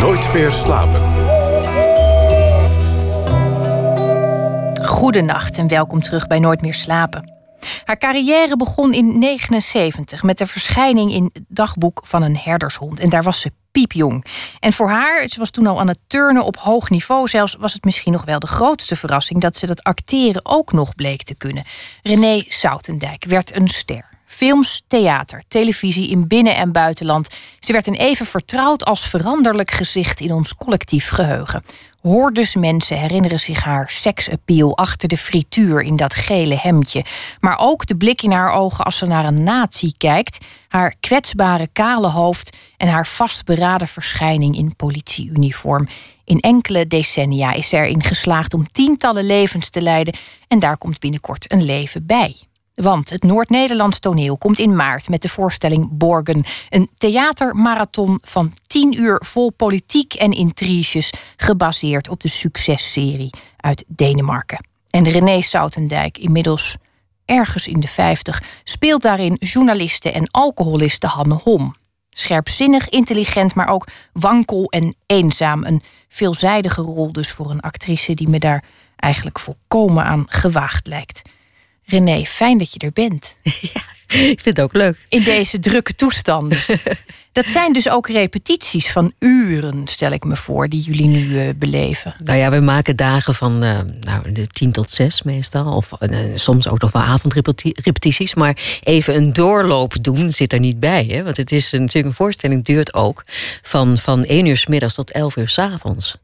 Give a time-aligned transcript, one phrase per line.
[0.00, 1.00] Nooit meer slapen.
[4.84, 7.38] Goedenacht en welkom terug bij Nooit meer slapen.
[7.84, 13.00] Haar carrière begon in 79 met de verschijning in het dagboek van een herdershond.
[13.00, 14.24] En daar was ze piepjong.
[14.60, 17.72] En voor haar, ze was toen al aan het turnen op hoog niveau, zelfs was
[17.72, 21.34] het misschien nog wel de grootste verrassing dat ze dat acteren ook nog bleek te
[21.34, 21.64] kunnen.
[22.02, 24.09] René Soutendijk werd een ster.
[24.30, 27.28] Films, theater, televisie in binnen- en buitenland.
[27.58, 31.64] Ze werd een even vertrouwd als veranderlijk gezicht in ons collectief geheugen.
[32.00, 37.04] Hordes mensen herinneren zich haar seksappeal achter de frituur in dat gele hemdje.
[37.40, 40.38] Maar ook de blik in haar ogen als ze naar een nazi kijkt,
[40.68, 45.88] haar kwetsbare kale hoofd en haar vastberaden verschijning in politieuniform.
[46.24, 50.14] In enkele decennia is ze erin geslaagd om tientallen levens te leiden
[50.48, 52.36] en daar komt binnenkort een leven bij.
[52.80, 56.44] Want het Noord-Nederlands toneel komt in maart met de voorstelling Borgen.
[56.68, 61.12] Een theatermarathon van tien uur vol politiek en intriges...
[61.36, 64.66] gebaseerd op de successerie uit Denemarken.
[64.90, 66.76] En René Soutendijk, inmiddels
[67.24, 68.42] ergens in de vijftig...
[68.64, 71.74] speelt daarin journaliste en alcoholiste Hanne Hom.
[72.10, 75.64] Scherpzinnig, intelligent, maar ook wankel en eenzaam.
[75.64, 78.14] Een veelzijdige rol dus voor een actrice...
[78.14, 78.64] die me daar
[78.96, 81.22] eigenlijk volkomen aan gewaagd lijkt...
[81.90, 83.36] René, fijn dat je er bent.
[83.72, 84.96] Ja, ik vind het ook leuk.
[85.08, 86.58] In deze drukke toestanden.
[87.32, 91.50] Dat zijn dus ook repetities van uren, stel ik me voor, die jullie nu uh,
[91.56, 92.14] beleven.
[92.24, 95.72] Nou ja, we maken dagen van uh, nou, de tien tot zes meestal.
[95.76, 98.34] Of uh, soms ook nog wel avondrepetities.
[98.34, 101.04] Maar even een doorloop doen zit er niet bij.
[101.04, 101.22] Hè?
[101.24, 103.24] Want het is natuurlijk een voorstelling duurt ook
[103.62, 106.16] van, van één uur s middags tot elf uur s avonds.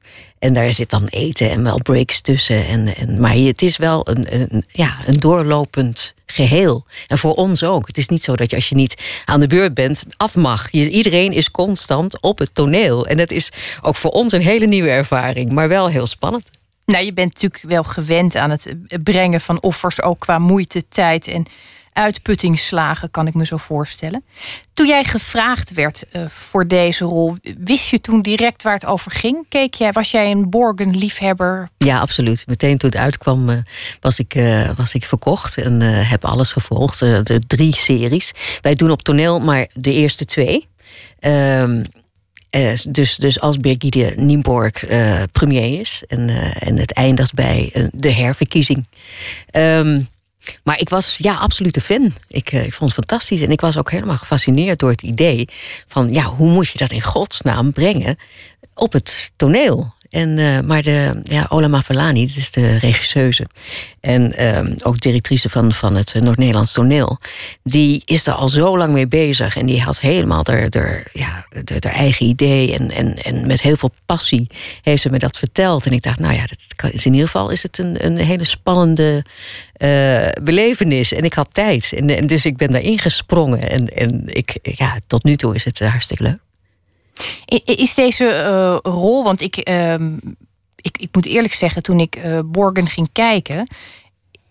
[0.46, 2.66] En daar zit dan eten en wel breaks tussen.
[2.66, 6.86] En, en, maar het is wel een, een, ja, een doorlopend geheel.
[7.06, 7.86] En voor ons ook.
[7.86, 10.68] Het is niet zo dat je als je niet aan de beurt bent, af mag.
[10.70, 13.06] Je, iedereen is constant op het toneel.
[13.06, 16.44] En dat is ook voor ons een hele nieuwe ervaring, maar wel heel spannend.
[16.84, 21.28] Nou, je bent natuurlijk wel gewend aan het brengen van offers, ook qua moeite, tijd
[21.28, 21.46] en
[21.96, 24.24] uitputtingsslagen, kan ik me zo voorstellen.
[24.72, 29.10] Toen jij gevraagd werd uh, voor deze rol, wist je toen direct waar het over
[29.10, 29.44] ging?
[29.48, 31.68] Keek jij, was jij een Borgen-liefhebber?
[31.78, 32.46] Ja, absoluut.
[32.46, 33.56] Meteen toen het uitkwam uh,
[34.00, 36.98] was, ik, uh, was ik verkocht en heb alles gevolgd.
[36.98, 38.32] de drie series.
[38.60, 40.68] Wij doen op toneel maar de eerste twee.
[41.20, 41.82] Uh,
[42.88, 44.84] dus, dus als Birgit Nienborg
[45.32, 46.28] premier is en,
[46.60, 48.86] en het eindigt bij de herverkiezing.
[49.52, 50.08] Um,
[50.62, 52.14] maar ik was ja, absoluut een fan.
[52.28, 53.40] Ik, ik vond het fantastisch.
[53.40, 55.48] En ik was ook helemaal gefascineerd door het idee
[55.86, 58.18] van ja, hoe moet je dat in godsnaam brengen
[58.74, 59.94] op het toneel?
[60.16, 63.46] En, uh, maar de, ja, Ola Mafelani, dus de regisseuse
[64.00, 67.18] en uh, ook directrice van, van het Noord-Nederlands toneel,
[67.62, 71.46] die is er al zo lang mee bezig en die had helemaal haar, ja,
[71.80, 74.46] eigen idee en, en, en met heel veel passie
[74.82, 75.86] heeft ze me dat verteld.
[75.86, 78.44] En ik dacht, nou ja, dat is in ieder geval is het een, een hele
[78.44, 79.24] spannende
[79.78, 81.12] uh, belevenis.
[81.12, 81.92] En ik had tijd.
[81.92, 83.70] En, en dus ik ben daarin gesprongen.
[83.70, 86.45] En, en ik, ja, tot nu toe is het hartstikke leuk.
[87.64, 89.94] Is deze uh, rol, want ik, uh,
[90.76, 93.66] ik, ik moet eerlijk zeggen, toen ik uh, Borgen ging kijken,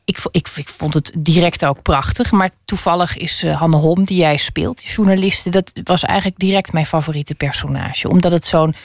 [0.05, 2.31] ik, ik, ik, vond het direct ook prachtig.
[2.31, 6.73] Maar toevallig is uh, Hanne Holm, die jij speelt, die journaliste, dat was eigenlijk direct
[6.73, 8.09] mijn favoriete personage.
[8.09, 8.75] Omdat het zo'n.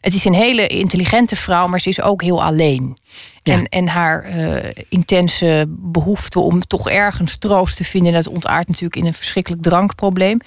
[0.00, 2.96] Het is een hele intelligente vrouw, maar ze is ook heel alleen.
[3.42, 3.52] Ja.
[3.52, 4.56] En, en haar uh,
[4.88, 10.40] intense behoefte om toch ergens troost te vinden, dat ontaart natuurlijk in een verschrikkelijk drankprobleem.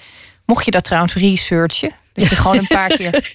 [0.46, 1.92] Mocht je dat trouwens researchen?
[2.12, 3.34] Dat je gewoon een paar keer.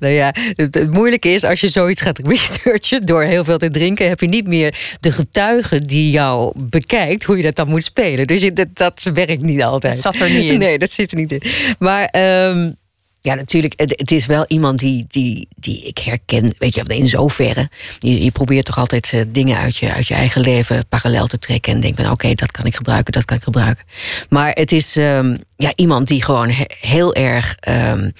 [0.00, 3.68] nou ja, het, het, moeilijke is als je zoiets gaat researchen door heel veel te
[3.68, 7.84] drinken, heb je niet meer de getuige die jou bekijkt hoe je dat dan moet
[7.84, 8.26] spelen.
[8.26, 10.02] Dus je, dat, dat werkt niet altijd.
[10.02, 10.58] Dat zat er niet in.
[10.58, 11.42] Nee, dat zit er niet in.
[11.78, 12.14] Maar.
[12.48, 12.80] Um,
[13.22, 13.74] ja, natuurlijk.
[13.76, 16.54] Het is wel iemand die, die, die ik herken.
[16.58, 17.68] Weet je, in zoverre.
[17.98, 21.72] Je, probeert toch altijd uh, dingen uit je, uit je eigen leven parallel te trekken.
[21.72, 23.84] En denkt van oké, dat kan ik gebruiken, dat kan ik gebruiken.
[24.28, 27.56] Maar het is um, ja, iemand die gewoon he, heel erg.
[27.68, 28.12] Um,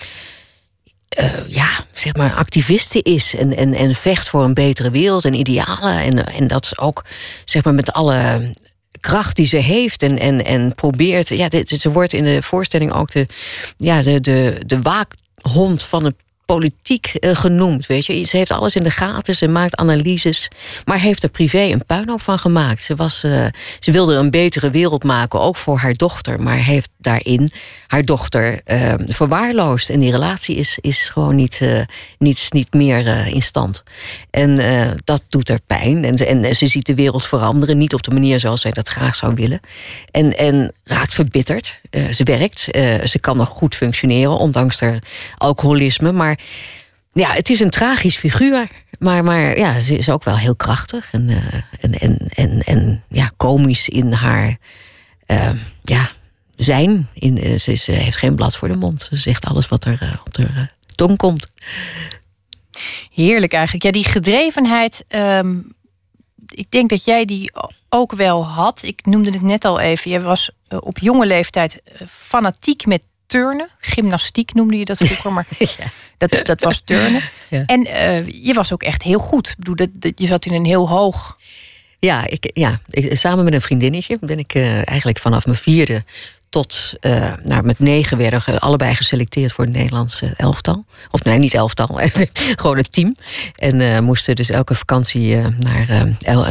[1.21, 5.35] uh, ja, zeg maar, activiste is en, en, en vecht voor een betere wereld en
[5.35, 5.99] idealen.
[5.99, 7.05] En, en dat is ook,
[7.45, 8.53] zeg maar, met alle
[9.03, 11.29] kracht die ze heeft en, en, en probeert.
[11.29, 13.27] Ja, ze wordt in de voorstelling ook de,
[13.77, 16.15] ja, de, de, de waakhond van het
[16.53, 17.87] politiek eh, genoemd.
[17.87, 18.25] Weet je.
[18.25, 20.49] Ze heeft alles in de gaten, ze maakt analyses.
[20.85, 22.83] Maar heeft er privé een puinhoop van gemaakt.
[22.83, 23.47] Ze, was, uh,
[23.81, 26.43] ze wilde een betere wereld maken, ook voor haar dochter.
[26.43, 27.51] Maar heeft daarin
[27.87, 29.91] haar dochter uh, verwaarloosd.
[29.91, 31.61] En die relatie is, is gewoon niet,
[32.19, 33.83] niet, niet meer in stand.
[34.31, 34.61] En
[35.05, 36.05] dat doet er pijn.
[36.05, 37.79] En, en ze ziet de wereld veranderen.
[37.79, 39.61] Niet op de manier zoals zij dat graag zou willen.
[40.11, 41.81] En, en raakt verbitterd.
[42.11, 42.61] ze werkt.
[43.05, 44.99] ze kan nog goed functioneren, ondanks haar
[45.39, 46.13] alcoholisme.
[46.13, 46.39] Maar
[47.13, 48.71] ja, het is een tragisch figuur.
[48.99, 51.39] Maar, maar ja, ze is ook wel heel krachtig en, uh,
[51.81, 54.59] en, en, en, en ja, komisch in haar
[55.27, 55.51] uh,
[55.83, 56.11] ja,
[56.57, 57.09] zijn.
[57.13, 59.03] In, uh, ze, ze, heeft geen blad voor de mond.
[59.11, 61.47] Ze zegt alles wat er op de tong komt.
[63.15, 63.85] Heerlijk eigenlijk.
[63.85, 65.05] Ja, die gedrevenheid.
[65.09, 65.73] Um,
[66.49, 67.53] ik denk dat jij die
[67.89, 68.83] ook wel had.
[68.83, 70.11] Ik noemde het net al even.
[70.11, 73.69] Je was op jonge leeftijd fanatiek met turnen.
[73.79, 75.49] Gymnastiek noemde je dat vroeger, maar
[76.31, 77.23] dat, dat was turnen.
[77.67, 79.49] En uh, je was ook echt heel goed.
[79.49, 81.37] Ik bedoel, dat, je zat in een heel hoog.
[81.99, 86.05] Ja, ik, ja ik, samen met een vriendinnetje ben ik uh, eigenlijk vanaf mijn vierde
[86.53, 90.85] tot uh, nou, met negen werden allebei geselecteerd voor het Nederlandse elftal.
[91.11, 92.01] Of nee, niet elftal,
[92.61, 93.17] gewoon het team.
[93.57, 96.07] En uh, moesten dus elke vakantie uh, naar,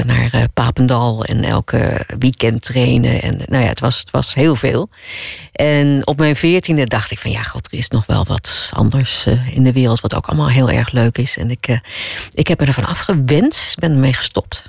[0.06, 3.21] naar Papendal en elke weekend trainen.
[3.21, 4.89] En nou ja, het was, het was heel veel.
[5.51, 9.25] En op mijn veertiende dacht ik van ja, god, er is nog wel wat anders
[9.53, 11.38] in de wereld, wat ook allemaal heel erg leuk is.
[11.38, 11.80] En ik,
[12.33, 14.63] ik heb me ervan afgewend, ben ermee gestopt.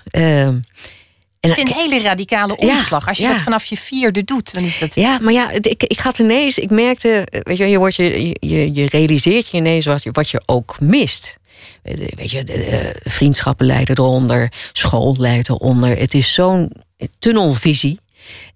[1.48, 3.08] Het is een hele radicale omslag.
[3.08, 4.94] Als je dat vanaf je vierde doet, dan is dat.
[4.94, 8.74] Ja, maar ja, ik, ik had ineens, ik merkte, weet je, je, wordt je, je,
[8.74, 11.36] je realiseert je ineens wat je, wat je ook mist.
[11.82, 15.98] Weet je, de, vriendschappen leiden eronder, school leidt eronder.
[15.98, 16.72] Het is zo'n
[17.18, 17.98] tunnelvisie.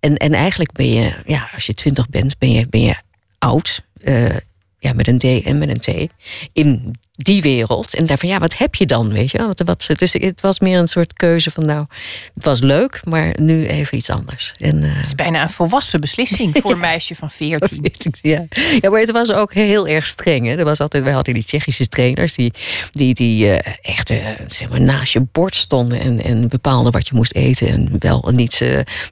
[0.00, 2.94] En, en eigenlijk ben je, ja, als je twintig bent, ben je, ben je
[3.38, 3.83] oud.
[4.05, 4.37] Uh,
[4.79, 6.12] ja, met een D en met een T.
[6.53, 7.95] In die wereld.
[7.95, 9.47] En daarvan, ja, wat heb je dan, weet je?
[9.47, 11.87] Wat, wat, dus het was meer een soort keuze van, nou,
[12.35, 14.53] het was leuk, maar nu even iets anders.
[14.57, 14.97] En, uh...
[14.97, 17.85] Het is bijna een volwassen beslissing voor een meisje van 14.
[18.23, 18.45] Ja.
[18.81, 20.47] ja, maar het was ook heel erg streng.
[20.47, 20.55] Hè?
[20.57, 22.53] Er was altijd, wij hadden die Tsjechische trainers die,
[22.93, 27.09] die, die uh, echt uh, zeg maar, naast je bord stonden en, en bepaalden wat
[27.09, 28.61] je moest eten en wel en niet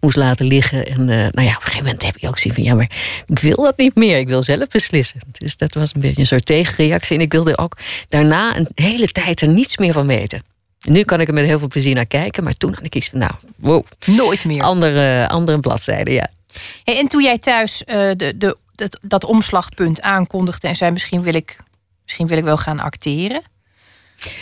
[0.01, 0.87] moest laten liggen.
[0.87, 2.91] En nou ja, op een gegeven moment heb je ook zien van, ja, maar
[3.27, 4.19] ik wil dat niet meer.
[4.19, 5.21] Ik wil zelf beslissen.
[5.33, 7.17] Dus dat was een beetje een soort tegenreactie.
[7.17, 7.77] En ik wilde ook
[8.09, 10.43] daarna een hele tijd er niets meer van weten.
[10.81, 13.09] Nu kan ik er met heel veel plezier naar kijken, maar toen had ik iets
[13.09, 13.85] van, nou, wow.
[14.07, 14.63] Nooit meer.
[14.63, 16.29] Andere, andere bladzijden, ja.
[16.85, 21.23] Hey, en toen jij thuis uh, de, de, dat, dat omslagpunt aankondigde en zei: misschien
[21.23, 21.57] wil, ik,
[22.03, 23.43] misschien wil ik wel gaan acteren.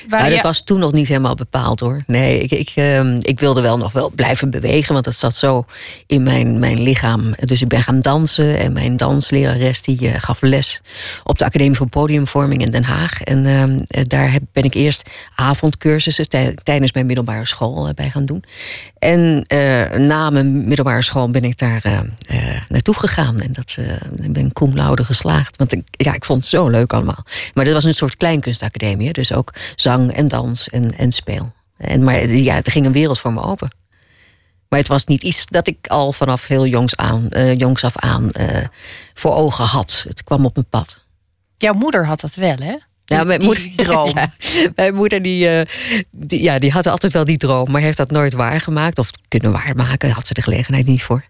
[0.08, 2.02] Waar dat was toen nog niet helemaal bepaald hoor.
[2.06, 5.64] Nee, ik, ik, uh, ik wilde wel nog wel blijven bewegen, want dat zat zo
[6.06, 7.34] in mijn, mijn lichaam.
[7.38, 10.81] Dus ik ben gaan dansen en mijn danslerares die uh, gaf les
[11.25, 13.23] op de Academie voor Podiumvorming in Den Haag.
[13.23, 16.29] En uh, daar heb, ben ik eerst avondcursussen
[16.62, 18.44] tijdens mijn middelbare school eh, bij gaan doen.
[18.99, 19.44] En
[20.06, 21.82] na mijn middelbare school ben ik daar
[22.69, 23.40] naartoe gegaan.
[23.40, 23.76] En dat
[24.23, 25.56] ik ben cum laude geslaagd.
[25.56, 27.25] Want ik, ja, ik vond het zo leuk allemaal.
[27.55, 31.52] Maar dat was een soort kleinkunstacademie, dus ook zang en dans en, en speel.
[31.76, 33.70] En, maar ja, er ging een wereld voor me open.
[34.69, 37.96] Maar het was niet iets dat ik al vanaf heel jongs, aan, uh, jongs af
[37.96, 38.46] aan uh,
[39.14, 40.04] voor ogen had.
[40.08, 41.04] Het kwam op mijn pad.
[41.56, 42.76] Jouw moeder had dat wel, hè?
[43.12, 44.12] Ja, mijn moeder, droom.
[44.75, 45.62] mijn moeder die, uh,
[46.10, 48.99] die, ja, die had altijd wel die droom, maar heeft dat nooit waargemaakt.
[48.99, 51.25] Of kunnen waarmaken, had ze de gelegenheid niet voor.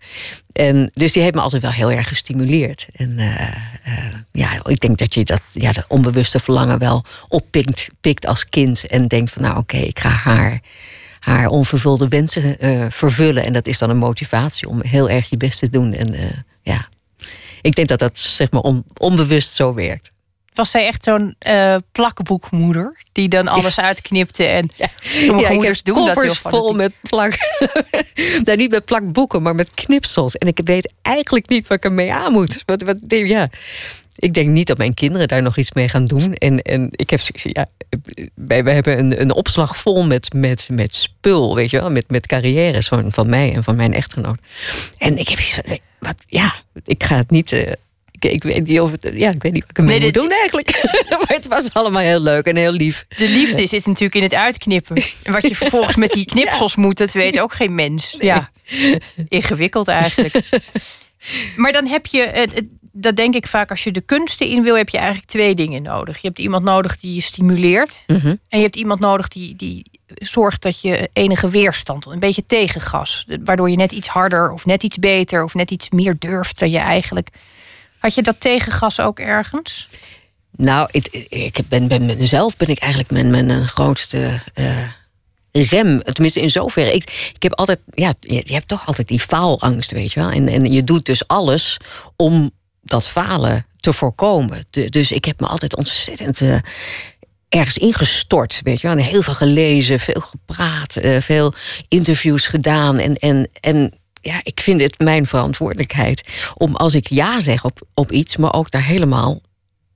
[0.53, 2.87] En, dus die heeft me altijd wel heel erg gestimuleerd.
[2.93, 3.41] En uh,
[3.89, 8.49] uh, ja, ik denk dat je dat ja, de onbewuste verlangen wel oppikt pikt als
[8.49, 8.87] kind.
[8.87, 10.61] En denkt van nou oké, okay, ik ga haar,
[11.21, 12.57] haar onvervulde wensen
[12.93, 13.45] vervullen.
[13.45, 15.93] En dat is dan een motivatie om heel erg je best te doen.
[15.93, 16.15] En
[16.63, 16.89] ja,
[17.61, 20.13] ik denk dat dat zeg maar on, onbewust zo werkt
[20.55, 24.89] was zij echt zo'n uh, plakboekmoeder die dan alles uitknipte en ja.
[25.01, 27.33] sommige moeders doen dat heel vol met plak.
[28.45, 30.37] nou, niet met plakboeken, maar met knipsels.
[30.37, 32.63] En ik weet eigenlijk niet wat ik ermee aan moet.
[32.67, 33.49] Wat, wat, ja.
[34.17, 36.35] Ik denk niet dat mijn kinderen daar nog iets mee gaan doen.
[36.35, 37.67] En, en ik heb, ja,
[38.35, 42.11] wij, wij hebben een, een opslag vol met, met, met spul, weet je wel, met,
[42.11, 44.39] met carrières van, van mij en van mijn echtgenoot.
[44.99, 45.39] En ik heb
[45.99, 46.55] wat, ja,
[46.85, 47.53] ik ga het niet.
[47.53, 47.73] Uh,
[48.25, 50.31] ik, weet niet of het, ja, ik weet niet wat ik ermee nee, moet doen
[50.31, 50.83] eigenlijk.
[51.11, 53.07] maar het was allemaal heel leuk en heel lief.
[53.09, 54.97] De liefde zit natuurlijk in het uitknippen.
[55.23, 58.17] En wat je vervolgens met die knipsels moet, dat weet ook geen mens.
[58.19, 58.51] Ja,
[59.29, 60.35] ingewikkeld eigenlijk.
[61.57, 62.47] Maar dan heb je,
[62.93, 65.83] dat denk ik vaak, als je de kunsten in wil, heb je eigenlijk twee dingen
[65.83, 66.19] nodig.
[66.19, 68.05] Je hebt iemand nodig die je stimuleert.
[68.07, 68.27] Mhm.
[68.27, 73.27] En je hebt iemand nodig die, die zorgt dat je enige weerstand, een beetje tegengas.
[73.45, 76.71] Waardoor je net iets harder of net iets beter of net iets meer durft dan
[76.71, 77.29] je eigenlijk
[78.03, 79.89] had je dat tegengas ook ergens?
[80.57, 82.07] Nou, ik, ik ben, ben
[82.57, 84.89] ben ik eigenlijk mijn, mijn grootste uh,
[85.53, 86.03] rem.
[86.03, 86.95] Tenminste, in zoverre.
[86.95, 90.31] Ik, ik heb altijd, ja, je, je, hebt toch altijd die faalangst, weet je wel.
[90.31, 91.77] En, en je doet dus alles
[92.17, 92.51] om
[92.83, 94.67] dat falen te voorkomen.
[94.71, 96.59] dus ik heb me altijd ontzettend uh,
[97.49, 98.97] ergens ingestort, weet je wel.
[98.97, 101.53] En heel veel gelezen, veel gepraat, uh, veel
[101.89, 102.99] interviews gedaan.
[102.99, 106.23] En, en, en ja, ik vind het mijn verantwoordelijkheid
[106.55, 109.41] om als ik ja zeg op, op iets, maar ook daar helemaal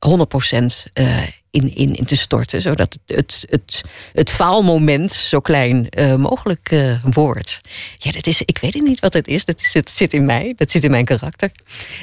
[0.08, 0.10] 100%
[0.94, 2.62] uh, in, in, in te storten.
[2.62, 7.60] Zodat het, het, het, het faalmoment zo klein uh, mogelijk uh, wordt.
[7.96, 9.44] Ja, dat is, ik weet niet wat het is.
[9.44, 10.54] Dat zit, zit in mij.
[10.56, 11.50] Dat zit in mijn karakter.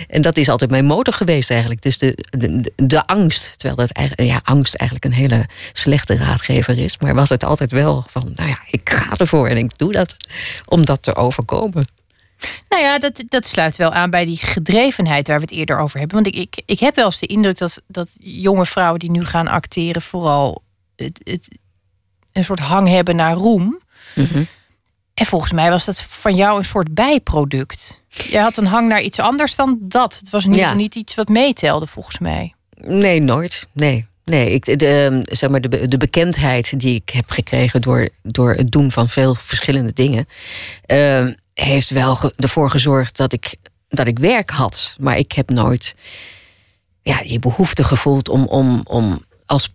[0.07, 1.81] En dat is altijd mijn motor geweest eigenlijk.
[1.81, 3.59] Dus de, de, de angst.
[3.59, 6.97] Terwijl dat ja, angst eigenlijk een hele slechte raadgever is.
[6.97, 10.15] Maar was het altijd wel van, nou ja, ik ga ervoor en ik doe dat.
[10.65, 11.85] Om dat te overkomen.
[12.69, 15.99] Nou ja, dat, dat sluit wel aan bij die gedrevenheid waar we het eerder over
[15.99, 16.23] hebben.
[16.23, 19.25] Want ik, ik, ik heb wel eens de indruk dat, dat jonge vrouwen die nu
[19.25, 20.63] gaan acteren, vooral
[20.95, 21.47] het, het,
[22.31, 23.79] een soort hang hebben naar roem.
[24.15, 24.43] Mhm.
[25.13, 28.01] En volgens mij was dat van jou een soort bijproduct.
[28.07, 30.19] Je had een hang naar iets anders dan dat.
[30.19, 32.53] Het was in ieder geval niet iets wat meetelde, volgens mij.
[32.77, 33.67] Nee, nooit.
[33.71, 34.05] Nee.
[34.25, 38.71] Nee, ik, de, zeg maar de, de bekendheid die ik heb gekregen door, door het
[38.71, 40.27] doen van veel verschillende dingen.
[40.87, 43.55] Uh, heeft wel ervoor gezorgd dat ik,
[43.87, 44.95] dat ik werk had.
[44.99, 45.95] Maar ik heb nooit
[47.01, 49.73] ja, die behoefte gevoeld om, om, om als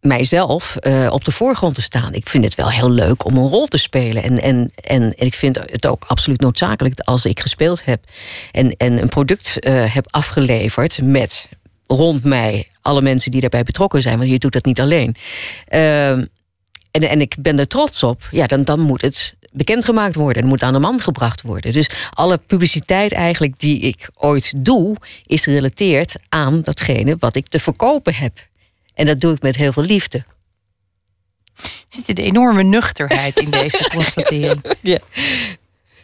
[0.00, 2.14] mijzelf uh, op de voorgrond te staan.
[2.14, 4.22] Ik vind het wel heel leuk om een rol te spelen.
[4.22, 8.04] En, en, en, ik vind het ook absoluut noodzakelijk als ik gespeeld heb
[8.52, 11.48] en, en een product uh, heb afgeleverd met
[11.86, 14.18] rond mij alle mensen die daarbij betrokken zijn.
[14.18, 15.16] Want je doet dat niet alleen.
[15.74, 16.28] Uh, en,
[16.90, 18.28] en ik ben er trots op.
[18.30, 20.42] Ja, dan, dan moet het bekendgemaakt worden.
[20.42, 21.72] en moet aan de man gebracht worden.
[21.72, 27.58] Dus alle publiciteit eigenlijk die ik ooit doe, is gerelateerd aan datgene wat ik te
[27.58, 28.48] verkopen heb.
[28.94, 30.24] En dat doe ik met heel veel liefde.
[31.56, 34.74] Er zit een enorme nuchterheid in deze constatering.
[34.82, 34.98] ja.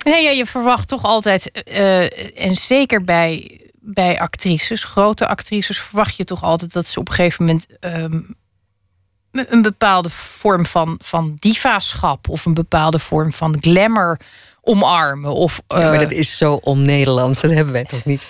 [0.05, 6.17] Nee, ja, je verwacht toch altijd, uh, en zeker bij, bij actrices, grote actrices, verwacht
[6.17, 8.37] je toch altijd dat ze op een gegeven moment um,
[9.33, 14.21] een bepaalde vorm van, van divaschap of een bepaalde vorm van glamour
[14.65, 15.35] omarmen.
[15.35, 17.41] Of, ja, maar dat eh, is zo on-Nederlands.
[17.41, 18.23] Dat hebben wij toch niet?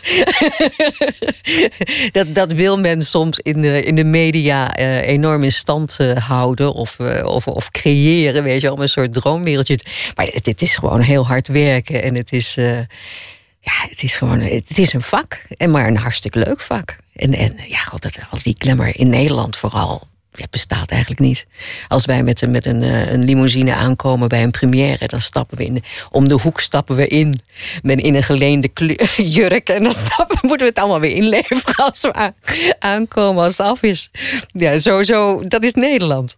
[2.16, 6.16] dat, dat wil men soms in de, in de media uh, enorm in stand uh,
[6.16, 9.78] houden of, of, of creëren, weet je, om een soort droomwereldje.
[10.16, 12.54] Maar het, het, is gewoon heel hard werken en het is.
[12.54, 15.42] ja, het is gewoon het is een vak.
[15.56, 16.96] En maar een hartstikke leuk vak.
[17.12, 21.46] En, en ja, god, dat, al die glamour in Nederland vooral ja, bestaat eigenlijk niet.
[21.88, 25.64] Als wij met, met een, eh, een limousine aankomen bij een première, dan stappen we
[25.64, 25.82] in.
[26.10, 27.40] Om de hoek stappen we in.
[27.82, 28.70] Met in een geleende
[29.16, 29.68] jurk.
[29.68, 32.32] En dan stappen, moeten we het allemaal weer inleveren als we
[32.78, 34.10] aankomen, als het af is.
[34.48, 36.34] Ja, sowieso, dat is Nederland.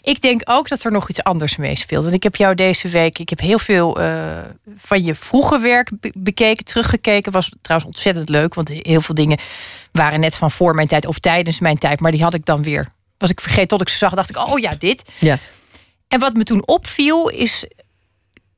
[0.00, 2.02] Ik denk ook dat er nog iets anders meespeelt.
[2.02, 4.38] Want ik heb jou deze week, ik heb heel veel uh,
[4.76, 7.32] van je vroege werk bekeken, teruggekeken.
[7.32, 9.38] Was trouwens ontzettend leuk, want heel veel dingen
[9.92, 12.00] waren net van voor mijn tijd of tijdens mijn tijd.
[12.00, 12.86] Maar die had ik dan weer
[13.18, 15.02] was ik vergeten tot ik ze zag, dacht ik, oh ja, dit.
[15.18, 15.38] Ja.
[16.08, 17.64] En wat me toen opviel is,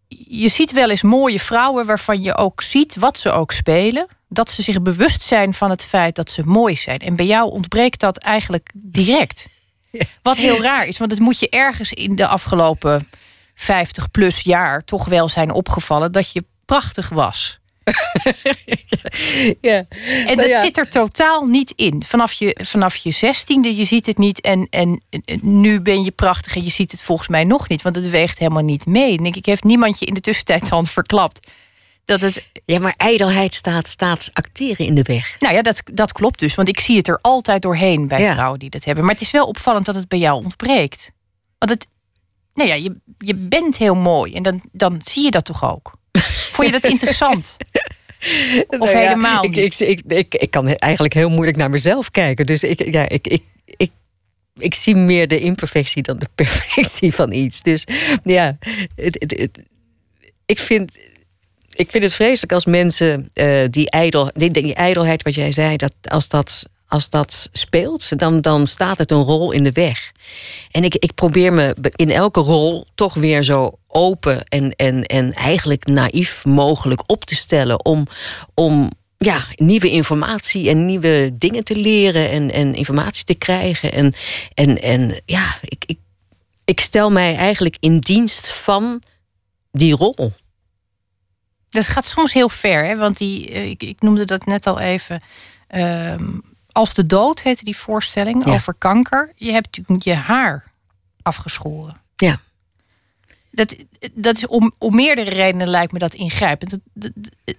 [0.09, 4.51] je ziet wel eens mooie vrouwen waarvan je ook ziet wat ze ook spelen, dat
[4.51, 6.99] ze zich bewust zijn van het feit dat ze mooi zijn.
[6.99, 9.47] En bij jou ontbreekt dat eigenlijk direct.
[10.23, 13.09] Wat heel raar is, want het moet je ergens in de afgelopen
[13.55, 17.59] 50 plus jaar toch wel zijn opgevallen dat je prachtig was.
[19.61, 19.85] ja.
[20.27, 22.03] En dat zit er totaal niet in.
[22.07, 24.41] Vanaf je, vanaf je zestiende, je ziet het niet.
[24.41, 25.03] En, en
[25.41, 27.83] nu ben je prachtig en je ziet het volgens mij nog niet.
[27.83, 29.17] Want het weegt helemaal niet mee.
[29.17, 31.47] denk ik, heeft niemand je in de tussentijd dan verklapt.
[32.05, 32.47] Dat het...
[32.65, 35.37] Ja, maar ijdelheid staat, staat acteren in de weg.
[35.39, 36.55] Nou ja, dat, dat klopt dus.
[36.55, 39.05] Want ik zie het er altijd doorheen bij vrouwen die dat hebben.
[39.05, 41.11] Maar het is wel opvallend dat het bij jou ontbreekt.
[41.59, 41.87] Want het,
[42.55, 44.35] nou ja, je, je bent heel mooi.
[44.35, 45.98] En dan, dan zie je dat toch ook.
[46.53, 47.57] Vond je dat interessant?
[48.67, 52.47] Of nou helemaal ik, ik, ik, ik, ik, kan eigenlijk heel moeilijk naar mezelf kijken.
[52.47, 53.91] Dus ik, ja, ik, ik, ik,
[54.59, 57.63] ik zie meer de imperfectie dan de perfectie van iets.
[57.63, 57.85] Dus
[58.25, 58.59] ja,
[58.95, 59.49] het,
[60.47, 60.99] ik, vind,
[61.75, 65.77] ik vind het vreselijk als mensen uh, die, ijdel, die, die ijdelheid, wat jij zei,
[65.77, 70.13] dat als dat als dat speelt, dan, dan staat het een rol in de weg.
[70.71, 75.33] En ik, ik probeer me in elke rol toch weer zo open en, en, en
[75.33, 78.07] eigenlijk naïef mogelijk op te stellen om,
[78.55, 83.93] om ja, nieuwe informatie en nieuwe dingen te leren en, en informatie te krijgen.
[83.93, 84.15] En,
[84.55, 85.99] en, en ja, ik, ik,
[86.65, 89.03] ik stel mij eigenlijk in dienst van
[89.73, 90.33] die rol.
[91.71, 92.97] Dat gaat soms heel ver, hè?
[92.97, 95.23] want die, eh, ik, ik noemde dat net al even.
[95.69, 96.39] Ehm,
[96.73, 98.53] Als de dood heette die voorstelling Ja.
[98.53, 99.33] over kanker.
[99.35, 100.65] Je hebt natuurlijk je haar
[101.23, 102.01] afgeschoren.
[102.17, 102.41] Ja.
[103.51, 103.77] Dat,
[104.13, 106.79] dat is om, om meerdere redenen lijkt me dat ingrijpend.
[106.93, 107.11] Dat-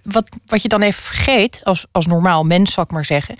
[0.02, 3.36] wat, wat je dan even vergeet, als, als normaal mens zal ik maar zeggen...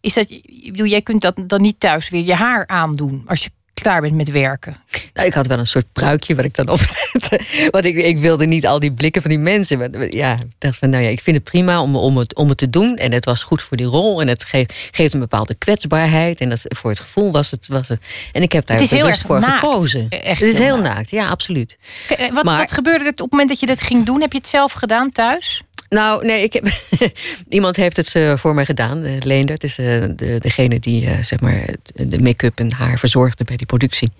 [0.00, 3.22] is dat, je- ik bedoel, jij kunt dat dan niet thuis weer je haar aandoen...
[3.26, 4.76] als je klaar bent met werken.
[5.12, 7.40] Nou, ik had wel een soort pruikje wat ik dan opzette.
[7.70, 9.78] Want ik, ik wilde niet al die blikken van die mensen.
[9.78, 12.48] Maar, ja, ik dacht van, nou ja, ik vind het prima om, om, het, om
[12.48, 12.96] het te doen.
[12.96, 14.20] En het was goed voor die rol.
[14.20, 16.40] En het geeft, geeft een bepaalde kwetsbaarheid.
[16.40, 18.02] En dat, voor het gevoel was het, was het.
[18.32, 19.58] En ik heb daar Het is heel bewust erg voor naakt.
[19.64, 20.06] gekozen.
[20.10, 20.94] Echt het is heel heel naakt.
[20.94, 21.76] naakt, ja, absoluut.
[22.08, 24.20] Eh, Wat, Maar- wat gebeurde er op het moment dat je dat ging doen?
[24.20, 25.62] Heb je het zelf gedaan thuis?
[25.94, 26.66] Nou, nee, ik heb,
[27.48, 29.04] iemand heeft het eh, voor mij gedaan.
[29.04, 29.86] eh Leendert is eh,
[30.16, 34.12] de, degene die zeg maar, het- de make-up en haar verzorgde bij die productie.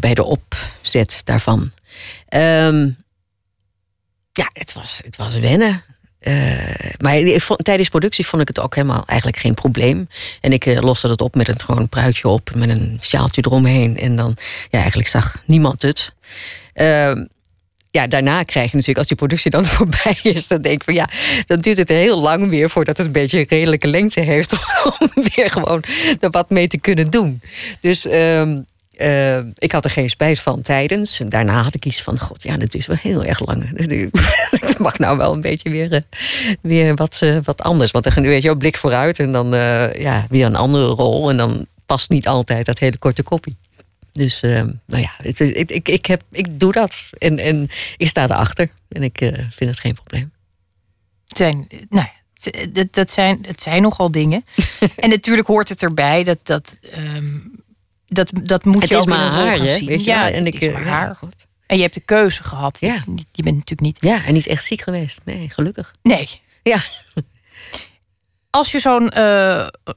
[0.00, 1.70] Bij de opzet daarvan.
[2.28, 2.88] Ehm,
[4.32, 5.82] ja, het was, het was wennen.
[7.00, 10.08] Maar ik vond, tijdens productie vond ik het ook helemaal eigenlijk geen probleem.
[10.40, 13.96] En ik loste dat op met een gewoon pruikje op, met een sjaaltje eromheen.
[13.98, 14.36] En dan,
[14.70, 16.12] ja, eigenlijk zag niemand het.
[16.72, 17.24] Ehm,
[17.96, 20.94] ja, daarna krijg je natuurlijk, als die productie dan voorbij is, dan denk ik van
[20.94, 21.08] ja,
[21.46, 24.52] dan duurt het heel lang weer voordat het een beetje een redelijke lengte heeft
[24.98, 25.84] om weer gewoon
[26.20, 27.40] er wat mee te kunnen doen.
[27.80, 28.58] Dus ehm,
[28.96, 31.20] eh, ik had er geen spijt van tijdens.
[31.20, 33.70] En daarna had ik iets van, god ja, dit is wel heel erg lang.
[34.70, 36.00] Ik mag nou wel een beetje weer, eh,
[36.60, 37.90] weer wat, eh, wat anders.
[37.90, 39.46] Want dan weet je, ook blik vooruit en dan
[39.98, 41.30] ja, weer een andere rol.
[41.30, 43.56] En dan past niet altijd dat hele korte koppie.
[44.16, 47.08] Dus eh, nou ja, het, ik, ik, ik, heb, ik doe dat.
[47.18, 48.70] En, en ik sta erachter.
[48.88, 50.32] En ik eh, vind het geen probleem.
[51.26, 52.06] Het zijn, nou,
[52.72, 54.44] dat, dat zijn, het zijn nogal dingen.
[54.96, 57.38] en natuurlijk hoort het erbij dat dat, ehm,
[58.06, 59.88] dat, dat moet Het je ook in maar een rol haar, gaan zien.
[59.88, 60.32] Weet je ja, wel?
[60.32, 61.18] En ik, is eh, maar ja, haar.
[61.66, 62.80] En je hebt de keuze gehad.
[62.80, 62.94] Ja.
[62.94, 63.96] Je, je bent natuurlijk niet.
[64.00, 65.20] Ja, en niet echt ziek geweest.
[65.24, 65.94] Nee, gelukkig.
[66.02, 66.28] Nee.
[66.62, 66.78] Ja.
[68.50, 69.10] Als je zo'n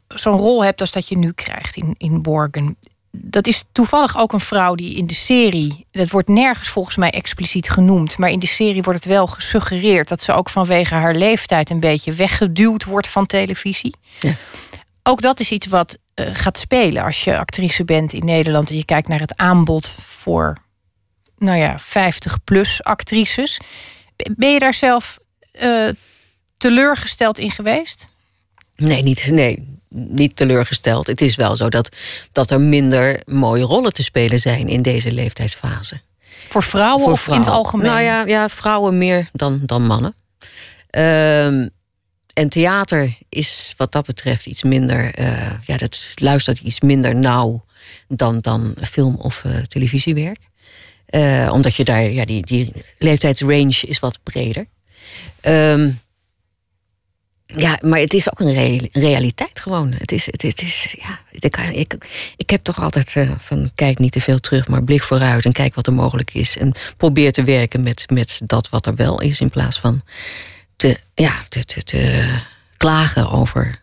[0.07, 2.77] zo'n rol hebt als dat je nu krijgt in, in Borgen.
[3.11, 5.85] Dat is toevallig ook een vrouw die in de serie.
[5.91, 8.17] Dat wordt nergens volgens mij expliciet genoemd.
[8.17, 11.79] Maar in de serie wordt het wel gesuggereerd dat ze ook vanwege haar leeftijd een
[11.79, 13.95] beetje weggeduwd wordt van televisie.
[14.19, 14.35] Ja.
[15.03, 18.75] Ook dat is iets wat eh, gaat spelen als je actrice bent in Nederland en
[18.75, 20.57] je kijkt naar het aanbod voor,
[21.37, 23.59] nou ja, 50-plus actrices.
[24.35, 25.17] Ben je daar zelf
[25.51, 25.89] eh,
[26.57, 28.07] teleurgesteld in geweest?
[28.75, 31.07] Nee, niet, nee, niet teleurgesteld.
[31.07, 31.95] Het is wel zo dat,
[32.31, 36.01] dat er minder mooie rollen te spelen zijn in deze leeftijdsfase.
[36.47, 37.85] Voor vrouwen Voor of in het algemeen?
[37.85, 40.15] Nou ja, ja vrouwen meer dan, dan mannen.
[40.89, 41.67] Ehm,
[42.33, 45.13] en theater is wat dat betreft iets minder.
[45.13, 47.65] eh, ja, dat luistert iets minder nauw
[48.07, 50.39] dan, dan film- of eh, televisiewerk.
[51.05, 54.65] Eh, omdat je daar, ja, die, die leeftijdsrange is wat breder.
[55.41, 55.89] Ehm,
[57.55, 59.93] ja, maar het is ook een re- realiteit gewoon.
[59.97, 61.95] Het is, het, is ja, ik, ik,
[62.37, 65.51] ik heb toch altijd eh, van kijk niet te veel terug, maar blik vooruit en
[65.51, 66.57] kijk wat er mogelijk is.
[66.57, 70.01] En probeer te werken met, met dat wat er wel is, in plaats van
[70.75, 72.37] te, ja, te, te,
[72.77, 73.81] klagen over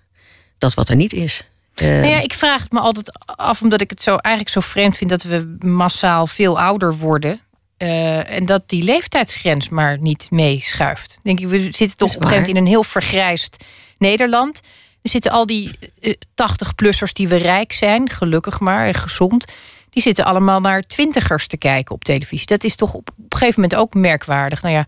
[0.58, 1.48] dat wat er niet is.
[1.74, 4.60] Eh, Nou ja, ik vraag het me altijd af, omdat ik het zo eigenlijk zo
[4.60, 7.40] vreemd vind dat we massaal veel ouder worden.
[7.76, 11.18] Eh, en dat die leeftijdsgrens maar niet meeschuift.
[11.22, 13.64] Denk ik, we zitten toch op een gegeven moment in een heel vergrijsd
[13.98, 14.60] Nederland.
[15.02, 19.44] Er zitten al die eh, 80-plussers die we rijk zijn, gelukkig maar en gezond.
[19.90, 22.46] Die zitten allemaal naar twintigers te kijken op televisie.
[22.46, 24.62] Dat is toch op, op een gegeven moment ook merkwaardig.
[24.62, 24.86] Nou ja,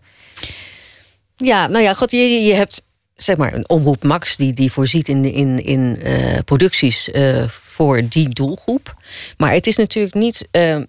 [1.37, 2.83] Ja, nou ja, god, je, je hebt
[3.15, 8.01] zeg maar een omroep Max die, die voorziet in, in, in eh, producties eh, voor
[8.09, 8.95] die doelgroep.
[9.37, 10.47] Maar het is natuurlijk niet.
[10.51, 10.79] eh,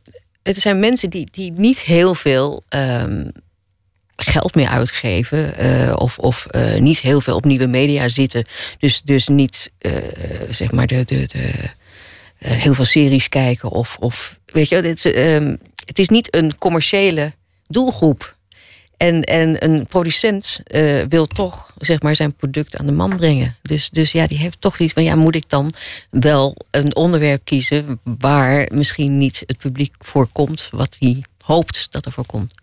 [0.43, 3.29] het zijn mensen die, die niet heel veel ehm,
[4.17, 5.55] geld meer uitgeven.
[5.57, 8.45] eh, of of eh, niet heel veel op nieuwe media zitten.
[8.79, 9.93] Dus, dus niet eh,
[10.49, 11.05] zeg maar de.
[11.05, 11.51] de, de
[12.45, 13.71] heel veel series kijken.
[13.71, 17.33] Of, of weet je, het, is, ehm, het is niet een commerciële
[17.67, 18.37] doelgroep.
[19.01, 23.57] En, en een producent eh, wil toch zeg maar, zijn product aan de man brengen.
[23.63, 25.73] Dus, dus ja, die heeft toch iets van: ja, moet ik dan
[26.11, 32.07] wel een onderwerp kiezen waar misschien niet het publiek voor komt wat hij hoopt dat
[32.07, 32.55] er voor komt.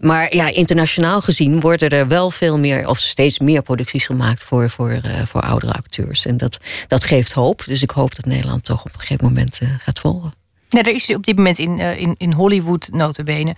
[0.00, 4.70] Maar ja, internationaal gezien worden er wel veel meer, of steeds meer producties gemaakt voor,
[4.70, 6.26] voor, eh, voor oudere acteurs.
[6.26, 6.58] En dat,
[6.88, 7.62] dat geeft hoop.
[7.66, 10.34] Dus ik hoop dat Nederland toch op een gegeven moment eh, gaat volgen.
[10.68, 13.54] Nou, er is op dit moment in, in, in Hollywood notabene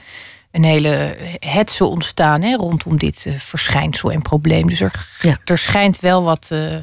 [0.51, 4.67] een hele hetze ontstaan hè, rondom dit eh, verschijnsel en probleem.
[4.69, 5.39] Dus er, Ja.
[5.45, 6.77] er schijnt wel wat eh,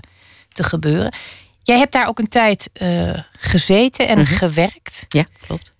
[0.49, 1.15] te gebeuren.
[1.63, 4.34] Jij hebt daar ook een tijd eh, gezeten en Mhm.
[4.34, 5.06] gewerkt.
[5.10, 5.73] Ja, klopt.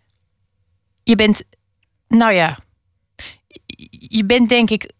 [1.04, 1.44] Je bent,
[2.08, 2.58] nou ja,
[3.90, 4.92] je bent denk ik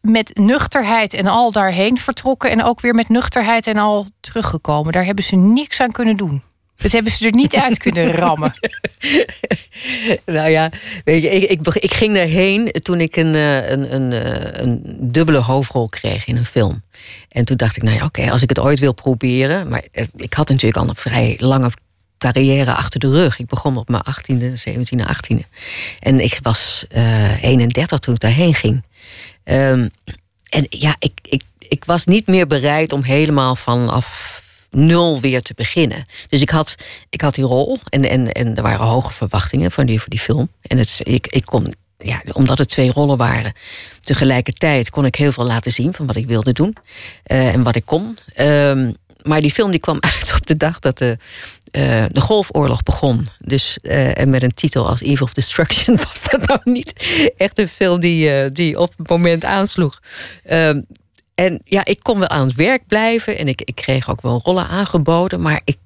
[0.00, 4.92] met nuchterheid en al daarheen vertrokken en ook weer met nuchterheid en al teruggekomen.
[4.92, 6.42] Daar hebben ze niks aan kunnen doen.
[6.76, 8.52] Dat hebben ze er niet uit kunnen rammen.
[10.24, 10.70] nou ja,
[11.04, 14.82] weet je, ik, ik, ik ging daarheen toen ik een, eh, een, een, eh, een,
[15.00, 16.82] dubbele hoofdrol kreeg in een film.
[17.28, 19.68] En toen dacht ik, nou ja, oké, als ik het ooit wil proberen.
[19.68, 21.70] Maar eh, ik had natuurlijk al een vrij lange
[22.18, 23.38] carrière achter de rug.
[23.38, 25.48] Ik begon op mijn 18e, 17e, 18e.
[26.00, 28.82] En ik was uh, 31 toen ik daarheen ging.
[29.44, 29.90] Um,
[30.48, 34.42] en ja, ik, ik, ik was niet meer bereid om helemaal vanaf
[34.76, 36.04] nul weer te beginnen.
[36.28, 36.74] Dus ik had,
[37.10, 40.18] ik had die rol en, en, en er waren hoge verwachtingen van die, voor die
[40.18, 40.48] film.
[40.62, 43.52] En het, ik, ik kon, ja, omdat het twee rollen waren,
[44.00, 46.76] tegelijkertijd kon ik heel veel laten zien van wat ik wilde doen
[47.26, 48.16] uh, en wat ik kon.
[48.40, 51.16] Um, maar die film die kwam uit op de dag dat de,
[51.72, 53.26] uh, de Golfoorlog begon.
[53.38, 56.92] Dus, uh, en met een titel als Eve of Destruction was dat nou niet
[57.36, 60.00] echt een film die, die op het moment aansloeg.
[61.36, 64.40] En ja, ik kon wel aan het werk blijven en ik, ik kreeg ook wel
[64.44, 65.40] rollen aangeboden.
[65.40, 65.76] Maar ik,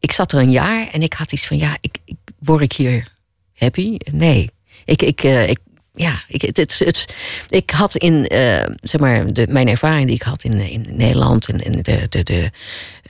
[0.00, 2.72] ik zat er een jaar en ik had iets van: ja, ik, ik word ik
[2.72, 3.12] hier
[3.54, 3.96] happy?
[4.12, 4.50] Nee.
[4.84, 5.58] Ik, ik, uh, ik,
[5.94, 7.06] ja, ik, het, het,
[7.48, 11.48] ik had in, uh, zeg maar, de, mijn ervaring die ik had in, in Nederland
[11.48, 12.50] en, en de, de, de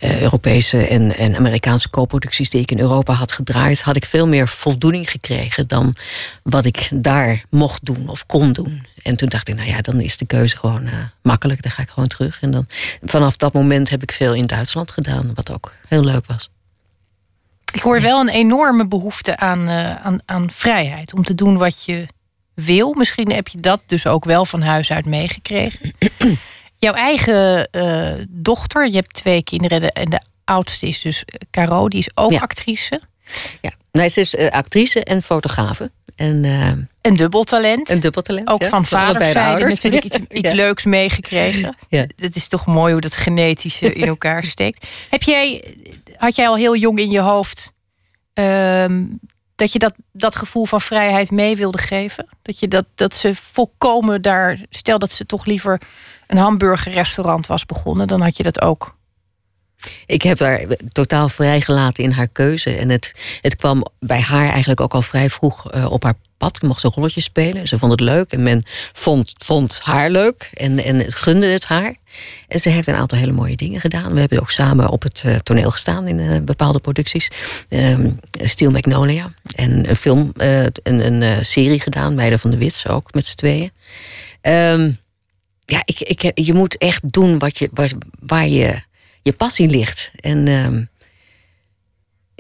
[0.01, 4.27] uh, Europese en, en Amerikaanse co-producties die ik in Europa had gedraaid, had ik veel
[4.27, 5.95] meer voldoening gekregen dan
[6.43, 8.87] wat ik daar mocht doen of kon doen.
[9.03, 11.63] En toen dacht ik, nou ja, dan is de keuze gewoon uh, makkelijk.
[11.63, 12.41] Dan ga ik gewoon terug.
[12.41, 12.67] En dan,
[13.03, 16.51] vanaf dat moment heb ik veel in Duitsland gedaan, wat ook heel leuk was.
[17.73, 21.15] Ik hoor wel een enorme behoefte aan, aan, aan vrijheid.
[21.15, 22.07] Om te doen wat je
[22.65, 22.93] wil.
[22.95, 25.93] Misschien heb je dat dus ook wel van huis uit meegekregen.
[26.79, 31.99] Jouw eigen uh, dochter, je hebt twee kinderen en de oudste is dus Caro, die
[31.99, 32.41] is ook Ja.
[32.41, 33.01] actrice.
[33.61, 35.91] Ja, nee, ze is uh, actrice en fotografe.
[36.17, 36.69] En, uh,
[37.01, 37.91] Een dubbeltalent.
[37.91, 38.49] een dubbeltalent.
[38.49, 40.55] ook ja, van vaderszijde natuurlijk iets, iets Ja.
[40.55, 41.77] leuks meegekregen.
[41.89, 42.07] Ja.
[42.17, 44.87] Het is toch mooi hoe dat genetische in elkaar steekt.
[45.11, 45.75] Heb jij,
[46.17, 47.73] had jij al heel jong in je hoofd
[48.35, 49.05] ehm,
[49.61, 52.27] dat je dat, dat gevoel van vrijheid mee wilde geven?
[52.43, 55.81] Dat, je dat, dat ze volkomen daar, stel dat ze toch liever
[56.27, 58.99] een hamburgerrestaurant was begonnen, dan had je dat ook.
[60.07, 62.77] Ik heb haar totaal vrijgelaten in haar keuze.
[62.77, 66.57] En het, het kwam bij haar eigenlijk ook al vrij vroeg uh, op haar pad.
[66.57, 67.69] Ik mocht ze rolletjes spelen.
[67.69, 68.33] Ze vond het leuk.
[68.33, 70.51] En men vond, vond haar leuk.
[70.55, 71.95] En, en het gunde het haar.
[72.49, 74.13] En ze heeft een aantal hele mooie dingen gedaan.
[74.13, 77.31] We hebben ook samen op het uh, toneel gestaan in uh, bepaalde producties.
[77.69, 79.33] Um, Steel Magnolia.
[79.55, 82.15] En een film, uh, een, een serie gedaan.
[82.15, 83.71] Meiden van de Wits ook met z'n tweeën.
[84.43, 84.99] Um,
[85.65, 87.71] ja, ik, ik, je moet echt doen wat je,
[88.21, 88.81] waar, je
[89.23, 90.11] je passie ligt.
[90.21, 90.90] En um,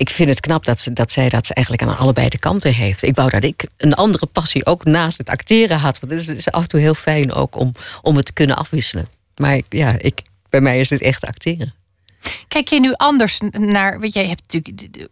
[0.00, 2.74] ik vind het knap dat, ze, dat zij dat ze eigenlijk aan allebei de kanten
[2.74, 3.02] heeft.
[3.02, 6.00] Ik wou dat ik een andere passie ook naast het acteren had.
[6.00, 9.06] Want het is, af en toe heel fijn ook om, om het te kunnen afwisselen.
[9.36, 11.74] Maar ja, ik, bij mij is het echt acteren.
[12.48, 14.00] Kijk je nu anders naar.
[14.00, 15.08] Weet je, je hebt natuurlijk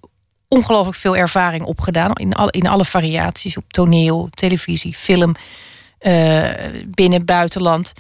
[0.49, 2.13] ongelooflijk veel ervaring opgedaan.
[2.13, 3.57] In alle, in alle variaties.
[3.57, 5.35] Op toneel, televisie, film.
[6.01, 6.51] Uh,
[6.87, 7.93] binnen, buitenland.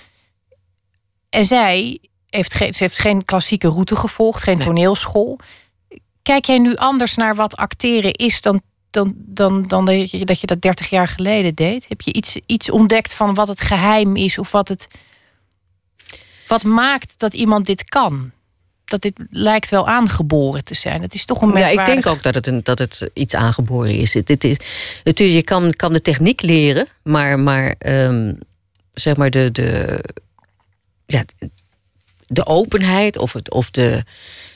[1.30, 1.98] En zij
[2.30, 4.66] heeft geen, ze heeft geen klassieke route gevolgd, geen nee.
[4.66, 5.38] toneelschool.
[6.28, 10.40] Kijk jij nu anders naar wat acteren is dan, dan, dan, dan dat, je, dat
[10.40, 11.88] je dat 30 jaar geleden deed?
[11.88, 14.88] Heb je iets, iets ontdekt van wat het geheim is of wat het.
[16.46, 18.30] Wat maakt dat iemand dit kan?
[18.84, 21.02] Dat dit lijkt wel aangeboren te zijn.
[21.02, 23.94] Het is toch een Ja, ik denk ook dat het, een, dat het iets aangeboren
[23.94, 24.12] is.
[24.12, 24.56] Dit is
[25.04, 28.38] natuurlijk, je kan, kan de techniek leren, maar, maar um,
[28.92, 30.00] zeg maar de, de,
[31.06, 31.24] ja,
[32.26, 34.04] de openheid of, het, of de,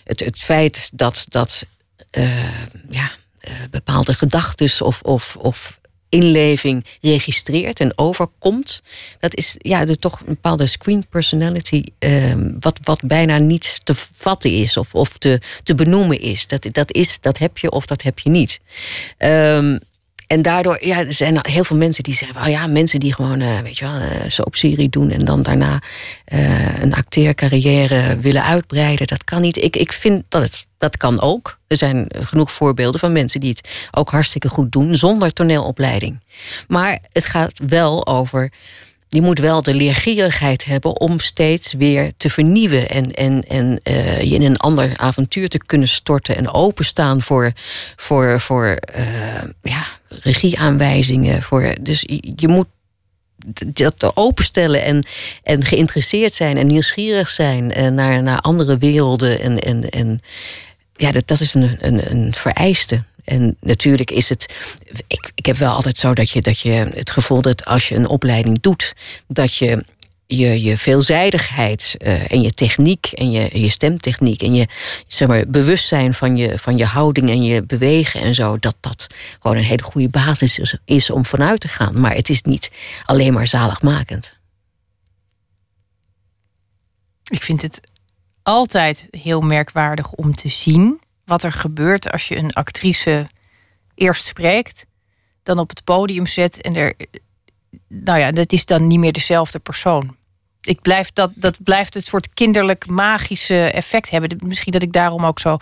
[0.05, 1.67] het, het feit dat, dat
[2.19, 3.11] uh, ja,
[3.49, 8.83] uh, bepaalde gedachten of, of, of inleving registreert en overkomt.
[9.19, 13.95] Dat is ja, de, toch een bepaalde screen personality, uh, wat, wat bijna niet te
[13.95, 16.47] vatten is of, of te, te benoemen is.
[16.47, 17.21] Dat, dat is.
[17.21, 18.61] dat heb je of dat heb je niet.
[19.19, 19.79] Um,
[20.33, 23.41] en daardoor ja, er zijn heel veel mensen die zeggen: oh ja, mensen die gewoon,
[23.41, 25.83] uh, weet je wel, uh, soapserie doen en dan daarna
[26.33, 29.07] uh, een acteercarrière willen uitbreiden.
[29.07, 29.57] Dat kan niet.
[29.57, 31.59] Ik, ik vind dat het dat kan ook.
[31.67, 36.21] Er zijn genoeg voorbeelden van mensen die het ook hartstikke goed doen zonder toneelopleiding.
[36.69, 38.53] Maar het gaat wel over.
[39.09, 43.81] Je moet wel de leergierigheid hebben om steeds weer te vernieuwen en, en, en
[44.29, 47.53] je in een ander avontuur te kunnen storten en openstaan voor,
[47.97, 48.79] voor, voor
[49.63, 49.85] ja,
[50.21, 51.43] regieaanwijzingen.
[51.43, 52.05] Voor, dus
[52.37, 52.69] je, moet
[53.73, 55.07] dat openstellen en,
[55.43, 59.41] en geïnteresseerd zijn en nieuwsgierig zijn uh, naar, naar andere werelden.
[59.41, 60.23] En, en, en
[60.97, 63.03] ja, dat, dat is een, een, een vereiste.
[63.25, 64.55] En natuurlijk is het.
[65.07, 67.95] Ik, ik heb wel altijd zo dat je, dat je het gevoel dat als je
[67.95, 68.93] een opleiding doet,
[69.27, 69.85] dat je
[70.37, 71.97] je, je veelzijdigheid
[72.29, 74.67] en je techniek en je, je stemtechniek en je
[75.07, 79.07] zeg maar, bewustzijn van je, van je houding en je bewegen en zo, dat dat
[79.41, 82.01] gewoon een hele goede basis is, is om vanuit te gaan.
[82.01, 82.71] Maar het is niet
[83.05, 84.41] alleen maar zaligmakend.
[87.29, 87.81] Ik vind het
[88.43, 93.27] altijd heel merkwaardig om te zien wat er gebeurt als je een actrice
[93.95, 94.87] eerst spreekt,
[95.43, 96.95] dan op het podium zet en er.
[97.89, 100.17] Nou ja, dat is dan niet meer dezelfde persoon.
[100.63, 104.39] Ik blijf dat, dat blijft het soort kinderlijk magische effect hebben.
[104.47, 105.57] Misschien dat ik daarom ook zo.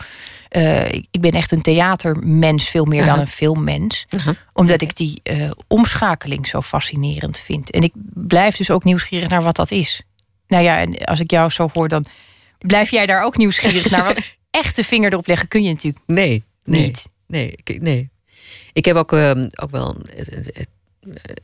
[0.50, 4.06] Uh, ik ben echt een theatermens, veel meer dan een filmmens.
[4.52, 7.70] Omdat ik die uh, omschakeling zo fascinerend vind.
[7.70, 10.02] En ik blijf dus ook nieuwsgierig naar wat dat is.
[10.46, 12.04] Nou ja, en als ik jou zo hoor, dan
[12.58, 14.04] blijf jij daar ook nieuwsgierig naar.
[14.04, 14.18] Wat
[14.50, 17.08] echte vinger erop leggen kun je natuurlijk nee, nee, niet.
[17.26, 18.10] Nee, nee.
[18.72, 19.30] Ik heb ook, uh,
[19.62, 19.96] ook wel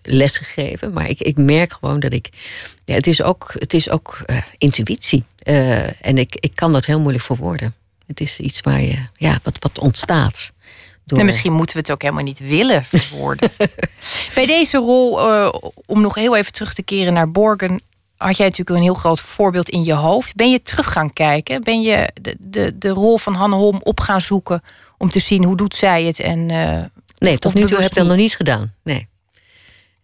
[0.02, 2.28] les gegeven, maar ik, ik merk gewoon dat ik.
[2.84, 5.24] Ja, het is ook, het is ook uh, intuïtie.
[5.44, 7.74] Uh, en ik, ik kan dat heel moeilijk verwoorden.
[8.06, 10.52] Het is iets waar je, ja, wat, wat ontstaat.
[11.04, 11.18] Door...
[11.18, 13.50] En misschien moeten we het ook helemaal niet willen verwoorden.
[14.34, 15.52] Bij deze rol, uh,
[15.86, 17.80] om nog heel even terug te keren naar Borgen,
[18.16, 20.34] had jij natuurlijk een heel groot voorbeeld in je hoofd.
[20.34, 21.62] Ben je terug gaan kijken?
[21.62, 24.62] Ben je de, de, de rol van Hanne Holm op gaan zoeken
[24.98, 26.20] om te zien hoe doet zij het?
[26.20, 26.46] En,
[27.18, 28.74] nee, tot nu toe heb ik dat nog niet gedaan.
[28.82, 29.08] Nee.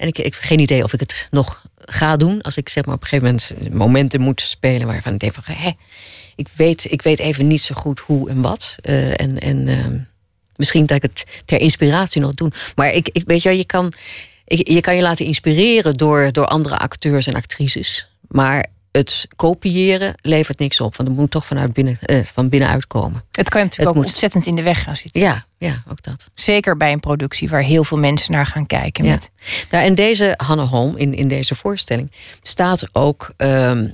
[0.03, 2.41] En ik, heb geen idee of ik het nog ga doen.
[2.41, 5.55] Als ik zeg maar op een gegeven moment momenten moet spelen waarvan ik denk van
[5.55, 5.71] hé,
[6.37, 8.77] ik weet, ik weet even niet zo goed hoe en wat.
[8.89, 9.87] Uh, en en uh,
[10.57, 12.51] misschien dat ik het ter inspiratie nog doe.
[12.75, 13.93] Maar ik, ik weet je, je kan
[14.45, 18.09] je kan je laten inspireren door, door andere acteurs en actrices.
[18.29, 20.97] Maar het kopiëren levert niks op.
[20.97, 23.21] Want het moet toch vanuit binnen, eh, van binnenuit komen.
[23.31, 25.21] Het kan natuurlijk ook ontzettend in de weg gaan zitten.
[25.21, 26.29] Ja, ja, ook dat.
[26.35, 29.05] Zeker bij een productie waar heel veel mensen naar gaan kijken.
[29.05, 29.11] Ja.
[29.11, 29.31] Met...
[29.71, 33.33] Nou, en deze Hanne Holm in, in deze voorstelling staat ook.
[33.37, 33.91] Ehm, eh,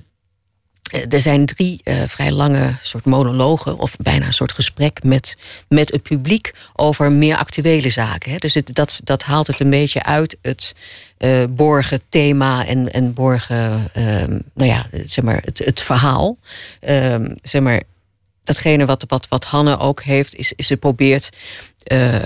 [0.88, 5.36] er zijn drie uh, vrij lange soort monologen, of bijna een soort gesprek met,
[5.68, 8.32] met het publiek over meer actuele zaken.
[8.32, 8.36] Hè.
[8.36, 10.74] Dus dat, dat haalt het een beetje uit het
[11.18, 14.04] uh, borgen thema en, en borgen, uh,
[14.54, 16.36] nou ja, zeg maar, het, het verhaal.
[16.80, 17.82] Ehm, zeg maar,
[18.44, 21.30] datgene wat, wat, wat Hanne ook heeft, is, is ze probeert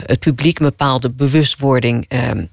[0.06, 2.44] het publiek een bepaalde bewustwording ehm,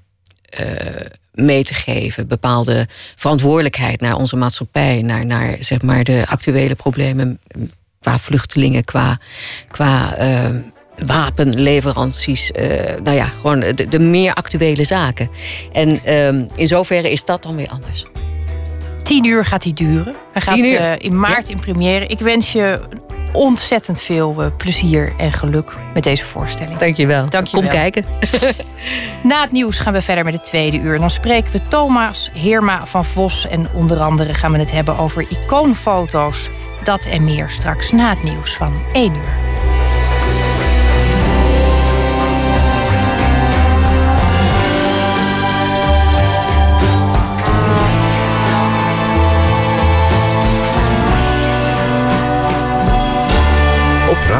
[1.40, 2.28] mee te geven.
[2.28, 7.40] Bepaalde verantwoordelijkheid naar onze maatschappij, naar, naar zeg maar de actuele problemen
[8.00, 9.18] qua vluchtelingen, qua,
[9.66, 10.56] qua uh,
[11.06, 12.50] wapenleveranties.
[12.50, 12.66] Uh,
[13.02, 15.30] nou ja, gewoon de, de, meer actuele zaken.
[15.72, 18.04] En uh, in zoverre is dat dan weer anders.
[19.02, 20.14] Tien uur gaat hij duren.
[20.32, 21.54] Hij gaat uh, in maart ja.
[21.54, 22.06] in première.
[22.06, 22.80] Ik wens je
[23.32, 26.76] ontzettend veel uh, plezier en geluk met deze voorstelling.
[26.76, 27.28] Dankjewel.
[27.28, 27.62] Dankjewel.
[27.62, 28.04] Kom kijken.
[29.22, 30.98] Na het nieuws gaan we verder met het tweede uur.
[30.98, 33.46] Dan spreken we Thomas Heerma van Vos.
[33.46, 36.50] En onder andere gaan we het hebben over icoonfoto's.
[36.82, 39.49] Dat en meer straks na het nieuws van 1 uur.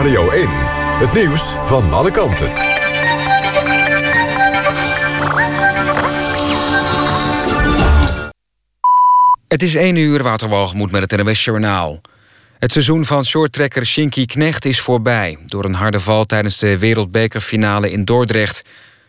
[0.01, 0.49] Radio 1.
[0.99, 2.51] Het nieuws van alle kanten.
[9.49, 12.01] Het is 1 uur, Waterwalgemoed met het NWS Journaal.
[12.59, 15.39] Het seizoen van shorttrekker Shinky Knecht is voorbij...
[15.47, 18.65] door een harde val tijdens de wereldbekerfinale in Dordrecht.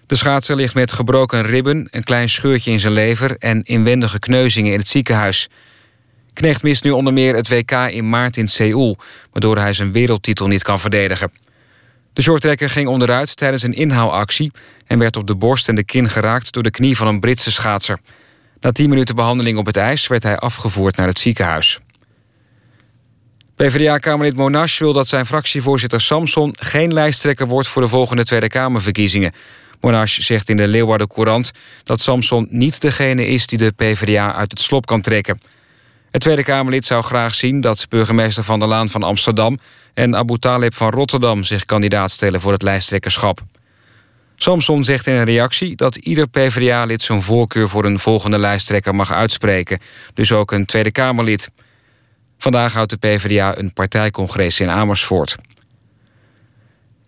[0.05, 3.37] De schaatser ligt met gebroken ribben, een klein scheurtje in zijn lever...
[3.37, 5.49] en inwendige kneuzingen in het ziekenhuis...
[6.33, 8.97] Knecht mist nu onder meer het WK in maart in Seoul...
[9.31, 11.31] waardoor hij zijn wereldtitel niet kan verdedigen.
[12.13, 14.51] De shorttrekker ging onderuit tijdens een inhaalactie...
[14.87, 17.51] en werd op de borst en de kin geraakt door de knie van een Britse
[17.51, 17.99] schaatser.
[18.59, 21.79] Na 10 minuten behandeling op het ijs werd hij afgevoerd naar het ziekenhuis.
[23.55, 26.55] PvdA-kamerlid Monash wil dat zijn fractievoorzitter Samson...
[26.59, 29.33] geen lijsttrekker wordt voor de volgende Tweede Kamerverkiezingen.
[29.79, 31.51] Monash zegt in de Leeuwarden Courant
[31.83, 33.47] dat Samson niet degene is...
[33.47, 35.39] die de PvdA uit het slop kan trekken...
[36.11, 39.59] Het Tweede Kamerlid zou graag zien dat burgemeester Van der Laan van Amsterdam...
[39.93, 43.41] en Abu Talib van Rotterdam zich kandidaat stellen voor het lijsttrekkerschap.
[44.35, 49.11] Samson zegt in een reactie dat ieder PvdA-lid zijn voorkeur voor een volgende lijsttrekker mag
[49.11, 49.79] uitspreken.
[50.13, 51.49] Dus ook een Tweede Kamerlid.
[52.37, 55.35] Vandaag houdt de PvdA een partijcongres in Amersfoort.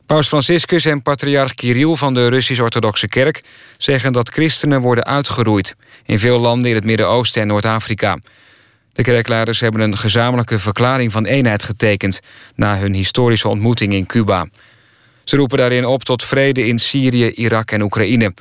[0.05, 3.41] Paus Franciscus en patriarch Kirill van de Russisch-Orthodoxe Kerk
[3.77, 8.17] zeggen dat christenen worden uitgeroeid in veel landen in het Midden-Oosten en Noord-Afrika.
[8.93, 12.19] De kerkleiders hebben een gezamenlijke verklaring van eenheid getekend...
[12.55, 14.47] na hun historische ontmoeting in Cuba.
[15.23, 18.33] Ze roepen daarin op tot vrede in Syrië, Irak en Oekraïne.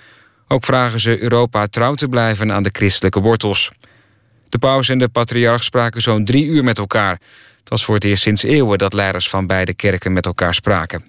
[0.49, 3.71] Ook vragen ze Europa trouw te blijven aan de christelijke wortels.
[4.49, 7.21] De paus en de patriarch spraken zo'n drie uur met elkaar.
[7.59, 11.05] Het was voor het eerst sinds eeuwen dat leiders van beide kerken met elkaar spraken.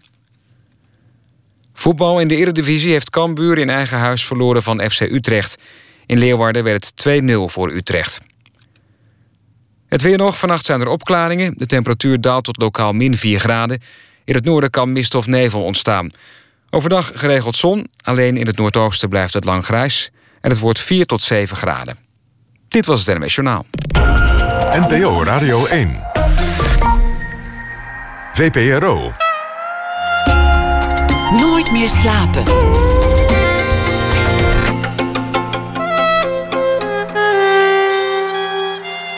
[1.73, 5.57] Voetbal in de Eredivisie heeft Cambuur in eigen huis verloren van FC Utrecht.
[6.05, 8.19] In Leeuwarden werd het 2-0 voor Utrecht.
[9.93, 10.37] Het weer nog.
[10.37, 11.53] Vannacht zijn er opklaringen.
[11.57, 13.81] De temperatuur daalt tot lokaal min 4 graden.
[14.23, 16.09] In het noorden kan mist of nevel ontstaan.
[16.69, 17.87] Overdag geregeld zon.
[18.01, 20.11] Alleen in het noordoosten blijft het lang grijs.
[20.41, 21.97] En het wordt 4 tot 7 graden.
[22.67, 23.65] Dit was het NMS Journaal.
[24.71, 25.99] NPO Radio 1.
[28.33, 29.13] VPRO.
[31.31, 32.43] Nooit meer slapen.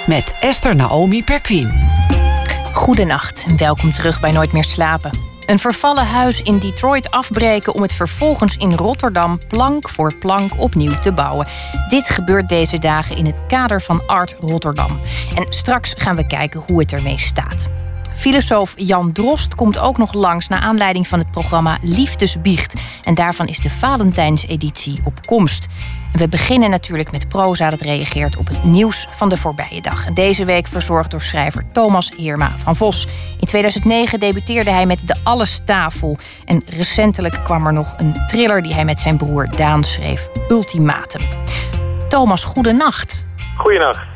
[0.07, 1.73] Met Esther Naomi Perquin.
[2.73, 5.11] Goedenacht en welkom terug bij Nooit meer slapen.
[5.45, 10.99] Een vervallen huis in Detroit afbreken om het vervolgens in Rotterdam plank voor plank opnieuw
[10.99, 11.47] te bouwen.
[11.89, 14.99] Dit gebeurt deze dagen in het kader van Art Rotterdam.
[15.35, 17.67] En straks gaan we kijken hoe het ermee staat.
[18.15, 22.73] Filosoof Jan Drost komt ook nog langs naar aanleiding van het programma Liefdesbiecht.
[23.03, 25.67] En daarvan is de Valentijnseditie op komst.
[26.13, 30.05] We beginnen natuurlijk met proza dat reageert op het nieuws van de voorbije dag.
[30.05, 33.07] Deze week verzorgd door schrijver Thomas Heerma van Vos.
[33.39, 36.17] In 2009 debuteerde hij met De Allestafel.
[36.45, 41.21] En recentelijk kwam er nog een thriller die hij met zijn broer Daan schreef, Ultimatum.
[42.07, 43.27] Thomas, goedenacht.
[43.57, 44.14] Goedenacht.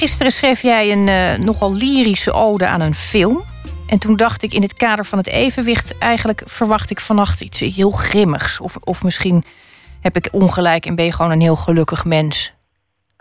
[0.00, 3.36] Gisteren schreef jij een uh, nogal lyrische ode aan een film.
[3.92, 5.98] En toen dacht ik in het kader van het evenwicht...
[5.98, 8.60] eigenlijk verwacht ik vannacht iets heel grimmigs.
[8.60, 9.44] Of, of misschien
[10.02, 12.36] heb ik ongelijk en ben je gewoon een heel gelukkig mens.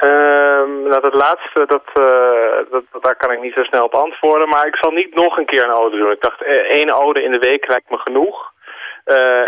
[0.04, 4.50] Um, nou, dat laatste, dat, uh, dat, daar kan ik niet zo snel op antwoorden.
[4.50, 6.12] Maar ik zal niet nog een keer een ode doen.
[6.12, 6.44] Ik dacht,
[6.80, 8.54] één ode in de week lijkt me genoeg.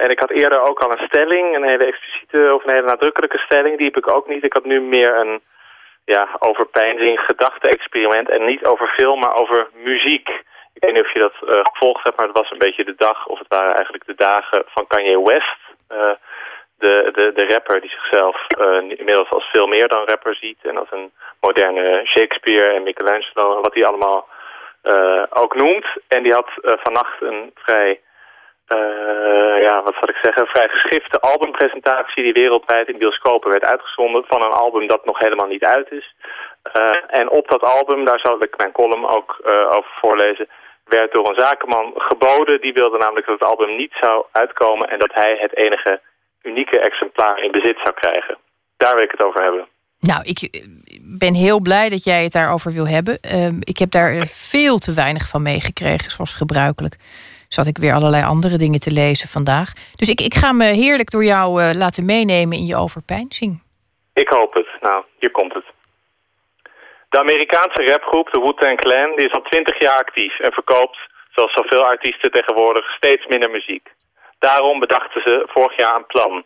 [0.04, 3.38] En ik had eerder ook al een stelling, een hele expliciete of een hele nadrukkelijke
[3.38, 3.78] stelling.
[3.78, 4.44] Die heb ik ook niet.
[4.44, 5.42] Ik had nu meer een
[6.16, 8.30] ja, overpeinzing, gedachte-experiment.
[8.30, 10.30] En niet over film, maar over muziek.
[10.74, 12.96] Ik weet niet of je dat uh, gevolgd hebt, maar het was een beetje de
[12.98, 15.60] dag, of het waren eigenlijk de dagen van Kanye West.
[15.92, 16.12] Uh,
[16.78, 20.60] de, de, de rapper die zichzelf uh, inmiddels als veel meer dan rapper ziet.
[20.62, 24.28] En als een moderne Shakespeare en Michelangelo wat hij allemaal
[25.30, 25.86] ook noemt.
[26.08, 28.00] En die had vannacht een vrij
[28.70, 33.64] uh, ja, wat zal ik zeggen, een vrij geschifte albumpresentatie die wereldwijd in bioscopen werd
[33.64, 36.16] uitgezonden van een album dat nog helemaal niet uit is.
[36.76, 40.48] Uh, en op dat album, daar zal ik mijn column ook uh, over voorlezen,
[40.86, 42.62] werd door een zakenman geboden.
[42.62, 46.02] Die wilde namelijk dat het album niet zou uitkomen en dat hij het enige
[46.42, 48.38] unieke exemplaar in bezit zou krijgen.
[48.78, 49.68] Daar wil ik het over hebben.
[50.00, 50.68] Nou, ik
[51.20, 53.18] ben heel blij dat jij het daarover wil hebben.
[53.22, 56.96] Uh, ik heb daar veel te weinig van meegekregen, zoals gebruikelijk
[57.48, 59.74] zat ik weer allerlei andere dingen te lezen vandaag.
[59.96, 63.62] Dus ik, ik ga me heerlijk door jou uh, laten meenemen in je overpeinzing.
[64.14, 64.68] Ik hoop het.
[64.82, 65.66] Nou, hier komt het.
[67.10, 70.98] De Amerikaanse rapgroep, de Wu-Tang Clan, die is al twintig jaar actief en verkoopt,
[71.30, 73.90] zoals zoveel artiesten tegenwoordig, steeds minder muziek.
[74.40, 76.44] Daarom bedachten ze vorig jaar een plan.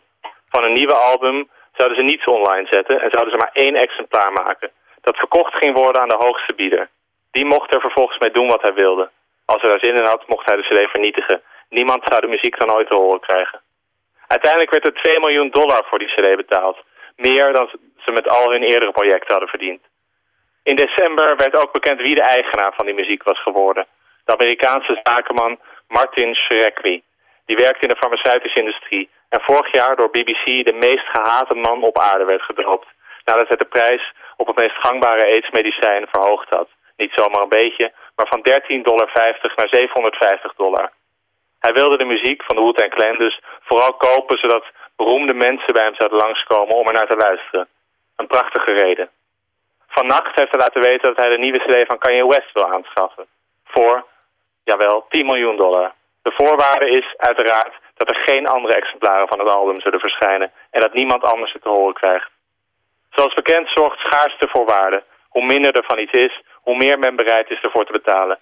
[0.48, 4.32] Van een nieuwe album zouden ze niets online zetten en zouden ze maar één exemplaar
[4.32, 4.70] maken.
[5.00, 6.88] Dat verkocht ging worden aan de hoogste bieder.
[7.30, 9.10] Die mocht er vervolgens mee doen wat hij wilde.
[9.44, 11.42] Als hij daar zin in had, mocht hij de cd vernietigen.
[11.68, 13.60] Niemand zou de muziek dan ooit te horen krijgen.
[14.26, 16.78] Uiteindelijk werd er 2 miljoen dollar voor die cd betaald.
[17.16, 17.68] Meer dan
[18.04, 19.82] ze met al hun eerdere projecten hadden verdiend.
[20.62, 23.86] In december werd ook bekend wie de eigenaar van die muziek was geworden.
[24.24, 27.02] De Amerikaanse zakenman Martin Shrekwi.
[27.46, 31.82] Die werkte in de farmaceutische industrie en vorig jaar door BBC de meest gehate man
[31.82, 32.88] op aarde werd gedropt.
[33.24, 36.68] Nadat hij de prijs op het meest gangbare aidsmedicijn verhoogd had.
[36.96, 39.10] Niet zomaar een beetje, maar van 13,50 dollar
[39.56, 40.92] naar 750 dollar.
[41.58, 44.38] Hij wilde de muziek van de Wu-Tang Clan dus vooral kopen...
[44.38, 44.64] zodat
[44.96, 47.68] beroemde mensen bij hem zouden langskomen om er naar te luisteren.
[48.16, 49.10] Een prachtige reden.
[49.88, 53.26] Vannacht heeft hij laten weten dat hij de nieuwe CD van Kanye West wil aanschaffen.
[53.64, 54.06] Voor,
[54.64, 55.92] jawel, 10 miljoen dollar.
[56.22, 60.52] De voorwaarde is uiteraard dat er geen andere exemplaren van het album zullen verschijnen...
[60.70, 62.30] en dat niemand anders het te horen krijgt.
[63.10, 65.02] Zoals bekend zorgt schaarste voor waarde.
[65.28, 68.38] Hoe minder er van iets is, hoe meer men bereid is ervoor te betalen.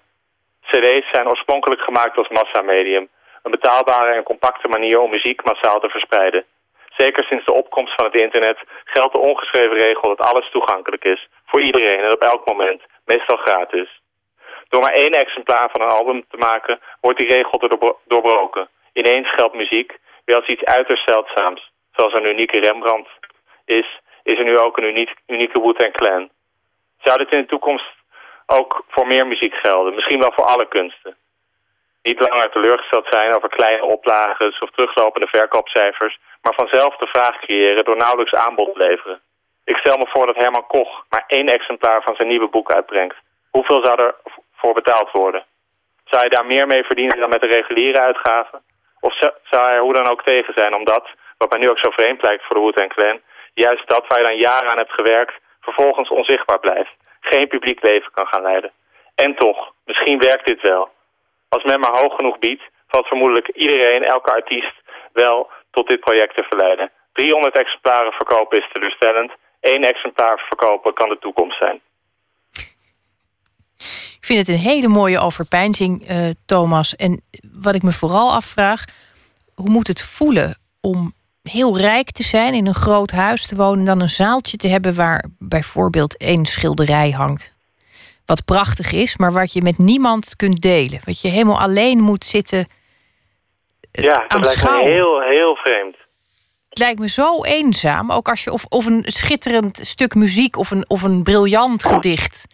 [0.60, 3.08] CD's zijn oorspronkelijk gemaakt als massamedium.
[3.42, 6.44] Een betaalbare en compacte manier om muziek massaal te verspreiden.
[6.96, 11.28] Zeker sinds de opkomst van het internet geldt de ongeschreven regel dat alles toegankelijk is.
[11.46, 12.82] Voor iedereen en op elk moment.
[13.04, 14.00] Meestal gratis.
[14.68, 17.58] Door maar één exemplaar van een album te maken wordt die regel
[18.06, 18.68] doorbroken.
[18.92, 21.72] Ineens geldt muziek weer als iets uiterst zeldzaams.
[21.92, 23.08] Zoals een unieke Rembrandt
[23.64, 26.30] is, is er nu ook een uniek, unieke Wu-Tang Clan.
[27.02, 27.99] Zou dit in de toekomst
[28.58, 29.94] ook voor meer muziek gelden.
[29.94, 31.16] Misschien wel voor alle kunsten.
[32.02, 36.18] Niet langer teleurgesteld zijn over kleine oplages of teruglopende verkoopcijfers...
[36.42, 39.20] maar vanzelf de vraag creëren door nauwelijks aanbod te leveren.
[39.64, 43.16] Ik stel me voor dat Herman Koch maar één exemplaar van zijn nieuwe boek uitbrengt.
[43.50, 44.14] Hoeveel zou er
[44.54, 45.44] voor betaald worden?
[46.04, 48.62] Zou hij daar meer mee verdienen dan met de reguliere uitgaven?
[49.00, 51.90] Of zou hij er hoe dan ook tegen zijn omdat, wat mij nu ook zo
[51.90, 53.20] vreemd lijkt voor de Wood Clan,
[53.54, 56.96] juist dat waar je dan jaren aan hebt gewerkt, vervolgens onzichtbaar blijft.
[57.20, 58.72] Geen publiek leven kan gaan leiden.
[59.14, 60.88] En toch, misschien werkt dit wel.
[61.48, 64.74] Als men maar hoog genoeg biedt, valt vermoedelijk iedereen, elke artiest,
[65.12, 66.90] wel tot dit project te verleiden.
[67.12, 69.32] 300 exemplaren verkopen is teleurstellend.
[69.60, 71.80] Eén exemplaar verkopen kan de toekomst zijn.
[74.20, 76.96] Ik vind het een hele mooie overpeinzing, uh, Thomas.
[76.96, 78.84] En wat ik me vooral afvraag,
[79.54, 83.84] hoe moet het voelen om heel rijk te zijn, in een groot huis te wonen,
[83.84, 87.52] dan een zaaltje te hebben waar bijvoorbeeld één schilderij hangt?
[88.24, 91.00] Wat prachtig is, maar wat je met niemand kunt delen.
[91.04, 92.66] Wat je helemaal alleen moet zitten.
[93.90, 95.96] Eh, ja, dat lijkt me heel, heel vreemd.
[96.68, 98.12] Het lijkt me zo eenzaam.
[98.12, 102.46] Ook als je of, of een schitterend stuk muziek of een, of een briljant gedicht.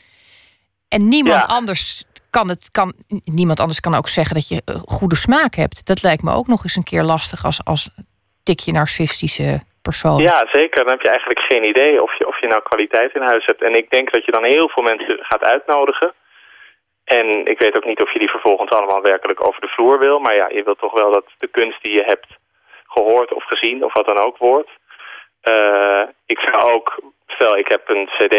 [0.89, 2.71] En niemand anders kan het.
[2.71, 5.87] Kan, niemand anders kan ook zeggen dat je eh, goede smaak hebt.
[5.87, 7.91] Dat lijkt me ook nog eens een keer lastig als, als
[8.47, 9.51] tikje narcistische
[9.83, 10.21] persoon.
[10.31, 10.81] Ja, zeker.
[10.85, 13.63] Dan heb je eigenlijk geen idee of je, of je nou kwaliteit in huis hebt.
[13.63, 16.15] En ik denk dat je dan heel veel mensen gaat uitnodigen.
[17.05, 20.19] En ik weet ook niet of je die vervolgens allemaal werkelijk over de vloer wil.
[20.19, 22.27] Maar ja, je wilt toch wel dat de kunst die je hebt
[22.87, 24.71] gehoord of gezien of wat dan ook wordt.
[25.49, 28.37] Uh, ik zou ook, stel ik heb een cd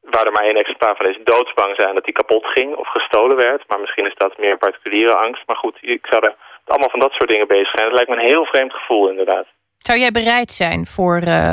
[0.00, 3.36] waar er maar één exemplaar van is, doodsbang zijn dat die kapot ging of gestolen
[3.36, 3.62] werd.
[3.68, 5.42] Maar misschien is dat meer particuliere angst.
[5.46, 6.34] Maar goed, ik zou er
[6.64, 7.84] allemaal van dat soort dingen bezig zijn.
[7.84, 9.46] Het lijkt me een heel vreemd gevoel inderdaad.
[9.78, 11.52] Zou jij bereid zijn voor, uh,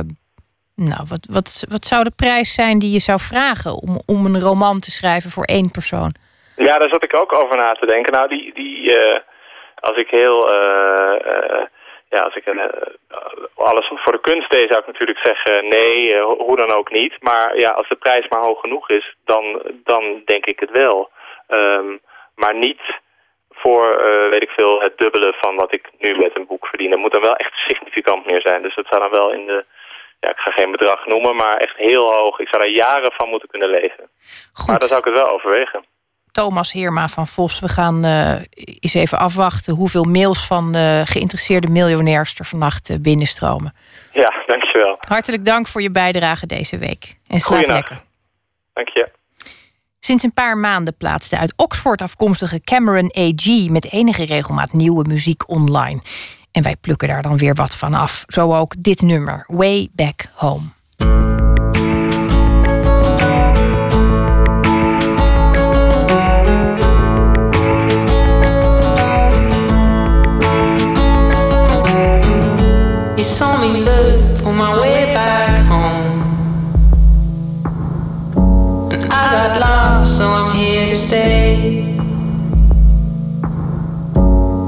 [0.76, 4.40] nou, wat, wat, wat zou de prijs zijn die je zou vragen om, om een
[4.40, 6.14] roman te schrijven voor één persoon?
[6.56, 8.14] Ja, daar zat ik ook over na te denken.
[8.14, 9.18] Nou, die, die uh,
[9.80, 10.54] als ik heel...
[10.54, 11.62] Uh,
[12.10, 12.44] ja, als ik
[13.56, 17.16] alles voor de kunst deed, zou ik natuurlijk zeggen nee, hoe dan ook niet.
[17.20, 21.10] Maar ja, als de prijs maar hoog genoeg is, dan, dan denk ik het wel.
[21.48, 22.00] Um,
[22.36, 22.82] maar niet
[23.62, 26.90] voor, uh, weet ik veel, het dubbele van wat ik nu met een boek verdien.
[26.90, 28.62] Dat moet dan wel echt significant meer zijn.
[28.62, 29.66] Dus dat zou dan wel in de,
[30.20, 32.40] ja, ik ga geen bedrag noemen, maar echt heel hoog.
[32.40, 34.10] Ik zou daar jaren van moeten kunnen leven.
[34.54, 34.68] Goed.
[34.68, 35.86] Maar dan zou ik het wel overwegen.
[36.32, 37.60] Thomas Heerma van Vos.
[37.60, 38.36] We gaan uh,
[38.80, 43.76] eens even afwachten hoeveel mails van uh, geïnteresseerde miljonairs er vannacht binnenstromen.
[44.12, 44.96] Ja, dankjewel.
[45.00, 47.16] Hartelijk dank voor je bijdrage deze week.
[47.28, 48.02] En slaap lekker.
[48.74, 49.19] Dank je.
[50.00, 53.70] Sinds een paar maanden plaatst de uit Oxford afkomstige Cameron A.G.
[53.70, 56.02] met enige regelmaat nieuwe muziek online.
[56.52, 58.24] En wij plukken daar dan weer wat van af.
[58.28, 60.64] Zo ook dit nummer, Way Back Home.
[73.16, 74.19] Me
[81.10, 81.82] stay.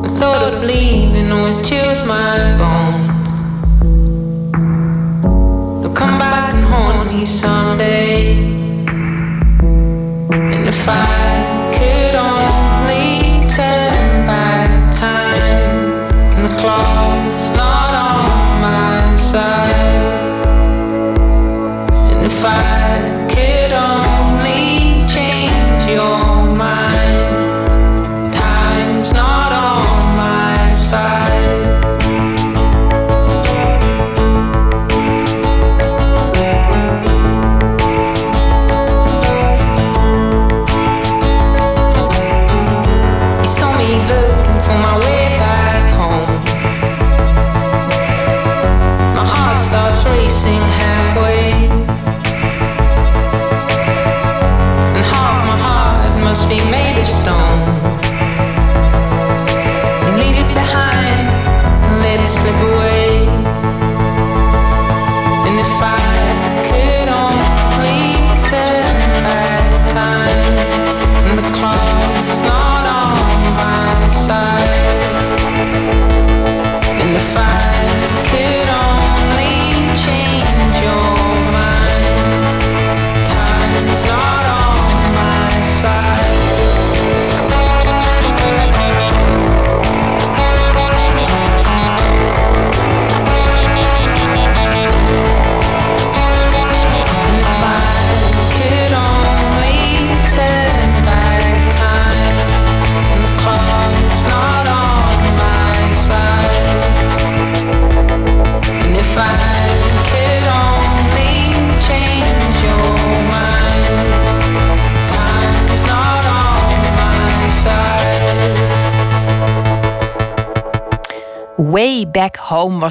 [0.04, 3.10] The thought of leaving always chills my bones.
[5.82, 8.38] You'll come back and haunt me someday.
[10.54, 11.51] And if I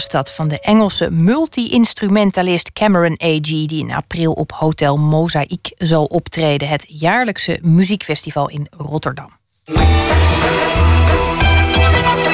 [0.09, 3.67] dat van de Engelse multi-instrumentalist Cameron A.G.
[3.67, 9.31] die in april op Hotel Mozaïek zal optreden, het jaarlijkse muziekfestival in Rotterdam.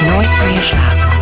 [0.01, 1.15] Nooit meer slapen.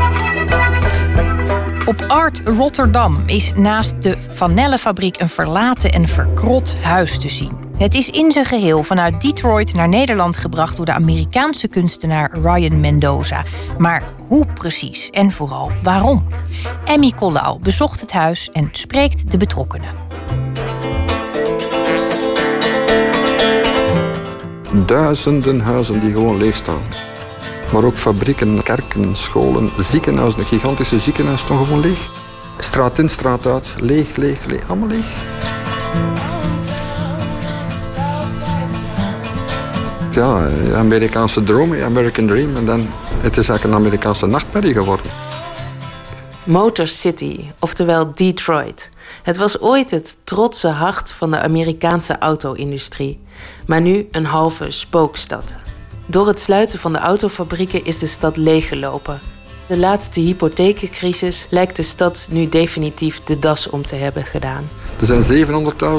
[1.85, 7.64] Op Art Rotterdam is naast de Vanellenfabriek een verlaten en verkrot huis te zien.
[7.77, 12.79] Het is in zijn geheel vanuit Detroit naar Nederland gebracht door de Amerikaanse kunstenaar Ryan
[12.79, 13.43] Mendoza.
[13.77, 16.27] Maar hoe precies en vooral waarom?
[16.85, 19.89] Emmy Collau bezocht het huis en spreekt de betrokkenen.
[24.85, 26.81] Duizenden huizen die gewoon leeg staan.
[27.73, 30.39] Maar ook fabrieken, kerken, scholen, ziekenhuizen.
[30.39, 32.09] Een gigantische ziekenhuis stond gewoon leeg.
[32.59, 33.73] Straat in, straat uit.
[33.77, 34.69] Leeg, leeg, leeg.
[34.69, 35.05] Allemaal leeg.
[40.15, 42.55] Ja, Amerikaanse droom, American Dream.
[42.55, 42.87] En dan,
[43.17, 45.11] het is eigenlijk een Amerikaanse nachtmerrie geworden.
[46.43, 48.89] Motor City, oftewel Detroit.
[49.23, 53.19] Het was ooit het trotse hart van de Amerikaanse auto-industrie.
[53.67, 55.55] Maar nu een halve spookstad.
[56.05, 59.19] Door het sluiten van de autofabrieken is de stad leeggelopen.
[59.67, 64.69] De laatste hypotheekcrisis lijkt de stad nu definitief de das om te hebben gedaan.
[64.99, 65.47] Er zijn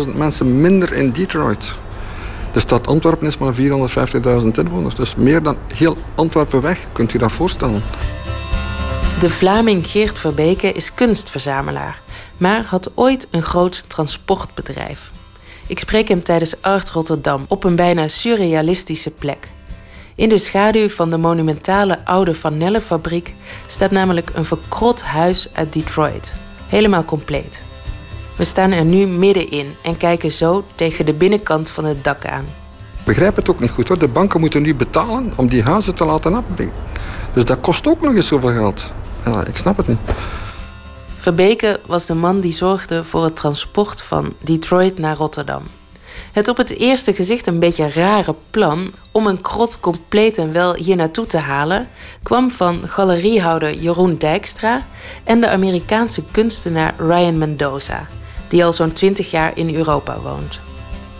[0.06, 1.76] 700.000 mensen minder in Detroit.
[2.56, 4.94] De stad Antwerpen is maar 450.000 inwoners.
[4.94, 7.82] Dus meer dan heel Antwerpen weg, kunt u dat voorstellen.
[9.20, 12.00] De Vlaming Geert Verbeke is kunstverzamelaar,
[12.36, 15.10] maar had ooit een groot transportbedrijf.
[15.66, 19.48] Ik spreek hem tijdens Art Rotterdam op een bijna surrealistische plek.
[20.14, 23.34] In de schaduw van de monumentale oude Vanellenfabriek
[23.66, 26.34] staat namelijk een verkrot huis uit Detroit.
[26.68, 27.62] Helemaal compleet.
[28.36, 32.44] We staan er nu middenin en kijken zo tegen de binnenkant van het dak aan.
[32.98, 33.98] Ik begrijp het ook niet goed hoor.
[33.98, 36.72] De banken moeten nu betalen om die huizen te laten afbreken.
[37.34, 38.90] Dus dat kost ook nog eens zoveel geld.
[39.24, 39.98] Ja, ik snap het niet.
[41.16, 45.62] Verbeke was de man die zorgde voor het transport van Detroit naar Rotterdam.
[46.32, 50.74] Het op het eerste gezicht een beetje rare plan om een krot compleet en wel
[50.74, 51.88] hier naartoe te halen,
[52.22, 54.86] kwam van galeriehouder Jeroen Dijkstra
[55.24, 58.06] en de Amerikaanse kunstenaar Ryan Mendoza,
[58.48, 60.60] die al zo'n 20 jaar in Europa woont.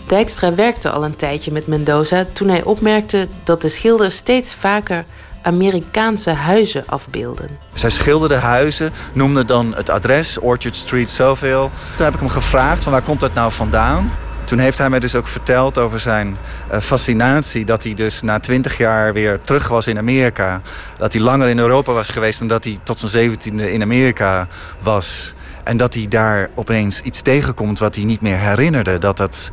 [0.07, 5.05] Dijkstra werkte al een tijdje met Mendoza toen hij opmerkte dat de schilder steeds vaker
[5.41, 7.49] Amerikaanse huizen afbeelden.
[7.73, 11.71] Zij schilderde huizen, noemde dan het adres, Orchard Street, Zoveel.
[11.95, 14.11] Toen heb ik hem gevraagd van waar komt dat nou vandaan?
[14.47, 16.37] Toen heeft hij mij dus ook verteld over zijn
[16.71, 17.65] uh, fascinatie.
[17.65, 20.61] Dat hij dus na twintig jaar weer terug was in Amerika.
[20.97, 24.47] Dat hij langer in Europa was geweest dan dat hij tot zijn zeventiende in Amerika
[24.79, 25.33] was.
[25.67, 28.97] En dat hij daar opeens iets tegenkomt wat hij niet meer herinnerde.
[28.97, 29.51] Dat dat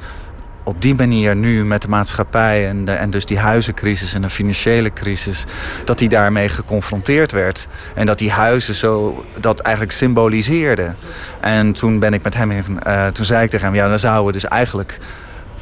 [0.64, 4.30] op die manier nu met de maatschappij en, de, en dus die huizencrisis en de
[4.30, 5.44] financiële crisis,
[5.84, 7.68] dat hij daarmee geconfronteerd werd.
[7.94, 10.96] En dat die huizen zo dat eigenlijk symboliseerden.
[11.40, 13.98] En toen ben ik met hem in, uh, toen zei ik tegen hem, ja, dan
[13.98, 14.98] zouden we dus eigenlijk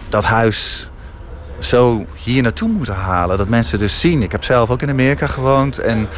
[0.08, 0.90] dat huis
[1.64, 3.38] zo hier naartoe moeten halen.
[3.38, 4.22] Dat mensen dus zien.
[4.22, 6.08] Ik heb zelf ook in Amerika gewoond en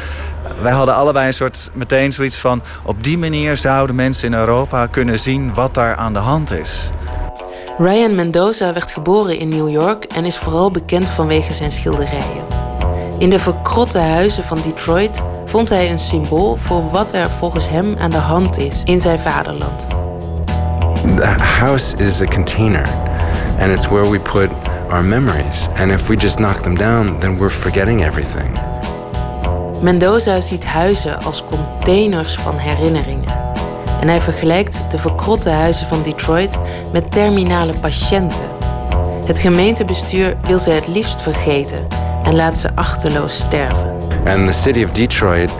[0.61, 4.85] wij hadden allebei een soort meteen zoiets van op die manier zouden mensen in Europa
[4.85, 6.89] kunnen zien wat daar aan de hand is.
[7.77, 12.43] Ryan Mendoza werd geboren in New York en is vooral bekend vanwege zijn schilderijen.
[13.17, 17.97] In de verkrotte huizen van Detroit vond hij een symbool voor wat er volgens hem
[17.97, 19.87] aan de hand is in zijn vaderland.
[21.15, 22.89] The house is a container
[23.59, 24.49] and it's where we put
[24.89, 25.67] our memories.
[25.75, 28.59] And if we just knock them down, then we're forgetting everything.
[29.81, 33.33] Mendoza ziet huizen als containers van herinneringen.
[34.01, 36.59] En hij vergelijkt de verkrotte huizen van Detroit
[36.91, 38.45] met terminale patiënten.
[39.25, 41.87] Het gemeentebestuur wil ze het liefst vergeten
[42.23, 43.93] en laat ze achterloos sterven.
[44.25, 45.51] And the city of Detroit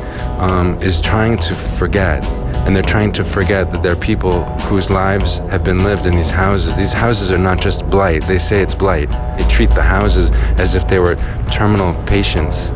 [0.41, 2.45] um, is trying to forget.
[2.66, 6.16] And they're trying to forget that there are people whose lives have been lived in
[6.16, 6.76] these houses.
[6.78, 8.24] These houses are not just blight.
[8.24, 9.09] They say it's blight.
[9.38, 11.16] They treat the houses as if they were
[11.51, 12.72] terminal patients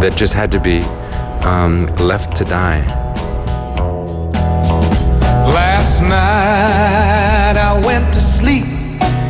[0.00, 0.80] that just had to be
[1.46, 2.84] um, left to die.
[5.48, 8.66] Last night I went to sleep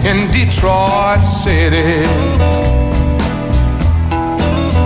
[0.04, 2.06] in Detroit City.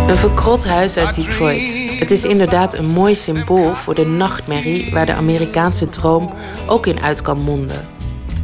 [0.09, 1.86] Een verkrot huis uit Detroit.
[1.99, 6.33] Het is inderdaad een mooi symbool voor de nachtmerrie waar de Amerikaanse droom
[6.67, 7.87] ook in uit kan monden.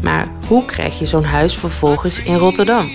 [0.02, 2.90] Maar hoe krijg je zo'n huis vervolgens in Rotterdam?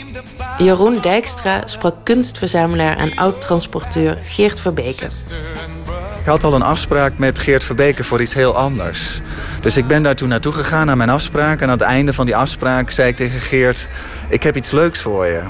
[0.57, 5.05] Jeroen Dijkstra sprak kunstverzamelaar en oud-transporteur Geert Verbeke.
[6.19, 9.21] Ik had al een afspraak met Geert Verbeke voor iets heel anders.
[9.61, 11.61] Dus ik ben daar toen naartoe gegaan naar mijn afspraak.
[11.61, 13.87] En aan het einde van die afspraak zei ik tegen Geert...
[14.29, 15.41] ik heb iets leuks voor je.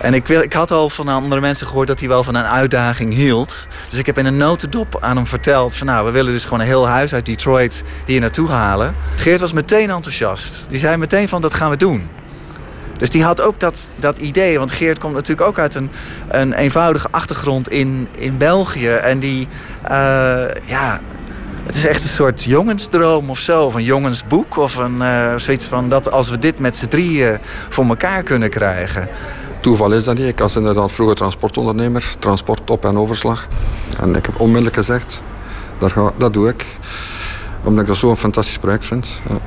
[0.00, 3.14] En ik, ik had al van andere mensen gehoord dat hij wel van een uitdaging
[3.14, 3.66] hield.
[3.88, 6.60] Dus ik heb in een notendop aan hem verteld van nou, we willen dus gewoon
[6.60, 8.94] een heel huis uit Detroit hier naartoe halen.
[9.16, 10.66] Geert was meteen enthousiast.
[10.68, 12.08] Die zei meteen van dat gaan we doen.
[12.98, 14.58] Dus die had ook dat, dat idee.
[14.58, 15.90] Want Geert komt natuurlijk ook uit een,
[16.28, 18.88] een eenvoudige achtergrond in, in België.
[18.88, 19.48] En die,
[19.84, 19.90] uh,
[20.64, 21.00] ja,
[21.66, 23.64] het is echt een soort jongensdroom of zo.
[23.64, 24.56] Of een jongensboek.
[24.56, 27.38] Of een, uh, zoiets van dat als we dit met z'n drieën
[27.68, 29.08] voor elkaar kunnen krijgen.
[29.60, 30.26] Toeval is dat niet.
[30.26, 32.14] Ik was inderdaad vroeger transportondernemer.
[32.18, 33.48] Transport op- en overslag.
[34.00, 35.22] En ik heb onmiddellijk gezegd,
[35.78, 36.64] dat, ga, dat doe ik.
[37.64, 39.08] Omdat ik dat zo'n fantastisch project vind.
[39.28, 39.38] Ja.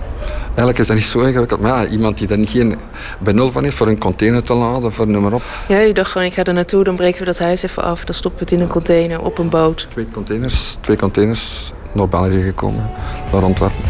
[0.48, 1.60] Eigenlijk is dat niet zo ingewikkeld.
[1.62, 2.78] Maar ja, iemand die er geen
[3.20, 5.42] benul van heeft voor een container te laden, voor noem maar op.
[5.68, 8.06] Ja, je dacht gewoon, ik ga er naartoe, dan breken we dat huis even af.
[8.06, 9.88] Dan stoppen we het in een container, op een boot.
[9.90, 12.90] Twee containers, twee containers naar België gekomen,
[13.32, 13.82] naar Antwerpen.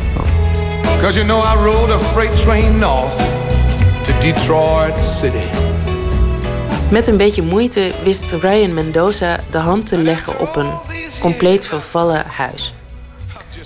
[1.01, 3.15] Cause you know I rode a freight train north
[4.01, 5.60] to Detroit City.
[6.91, 10.71] Met een beetje moeite wist Ryan Mendoza de hand te leggen op een
[11.19, 12.73] compleet vervallen huis.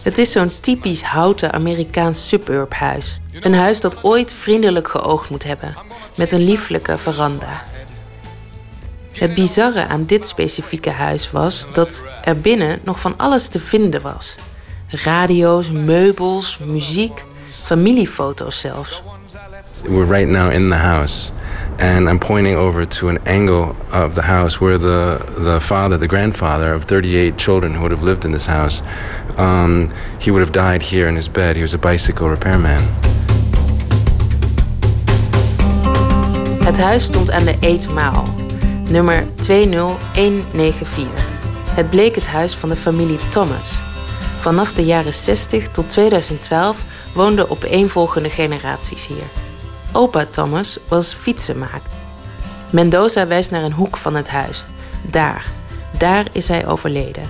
[0.01, 3.19] Het is zo'n typisch houten Amerikaans suburbhuis.
[3.41, 5.77] Een huis dat ooit vriendelijk geoogd moet hebben,
[6.17, 7.63] met een lieflijke veranda.
[9.11, 14.01] Het bizarre aan dit specifieke huis was dat er binnen nog van alles te vinden
[14.01, 14.35] was.
[14.87, 19.01] Radio's, meubels, muziek, familiefoto's zelfs.
[19.83, 21.31] We're right now in the house.
[21.79, 26.07] And I'm pointing over to an angle of the house where the the father, the
[26.07, 28.81] grandfather of 38 children who would have lived in this house,
[29.37, 31.55] um, he would have died here in his bed.
[31.55, 32.81] He was a bicycle repairman.
[36.63, 38.23] Het huis stond aan de Eetmaal,
[38.89, 41.07] nummer 20194.
[41.69, 43.79] Het bleek het huis van de familie Thomas.
[44.39, 49.44] Vanaf de jaren 60 tot 2012 woonden opeenvolgende generaties hier.
[49.95, 51.81] Opa Thomas was fietsenmaker.
[52.69, 54.65] Mendoza wijst naar een hoek van het huis.
[55.01, 55.45] Daar,
[55.97, 57.29] daar is hij overleden.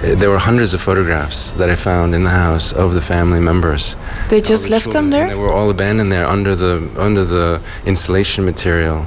[0.00, 3.96] There were hundreds of photographs that I found in the house of the family members.
[4.28, 5.26] They just left them there?
[5.26, 9.04] They were all abandoned there under the under the insulation material,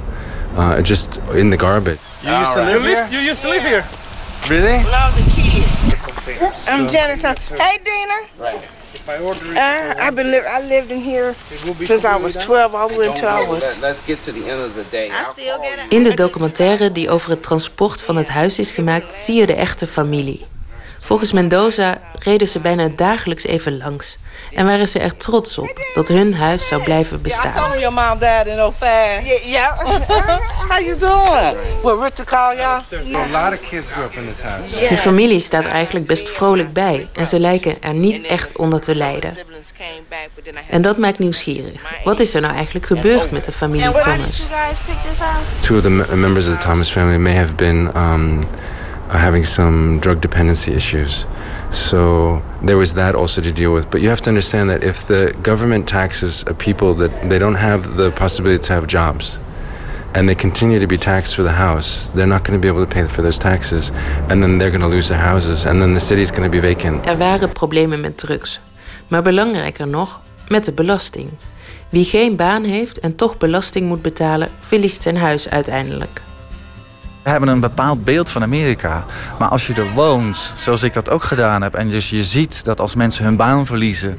[0.56, 1.98] uh, just in the garbage.
[2.22, 3.08] You used to live here.
[3.10, 3.84] You used to live here.
[4.48, 4.78] Really?
[4.82, 5.64] When I was a kid.
[6.68, 7.22] I'm Janice.
[7.22, 8.18] Hey, Dina.
[8.38, 8.77] Right.
[9.08, 11.34] Uh, I've been li I lived in here
[11.84, 13.78] since I was 12 all the way until I was.
[13.80, 15.10] Let's get to the end of the day.
[15.10, 19.46] I In de documentaire die over het transport van het huis is gemaakt, zie je
[19.46, 20.46] de echte familie.
[21.08, 24.16] Volgens Mendoza reden ze bijna dagelijks even langs.
[24.54, 27.52] En waren ze er trots op dat hun huis zou blijven bestaan.
[27.52, 29.44] Yeah, I told your mom died in 05.
[29.44, 29.78] Yeah.
[30.68, 31.56] How you doing?
[31.82, 32.82] Well, Richard call y'all?
[33.14, 34.88] A lot of kids grew up in this house.
[34.88, 38.80] De familie staat er eigenlijk best vrolijk bij en ze lijken er niet echt onder
[38.80, 39.36] te lijden.
[40.70, 41.82] En dat maakt nieuwsgierig.
[42.04, 44.44] Wat is er nou eigenlijk gebeurd met de familie Thomas?
[45.60, 48.48] Two of the members of the Thomas family may have been um,
[49.08, 51.26] having some drug dependency issues.
[51.70, 53.90] So there was that also to deal with.
[53.90, 57.58] But you have to understand that if the government taxes a people that they don't
[57.58, 59.38] have the possibility to have jobs,
[60.14, 62.84] and they continue to be taxed for the house, they're not going to be able
[62.86, 63.92] to pay for those taxes,
[64.28, 66.60] and then they're going to lose their houses, and then the city's going to be
[66.60, 67.06] vacant.
[67.06, 68.60] Er waren problemen met drugs.
[69.08, 71.30] Maar belangrijker nog, met de belasting.
[71.88, 76.20] Wie geen baan heeft en toch belasting moet betalen, verliest zijn huis uiteindelijk.
[77.28, 79.04] We hebben een bepaald beeld van Amerika.
[79.38, 81.74] Maar als je er woont, zoals ik dat ook gedaan heb...
[81.74, 84.18] en dus je ziet dat als mensen hun baan verliezen...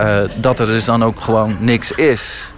[0.00, 2.52] Uh, dat er dus dan ook gewoon niks is.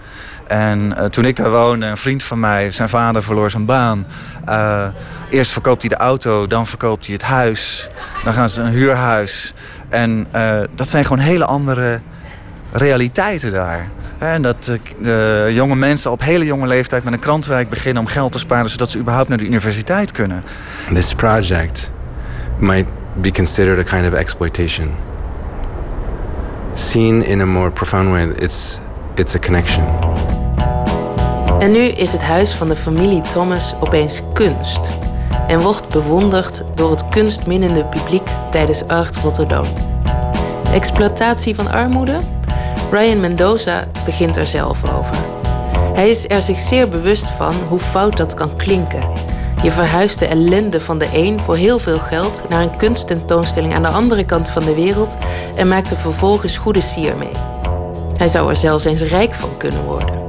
[0.47, 4.07] En uh, toen ik daar woonde, een vriend van mij, zijn vader verloor zijn baan.
[4.49, 4.87] Uh,
[5.29, 7.87] eerst verkoopt hij de auto, dan verkoopt hij het huis.
[8.23, 9.53] Dan gaan ze een huurhuis.
[9.89, 10.27] En
[10.75, 12.01] dat zijn gewoon hele andere
[12.71, 13.89] realiteiten daar.
[14.17, 18.31] En dat de jonge mensen op hele jonge leeftijd met een krantenwijk beginnen om geld
[18.31, 20.43] te sparen zodat ze überhaupt naar de universiteit kunnen.
[20.93, 21.91] This project
[22.57, 24.91] might be considered a kind of exploitation.
[26.73, 28.79] Seen in a more profound way, it's,
[29.15, 29.83] it's a connection.
[31.59, 34.87] En nu is het huis van de familie Thomas opeens kunst.
[35.47, 39.63] En wordt bewonderd door het kunstminnende publiek tijdens Art Rotterdam.
[40.73, 42.17] Exploitatie van armoede?
[42.91, 45.15] Ryan Mendoza begint er zelf over.
[45.93, 49.09] Hij is er zich zeer bewust van hoe fout dat kan klinken.
[49.63, 53.81] Je verhuist de ellende van de een voor heel veel geld naar een kunsttentoonstelling aan
[53.81, 55.15] de andere kant van de wereld
[55.55, 57.31] en maakt er vervolgens goede sier mee.
[58.17, 60.21] Hij zou er zelfs eens rijk van kunnen worden.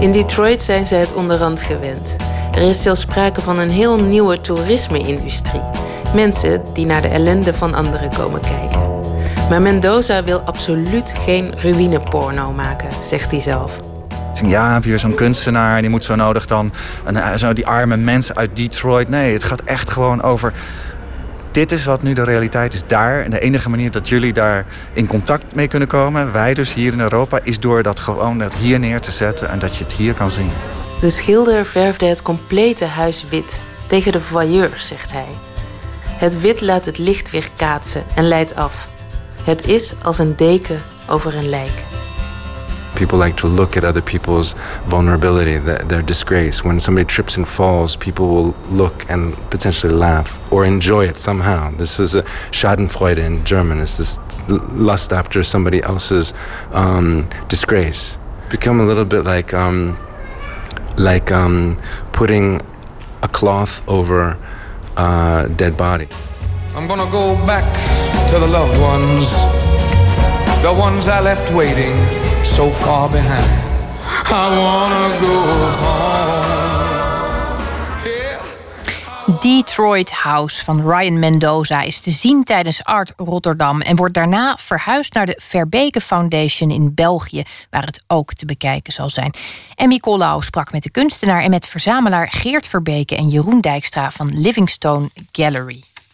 [0.00, 2.16] In Detroit zijn ze het onderhand gewend.
[2.52, 5.62] Er is zelfs sprake van een heel nieuwe toerisme-industrie.
[6.14, 8.85] Mensen die naar de ellende van anderen komen kijken.
[9.48, 13.72] Maar Mendoza wil absoluut geen ruïneporno maken, zegt hij zelf.
[14.44, 16.72] Ja, heb je weer zo'n kunstenaar en die moet zo nodig dan
[17.04, 19.08] een, eh, zo die arme mensen uit Detroit.
[19.08, 20.52] Nee, het gaat echt gewoon over.
[21.50, 23.22] Dit is wat nu de realiteit is daar.
[23.22, 26.92] En de enige manier dat jullie daar in contact mee kunnen komen, wij dus hier
[26.92, 29.92] in Europa, is door dat gewoon dat hier neer te zetten en dat je het
[29.92, 30.50] hier kan zien.
[31.00, 33.60] De schilder verfde het complete huis wit.
[33.86, 35.28] Tegen de voyeur, zegt hij.
[36.06, 38.88] Het wit laat het licht weer kaatsen en leidt af.
[39.46, 41.84] Het is als een deken over een lijk.
[42.94, 44.54] People like to look at other people's
[44.86, 46.62] vulnerability, their, disgrace.
[46.62, 51.76] When somebody trips and falls, people will look and potentially laugh or enjoy it somehow.
[51.76, 53.80] This is a Schadenfreude in German.
[53.80, 54.18] It's this
[54.72, 56.34] lust after somebody else's
[56.72, 58.18] um, disgrace.
[58.50, 59.96] Become a little bit like um,
[60.96, 61.76] like um,
[62.10, 62.60] putting
[63.22, 64.36] a cloth over
[64.96, 66.08] a dead body.
[66.76, 67.64] I'm gonna go back
[68.28, 69.30] to the loved ones,
[70.62, 71.94] the ones I left waiting
[72.44, 73.50] so far behind.
[74.26, 75.34] I wanna go
[75.80, 76.56] home.
[79.40, 85.14] Detroit House van Ryan Mendoza is te zien tijdens Art Rotterdam en wordt daarna verhuisd
[85.14, 89.34] naar de Verbeke Foundation in België, waar het ook te bekijken zal zijn.
[89.74, 94.40] Emmy Collau sprak met de kunstenaar en met verzamelaar Geert Verbeke en Jeroen Dijkstra van
[94.40, 95.82] Livingstone Gallery.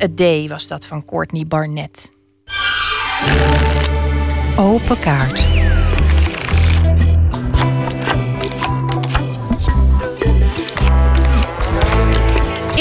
[0.00, 2.12] Packs a Day was dat van Courtney Barnett.
[4.56, 5.48] Open kaart.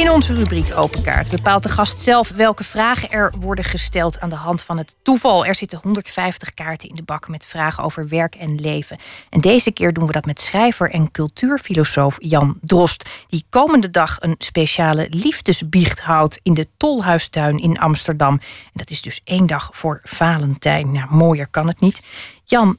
[0.09, 4.29] In onze rubriek Open Kaart bepaalt de gast zelf welke vragen er worden gesteld aan
[4.29, 5.45] de hand van het toeval.
[5.45, 8.97] Er zitten 150 kaarten in de bak met vragen over werk en leven.
[9.29, 14.17] En deze keer doen we dat met schrijver en cultuurfilosoof Jan Drost, die komende dag
[14.19, 18.33] een speciale liefdesbiecht houdt in de Tolhuistuin in Amsterdam.
[18.33, 20.91] En dat is dus één dag voor Valentijn.
[20.91, 22.07] Nou, mooier kan het niet.
[22.43, 22.77] Jan,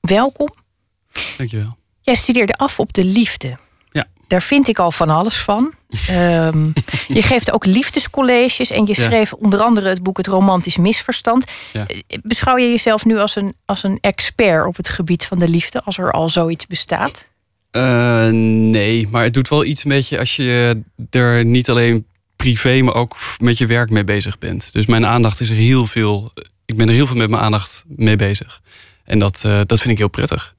[0.00, 0.54] welkom.
[1.36, 1.76] Dankjewel.
[2.00, 3.56] Jij studeerde af op de liefde.
[4.30, 5.72] Daar vind ik al van alles van.
[6.08, 6.64] Ehm,
[7.08, 9.02] je geeft ook liefdescolleges en je Ja.
[9.02, 11.44] schreef onder andere het boek Het Romantisch Misverstand.
[11.72, 11.86] Ja.
[11.86, 15.48] Eh, Beschouw je jezelf nu als een, als een expert op het gebied van de
[15.48, 17.28] liefde, als er al zoiets bestaat?
[17.70, 22.06] Eh, nee, maar het doet wel iets met je als je er niet alleen
[22.36, 24.72] privé, maar ook met je werk mee bezig bent.
[24.72, 26.32] Dus mijn aandacht is er heel veel.
[26.66, 28.60] Ik ben er heel veel met mijn aandacht mee bezig.
[29.04, 30.54] En dat, eh, dat vind ik heel prettig.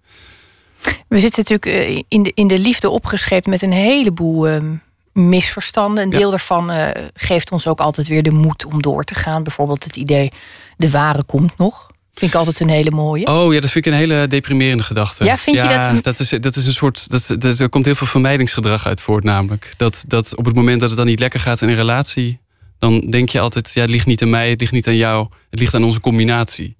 [1.07, 4.73] We zitten natuurlijk eh, in de, in de liefde opgescheept met een heleboel ehm,
[5.13, 6.03] misverstanden.
[6.03, 9.43] Een deel daarvan eh, geeft ons ook altijd weer de moed om door te gaan.
[9.43, 10.31] Bijvoorbeeld het idee,
[10.77, 11.89] de ware komt nog.
[12.13, 13.25] Vind ik altijd een hele mooie.
[13.27, 15.23] Oh ja, dat vind ik een hele deprimerende gedachte.
[15.23, 17.09] Ja, vind je dat een- dat is, dat is een soort.
[17.09, 19.73] Dat, dat, er komt heel veel vermijdingsgedrag uit voort, namelijk.
[19.77, 22.39] Dat, dat op het moment dat het dan niet lekker gaat in een relatie,
[22.79, 25.27] dan denk je altijd: ja, het ligt niet aan mij, het ligt niet aan jou,
[25.49, 26.75] het ligt aan onze combinatie.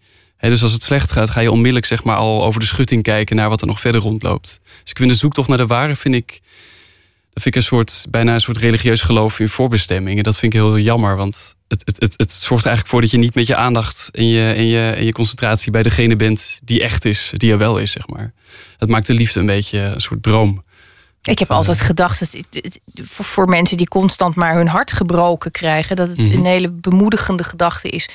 [0.50, 3.36] Dus als het slecht gaat, ga je onmiddellijk zeg maar, al over de schutting kijken
[3.36, 4.60] naar wat er nog verder rondloopt.
[4.82, 6.28] Dus ik vind de zoektocht naar de ware, vind ik,
[7.34, 10.18] dat vind ik een soort, bijna een soort religieus geloof in voorbestemming.
[10.18, 13.02] En dat vind ik heel jammer, want het, het, het, het zorgt er eigenlijk voor
[13.02, 16.16] dat je niet met je aandacht en je, en, je, en je concentratie bij degene
[16.16, 18.34] bent die echt is, die er wel is, zeg maar.
[18.78, 20.64] Het maakt de liefde een beetje een soort droom.
[21.24, 24.92] Ik heb altijd gedacht, dat het, het- voor, voor mensen die constant maar hun hart
[24.92, 26.32] gebroken krijgen, dat het Mhm.
[26.38, 28.10] een hele bemoedigende gedachte is.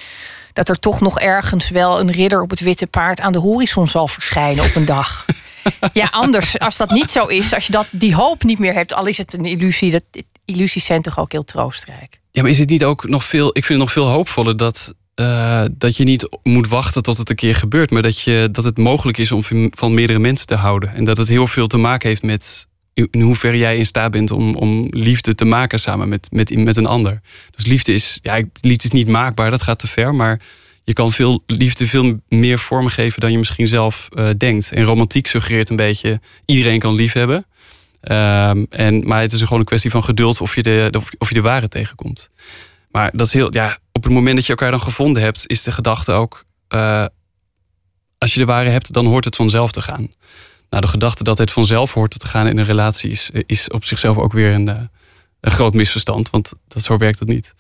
[0.57, 3.87] Dat er toch nog ergens wel een ridder op het witte paard aan de horizon
[3.87, 5.25] zal verschijnen op een dag.
[5.93, 8.95] ja, anders, als dat niet zo is, als je dat, die hoop niet meer hebt,
[8.95, 10.03] al is het een illusie, dat,
[10.45, 12.21] illusies zijn toch ook heel troostrijk.
[12.31, 13.47] Ja, maar is het niet ook nog veel.
[13.49, 14.95] Ik vind het nog veel hoopvoller dat.
[15.15, 18.65] eh, dat je niet moet wachten tot het een keer gebeurt, maar dat, je, dat
[18.65, 20.95] het mogelijk is om van- van meerdere mensen te houden.
[20.95, 22.67] En dat het heel veel te maken heeft met
[23.11, 26.77] in hoeverre jij in staat bent om, om liefde te maken samen met, met, met
[26.77, 27.21] een ander.
[27.55, 30.41] Dus liefde is, ja, liefde is niet maakbaar, dat gaat te ver, maar
[30.85, 34.73] je kan veel, liefde veel meer vorm geven dan je misschien zelf eh, denkt.
[34.73, 37.47] En romantiek suggereert een beetje, iedereen kan lief hebben.
[38.01, 41.29] Ehm, en, maar het is gewoon een kwestie van geduld of je de, of, of
[41.29, 42.31] je de ware tegenkomt.
[42.91, 45.63] Maar dat is heel, ja, op het moment dat je elkaar dan gevonden hebt, is
[45.63, 47.05] de gedachte ook: eh,
[48.19, 50.09] als je de ware hebt, dan hoort het vanzelf te gaan.
[50.71, 53.85] Nou, de gedachte dat het vanzelf hoort te gaan in een relatie is, is op
[53.85, 54.75] zichzelf ook weer een, eh,
[55.41, 57.55] een groot misverstand, want dat, zo werkt het niet.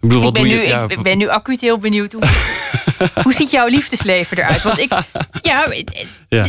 [0.00, 0.66] Ik bedoel, Ik wat ben, nu, je?
[0.66, 2.12] Ja, ik ben nu acuut heel benieuwd.
[2.12, 2.22] Hoe,
[3.24, 4.62] hoe ziet jouw liefdesleven eruit?
[4.62, 4.92] Want ik,
[5.50, 5.66] ja,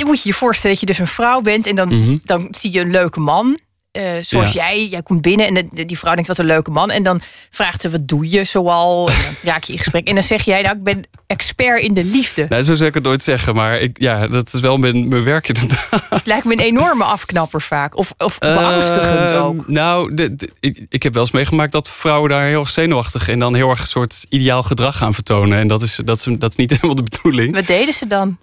[0.06, 2.18] moet je je voorstellen dat je dus een vrouw bent en dan, Mhm.
[2.20, 3.60] dan zie je een leuke man.
[3.94, 4.62] Eh, zoals Ja.
[4.70, 6.92] jij, jij komt binnen en de- die vrouw denkt wat een leuke man.
[6.92, 9.10] En dan vraagt ze wat doe je zoal.
[9.10, 10.08] En dan raak je in gesprek.
[10.08, 12.46] En dan zeg jij nou ik ben expert in de liefde.
[12.50, 15.24] Nou, zo zou ik het nooit zeggen, maar ik, ja, dat is wel mijn, mijn
[15.24, 16.06] werk inderdaad.
[16.10, 17.96] Het lijkt me een enorme afknapper vaak.
[17.98, 19.68] Of, of beangstigend Ehm, ook.
[19.68, 23.28] Nou, de, de- ik, ik heb wel eens meegemaakt dat vrouwen daar heel erg zenuwachtig
[23.30, 25.58] en dan heel erg een soort ideaal gedrag gaan vertonen.
[25.58, 27.54] En dat is, dat is, dat is niet helemaal de bedoeling.
[27.56, 28.38] Wat deden ze dan?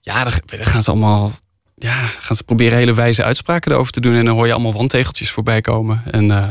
[0.00, 1.32] Ja, dan gaan ze allemaal.
[1.84, 4.14] Ja, gaan ze proberen hele wijze uitspraken erover te doen.
[4.14, 6.02] En dan hoor je allemaal wandtegeltjes voorbij komen.
[6.10, 6.48] En eh,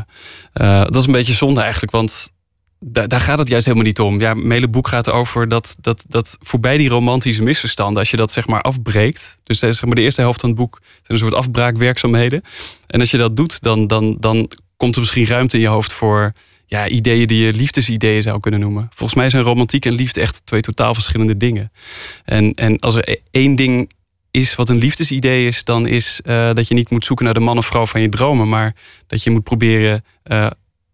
[0.54, 2.32] eh, dat is een beetje zonde eigenlijk, want
[2.80, 4.20] da- daar gaat het juist helemaal niet om.
[4.20, 8.18] Ja, mijn hele boek gaat over dat, dat, dat voorbij die romantische misverstanden, als je
[8.18, 9.40] dat zeg maar afbreekt.
[9.44, 12.42] Dus zeg maar de eerste helft van het boek zijn een soort afbraakwerkzaamheden.
[12.88, 15.94] En als je dat doet, dan, dan, dan komt er misschien ruimte in je hoofd
[15.94, 16.34] voor
[16.66, 18.90] ja, ideeën die je liefdesideeën zou kunnen noemen.
[18.96, 21.72] Volgens mij zijn romantiek en liefde echt twee totaal verschillende dingen.
[22.26, 23.92] En, en als er e- één ding
[24.34, 27.40] is wat een liefdesidee is, dan is eh, dat je niet moet zoeken naar de
[27.40, 28.76] man of vrouw van je dromen, maar
[29.08, 30.48] dat je moet proberen eh,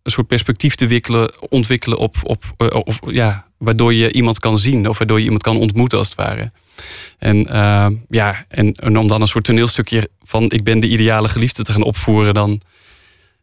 [0.03, 4.57] een soort perspectief te wikkelen, ontwikkelen op, op, eh, of, ja, waardoor je iemand kan
[4.57, 6.51] zien of waardoor je iemand kan ontmoeten als het ware.
[7.17, 7.37] En,
[8.09, 11.83] ja, en, om dan een soort toneelstukje van ik ben de ideale geliefde te gaan
[11.83, 12.61] opvoeren, dan,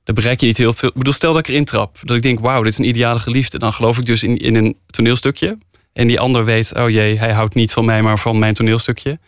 [0.05, 0.89] dan bereik je niet heel veel.
[0.89, 3.19] Ik bedoel, stel dat ik erin trap, dat ik denk, wauw, dit is een ideale
[3.19, 3.59] geliefde.
[3.59, 5.59] Dan geloof ik dus in, in een toneelstukje.
[5.93, 9.19] En die ander weet, oh jee, hij houdt niet van mij, maar van mijn toneelstukje.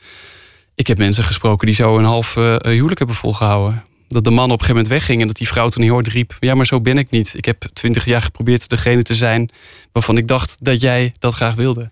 [0.79, 3.83] Ik heb mensen gesproken die zo een half eh, huwelijk hebben volgehouden.
[4.09, 6.09] Dat de man op een gegeven moment wegging en dat die vrouw toen heel hard
[6.09, 7.35] riep: Ja, maar zo ben ik niet.
[7.37, 9.49] Ik heb twintig jaar geprobeerd degene te zijn
[9.93, 11.91] waarvan ik dacht dat jij dat graag wilde.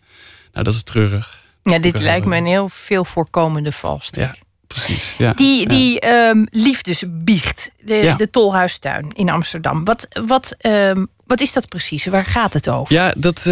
[0.52, 1.44] Nou, dat is treurig.
[1.62, 4.24] Ja, dit lijkt me een heel veel voorkomende valstrik.
[4.24, 4.34] Ja,
[4.66, 5.14] precies.
[5.18, 5.32] Ja.
[5.32, 5.68] Die, Ja.
[5.68, 8.14] die ehm, liefdesbiecht, de, Ja.
[8.14, 9.84] de Tolhuistuin in Amsterdam.
[9.84, 12.06] Wat, wat, ehm, wat is dat precies?
[12.06, 12.94] Waar gaat het over?
[12.94, 13.42] Ja, dat,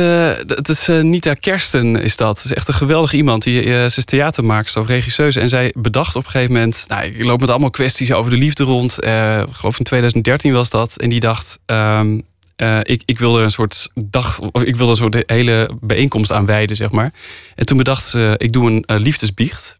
[0.46, 2.38] dat is eh, Nita Kersten is dat.
[2.38, 3.42] Ze is echt een geweldig iemand.
[3.42, 5.40] Die, eh, ze is theatermaakster of regisseuse.
[5.40, 6.84] En zij bedacht op een gegeven moment...
[6.88, 8.96] Nou, ik loop met allemaal kwesties over de liefde rond.
[9.02, 10.96] Ik geloof in 2013 was dat.
[10.96, 11.58] En die dacht...
[11.66, 12.18] ehm,
[12.56, 16.46] eh, ik, ik wilde een soort dag, of ik wilde een soort hele bijeenkomst aan
[16.46, 17.12] wijden, zeg maar.
[17.54, 19.78] En toen bedacht ze, ik doe een eh, liefdesbiecht.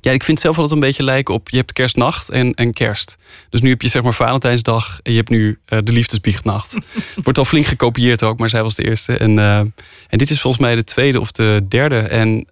[0.00, 3.16] Ja, ik vind zelf altijd een beetje lijken op, je hebt kerstnacht en, en kerst.
[3.50, 6.76] Dus nu heb je zeg maar Valentijnsdag en je hebt nu eh, de liefdesbiechtnacht.
[7.24, 9.16] Wordt al flink gekopieerd ook, maar zij was de eerste.
[9.16, 9.72] En, eh, en
[10.18, 11.98] dit is volgens mij de tweede of de derde.
[11.98, 12.46] En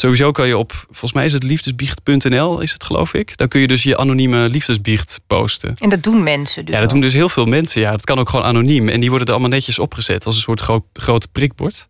[0.00, 3.36] Sowieso kan je op, volgens mij is het liefdesbiecht.nl, is het geloof ik.
[3.36, 5.74] Daar kun je dus je anonieme liefdesbiecht posten.
[5.78, 6.94] En dat doen mensen dus Ja, dat ook.
[6.94, 7.80] doen dus heel veel mensen.
[7.80, 8.88] Ja, dat kan ook gewoon anoniem.
[8.88, 11.88] En die worden er allemaal netjes opgezet als een soort groot, groot prikbord.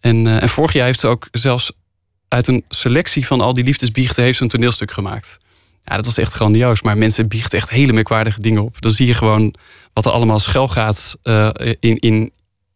[0.00, 1.72] En, eh, en vorig jaar heeft ze ook zelfs
[2.32, 5.38] uit een selectie van al die liefdesbiechten heeft ze een toneelstuk gemaakt.
[5.84, 6.82] Ja, dat was echt grandioos.
[6.82, 8.80] Maar mensen biechten echt hele merkwaardige dingen op.
[8.80, 9.54] Dan zie je gewoon
[9.92, 12.32] wat er allemaal schuil gaat eh, in, in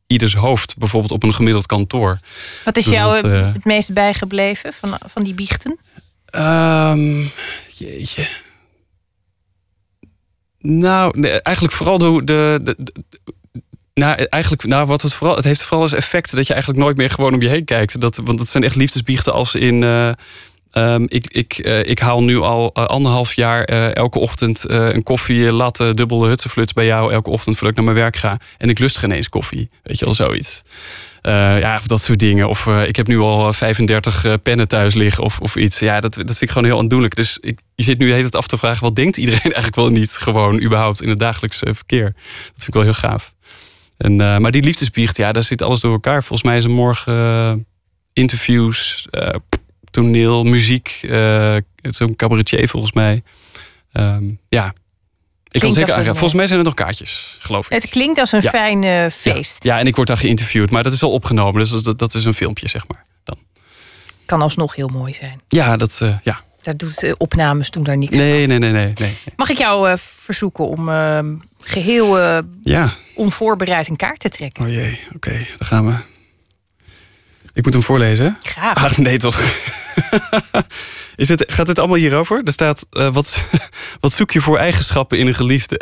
[0.07, 0.76] ieders hoofd.
[0.78, 2.18] Bijvoorbeeld op een gemiddeld kantoor.
[2.64, 5.78] Wat is jou eh, het meest bijgebleven van, van die biechten?
[6.26, 7.24] Ehm,
[7.76, 8.26] jeetje.
[10.59, 12.92] Nou, nee, eigenlijk vooral de, de, de-
[14.01, 15.36] nou, eigenlijk, nou, wat het vooral.
[15.36, 18.01] Het heeft vooral als effect dat je eigenlijk nooit meer gewoon om je heen kijkt.
[18.01, 19.82] Dat, want het zijn echt liefdesbiechten als in.
[19.82, 20.09] eh,
[20.70, 24.88] ehm, ik, ik, eh, ik haal nu al eh, anderhalf jaar eh, elke ochtend eh,
[24.88, 27.12] een koffie, latte, dubbele hutsenfluts bij jou.
[27.12, 28.38] Elke ochtend voordat ik naar mijn werk ga.
[28.59, 29.68] En ik lust geen eens koffie.
[29.82, 30.62] Weet je wel, zoiets.
[31.22, 32.49] Eh, ja, of dat soort dingen.
[32.49, 35.78] Of eh, ik heb nu al 35 eh, pennen thuis liggen of, of iets.
[35.78, 37.14] Ja, dat, dat vind ik gewoon heel aandoenlijk.
[37.16, 38.82] Dus ik, je zit nu hele tijd af te vragen...
[38.82, 42.05] wat denkt iedereen eigenlijk wel niet gewoon überhaupt in het dagelijks eh, verkeer?
[42.14, 43.34] Dat vind ik wel heel gaaf.
[43.97, 46.22] En, eh, maar die liefdesbiecht, ja, daar zit alles door elkaar.
[46.22, 47.55] Volgens mij is er morgen eh,
[48.12, 49.34] interviews, eh,
[49.90, 50.99] toneel, muziek.
[51.03, 53.22] een cabaretier volgens mij.
[53.92, 54.74] Ehm, ja,
[55.51, 57.72] ik kan zeker Volgens mij zijn er nog kaartjes, geloof ik.
[57.72, 58.51] Het klinkt als een Ja.
[58.51, 59.64] fijn feest.
[59.64, 61.61] Ja, en ik word daar geïnterviewd, maar dat is al opgenomen.
[61.61, 63.05] Dus dat, dat is een filmpje, zeg maar.
[64.26, 65.40] Kan alsnog heel mooi zijn.
[65.49, 66.40] Ja, dat, ja.
[66.67, 69.17] Daar doet eh, opnames doen daar niks Nee, nee, nee, nee, nee.
[69.37, 71.19] Mag ik jou eh, verzoeken om eh,
[71.61, 72.93] geheel eh, Ja.
[73.14, 74.64] onvoorbereid een kaart te trekken?
[74.64, 75.95] Oh jee, oké, dan gaan we.
[77.53, 78.37] Ik moet hem voorlezen.
[78.41, 78.85] Graag.
[78.85, 79.41] Ach, nee toch.
[81.17, 82.41] Is het, gaat het allemaal hierover?
[82.45, 83.45] Er staat, eh, wat,
[84.01, 85.81] wat zoek je voor eigenschappen in een geliefde?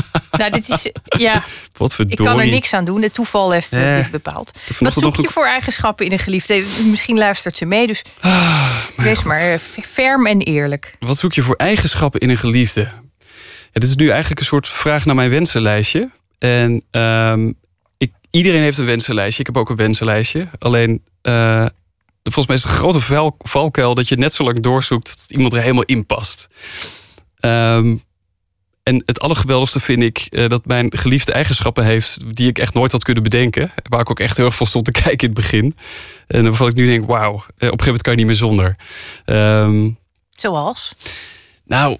[0.30, 3.02] Nou, dit is, ja, Wat ik kan er niks aan doen.
[3.02, 4.50] Het toeval heeft eh, dit bepaald.
[4.78, 6.64] Wat zoek je voor eigenschappen in een geliefde?
[6.84, 8.02] Misschien luistert ze mee, dus
[8.96, 10.96] wees maar eh, ferm en eerlijk.
[11.00, 12.80] Wat zoek je voor eigenschappen in een geliefde?
[12.80, 16.10] Ja, dit is nu eigenlijk een soort vraag naar mijn wensenlijstje.
[16.38, 17.52] En ehm,
[17.98, 19.40] ik, iedereen heeft een wensenlijstje.
[19.40, 20.48] Ik heb ook een wensenlijstje.
[20.58, 21.66] Alleen, eh,
[22.22, 23.94] volgens mij is het een grote val- valkuil...
[23.94, 26.46] dat je net zo lang doorzoekt tot iemand er helemaal in past.
[27.40, 27.96] Ehm,
[28.86, 32.36] en het allergeweldigste vind ik eh, dat mijn geliefde eigenschappen heeft...
[32.36, 33.72] die ik echt nooit had kunnen bedenken.
[33.88, 35.76] Waar ik ook echt heel erg van stond te kijken in het begin.
[36.26, 38.36] En waarvan ik nu denk, wauw, eh, op een gegeven moment kan je niet meer
[38.36, 38.76] zonder.
[39.24, 39.90] Ehm,
[40.30, 40.94] Zoals?
[41.64, 41.96] nou,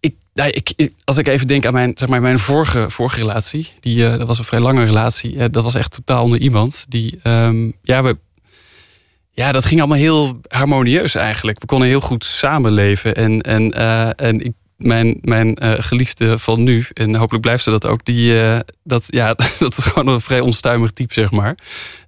[0.00, 3.72] ik, nou, ik, als ik even denk aan mijn, zeg maar, mijn vorige, vorige relatie.
[3.80, 5.38] Die, eh, dat was een vrij lange relatie.
[5.38, 6.86] Eh, dat was echt totaal onder iemand.
[6.88, 8.18] Die, ehm, ja, we,
[9.30, 11.60] ja, dat ging allemaal heel harmonieus eigenlijk.
[11.60, 13.14] We konden heel goed samenleven.
[13.14, 13.72] En, en,
[14.16, 18.42] en ik, mijn, mijn eh, geliefde van nu, en hopelijk blijft ze dat ook, die,
[18.42, 21.58] eh, dat, ja, dat is gewoon een vrij onstuimig type, zeg maar.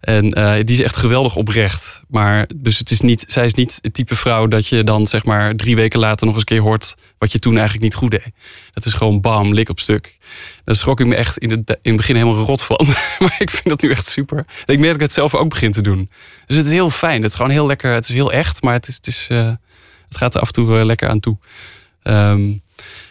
[0.01, 2.03] En eh, die is echt geweldig oprecht.
[2.09, 5.25] Maar dus het is niet, zij is niet het type vrouw dat je dan zeg
[5.25, 8.11] maar drie weken later nog eens een keer hoort wat je toen eigenlijk niet goed
[8.11, 8.33] deed.
[8.73, 10.19] Dat is gewoon bam, lik op stuk.
[10.65, 12.87] Daar schrok ik me echt in het, in het begin helemaal rot van.
[13.19, 14.39] maar ik vind dat nu echt super.
[14.39, 16.11] En ik merk dat ik het zelf ook begin te doen.
[16.47, 17.23] Dus het is heel fijn.
[17.23, 17.93] Het is gewoon heel lekker.
[17.93, 19.29] Het is heel echt, maar het, is, het,
[20.09, 21.39] het gaat er af en toe lekker aan toe.
[22.03, 22.41] Ehm,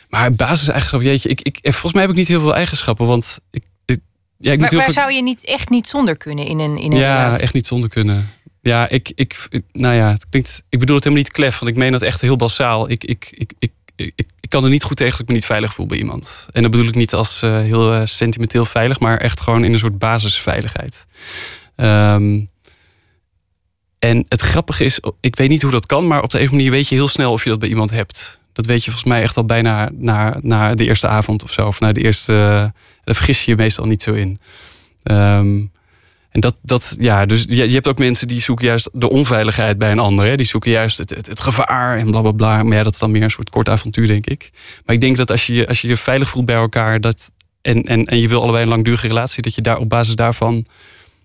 [0.09, 3.39] maar basiseigenschap, jeetje, ik, ik, eh, volgens mij heb ik niet heel veel eigenschappen, want
[3.51, 3.99] ik, ik,
[4.37, 6.91] ja, ik Maar waar veel- zou je niet, echt niet zonder kunnen in een, in
[6.91, 7.43] een ja, relatie?
[7.43, 8.31] echt niet zonder kunnen.
[8.61, 11.77] Ja, ik, ik, nou ja, het klinkt, ik bedoel het helemaal niet klef, want ik
[11.77, 12.89] meen dat echt heel basaal.
[12.89, 15.33] Ik, ik, ik, ik, ik, ik, ik kan er niet goed tegen dat ik me
[15.33, 16.45] niet veilig voel bij iemand.
[16.51, 19.73] En dat bedoel ik niet als eh, heel eh, sentimenteel veilig, maar echt gewoon in
[19.73, 21.05] een soort basisveiligheid.
[21.75, 22.39] Ehm,
[23.99, 26.49] en het grappige is, ik weet niet hoe dat kan, maar op de een of
[26.51, 28.38] andere manier weet je heel snel of je dat bij iemand hebt.
[28.59, 31.67] Dat weet je volgens mij echt al bijna na, na de eerste avond of zo.
[31.67, 32.33] Of na de eerste.
[32.33, 34.39] eh, Daar vergis je je meestal niet zo in.
[35.03, 35.57] Ehm,
[36.29, 39.77] en dat, dat, ja, dus je, je hebt ook mensen die zoeken juist de onveiligheid
[39.77, 40.37] bij een ander.
[40.37, 42.63] Die zoeken juist het, het, gevaar en bla bla bla.
[42.63, 44.49] Maar ja, dat is dan meer een soort kort avontuur, denk ik.
[44.85, 47.31] Maar ik denk dat als je- als je, je veilig voelt bij elkaar dat,
[47.61, 50.65] en, en, en je wil allebei een langdurige relatie, dat je daar op basis daarvan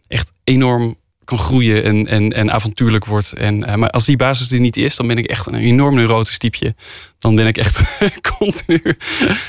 [0.09, 3.33] echt enorm kan groeien en, en, en avontuurlijk wordt.
[3.33, 5.95] En, eh, maar als die basis er niet is, dan ben ik echt een enorm
[5.95, 6.75] neurotisch typeje.
[7.19, 7.83] Dan ben ik echt
[8.39, 8.83] continu.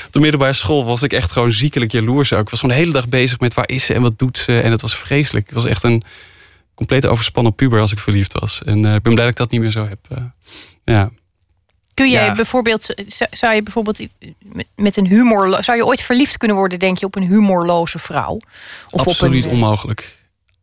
[0.06, 2.40] Op de middelbare school was ik echt gewoon ziekelijk jaloers ook.
[2.40, 4.60] Ik was gewoon de hele dag bezig met waar is ze en wat doet ze.
[4.60, 5.48] En het was vreselijk.
[5.48, 6.02] Ik was echt een
[6.74, 8.62] compleet overspannen puber als ik verliefd was.
[8.64, 9.98] En eh, ik ben blij dat ik dat niet meer zo heb.
[10.08, 10.16] eh.
[10.84, 11.10] ja.
[11.94, 12.34] Kun jij Ja.
[12.34, 12.94] bijvoorbeeld,
[13.30, 13.98] zou- je bijvoorbeeld
[14.74, 18.38] met- een humor, zou je ooit verliefd kunnen worden, denk je, op een humorloze vrouw?
[18.90, 20.15] Of Absoluut op een, onmogelijk.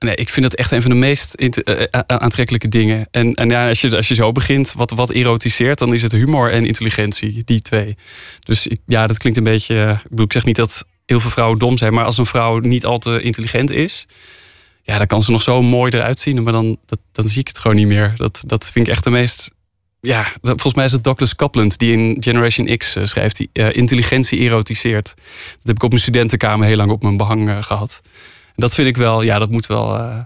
[0.03, 1.47] Nee, ik vind dat echt een van de meest eh,
[1.81, 3.07] eh, aantrekkelijke dingen.
[3.11, 6.11] En, en ja, als, je, als je zo begint, wat, wat erotiseert, dan is het
[6.11, 7.95] humor en intelligentie, die twee.
[8.39, 9.75] Dus ik, ja, dat klinkt een beetje.
[9.83, 12.25] eh, Ik bedoel, ik zeg niet dat heel veel vrouwen dom zijn, maar als een
[12.25, 14.05] vrouw niet al te intelligent is,
[14.81, 17.47] ja, dan kan ze nog zo mooi eruit zien, maar dan, dat, dan zie ik
[17.47, 18.13] het gewoon niet meer.
[18.15, 19.51] Dat, dat vind ik echt de meest.
[20.01, 25.05] Ja, volgens mij is het Douglas Coupland die in Generation X schrijft, die intelligentie erotiseert.
[25.15, 28.01] Dat heb ik op mijn studentenkamer heel lang op mijn behang eh, gehad.
[28.55, 29.95] Dat vind ik wel, ja, dat moet wel.
[29.97, 30.19] eh,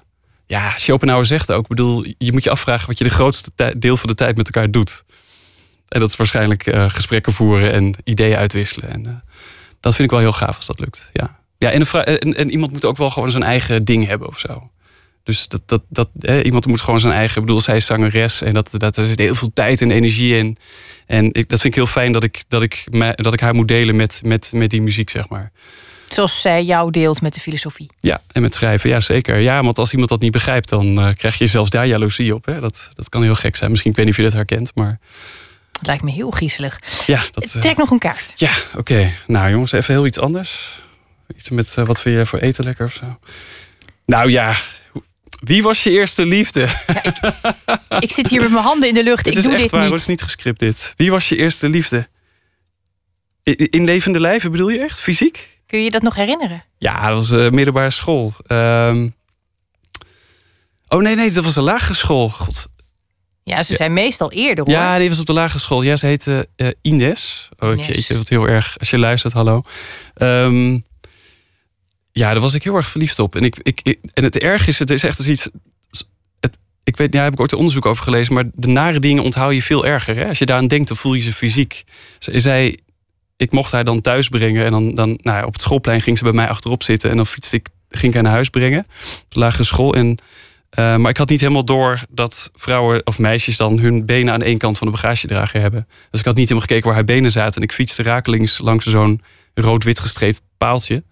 [0.48, 3.98] ja, Schopenhauer zegt ook, ik bedoel, je moet je afvragen wat je de grootste deel
[3.98, 5.04] van de tijd met elkaar doet.
[5.88, 8.90] En dat is waarschijnlijk eh, gesprekken voeren en ideeën uitwisselen.
[8.90, 9.14] En eh,
[9.80, 11.10] dat vind ik wel heel gaaf als dat lukt.
[11.14, 14.72] Ja, ja en, iemand moet ook wel gewoon zijn eigen ding hebben of zo.
[15.24, 16.10] Dus dat, dat, dat,
[16.44, 17.42] iemand moet gewoon zijn eigen.
[17.42, 20.36] Ik bedoel, zij is zangeres en dat, dat, er zit heel veel tijd en energie
[20.36, 20.58] in.
[21.06, 22.84] En ik, dat vind ik heel fijn dat ik, dat ik,
[23.16, 25.52] dat ik haar moet delen met, met, met die muziek, zeg maar.
[26.08, 27.90] Zoals zij jou deelt met de filosofie.
[28.00, 29.38] Ja, en met schrijven, ja zeker.
[29.38, 32.46] Ja, want als iemand dat niet begrijpt, dan eh, krijg je zelfs daar jaloezie op.
[32.46, 32.60] Hè?
[32.60, 33.70] Dat, dat kan heel gek zijn.
[33.70, 35.00] Misschien, ik weet niet of je dat herkent, maar
[35.78, 36.80] Het lijkt me heel griezelig.
[37.06, 37.22] ja.
[37.32, 38.34] Dat, eh, Trek nog een kaart.
[38.36, 39.12] Ja, oké.
[39.28, 40.82] Nou jongens, even heel iets anders.
[41.38, 43.20] Iets met eh, wat vind je voor eten lekker of zo?
[44.06, 44.54] Nou ja,
[45.44, 46.68] wie was je eerste liefde?
[48.00, 49.28] Ik zit hier met mijn handen in de lucht.
[49.28, 49.92] Ik is doe echt dit waar, niet.
[49.92, 50.94] het is niet gescript dit.
[50.98, 52.08] Wie was je eerste liefde?
[53.50, 55.02] I- In levende lijven bedoel je echt?
[55.02, 55.57] Fysiek?
[55.68, 56.64] Kun je je dat nog herinneren?
[56.78, 58.34] Ja, dat was uh, middelbare school.
[58.48, 59.10] Ehm,
[60.90, 62.30] Oh nee, nee, dat was de lagere school.
[62.30, 62.66] God.
[63.44, 64.74] Ja, ze zijn meestal eerder hoor.
[64.74, 65.82] Ja, die was op de lagere school.
[65.82, 67.50] Ja, ze heette eh, Ines.
[67.60, 67.88] Oh, Ines.
[67.88, 68.76] jeetje, wat heel erg.
[68.80, 69.62] Als je luistert, hallo.
[70.14, 70.74] Ehm,
[72.12, 73.36] ja, daar was ik heel erg verliefd op.
[73.36, 75.50] En, ik, ik, ik- en het erg is, het is echt iets...
[76.40, 78.34] Het, ik weet, ja, daar heb ik ooit een onderzoek over gelezen.
[78.34, 80.16] Maar de nare dingen onthoud je veel erger.
[80.16, 80.28] Hè?
[80.28, 81.84] Als je daaraan denkt, dan voel je ze fysiek.
[82.20, 82.78] Ze zei,
[83.38, 84.66] ik mocht haar dan thuis brengen.
[84.66, 87.10] En dan, dan nou ja, op het schoolplein ging ze bij mij achterop zitten.
[87.10, 88.80] En dan fietste ik, ging ik haar naar huis brengen.
[89.24, 89.94] Op de lagere school.
[89.94, 90.18] En,
[90.70, 94.42] eh, maar ik had niet helemaal door dat vrouwen of meisjes dan hun benen aan
[94.42, 95.88] één kant van de bagagedrager hebben.
[96.12, 97.56] Dus ik had niet helemaal gekeken waar haar benen zaten.
[97.56, 99.22] En ik fietste rakelings langs zo'n
[99.54, 101.04] rood-wit gestreept paaltje.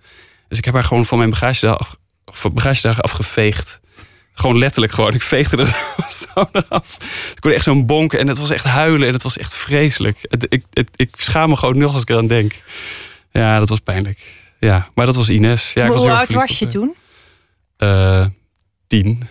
[0.48, 1.96] Dus ik heb haar gewoon van mijn bagagedrager,
[2.54, 3.80] bagagedrager afgeveegd.
[4.36, 5.14] Gewoon letterlijk gewoon.
[5.14, 5.78] Ik veegde er
[6.36, 6.98] zo eraf.
[7.32, 10.18] Ik kon echt zo'n bonken en het was echt huilen en het was echt vreselijk.
[10.22, 12.54] Het, ik, het, ik schaam me gewoon nog als ik eraan denk.
[13.32, 14.20] Ja, dat was pijnlijk.
[14.60, 15.74] Ja, maar dat was Ines.
[15.74, 16.96] Ja, ik was Hoe oud was je op toen?
[17.78, 18.26] Eh,
[18.88, 19.28] tien.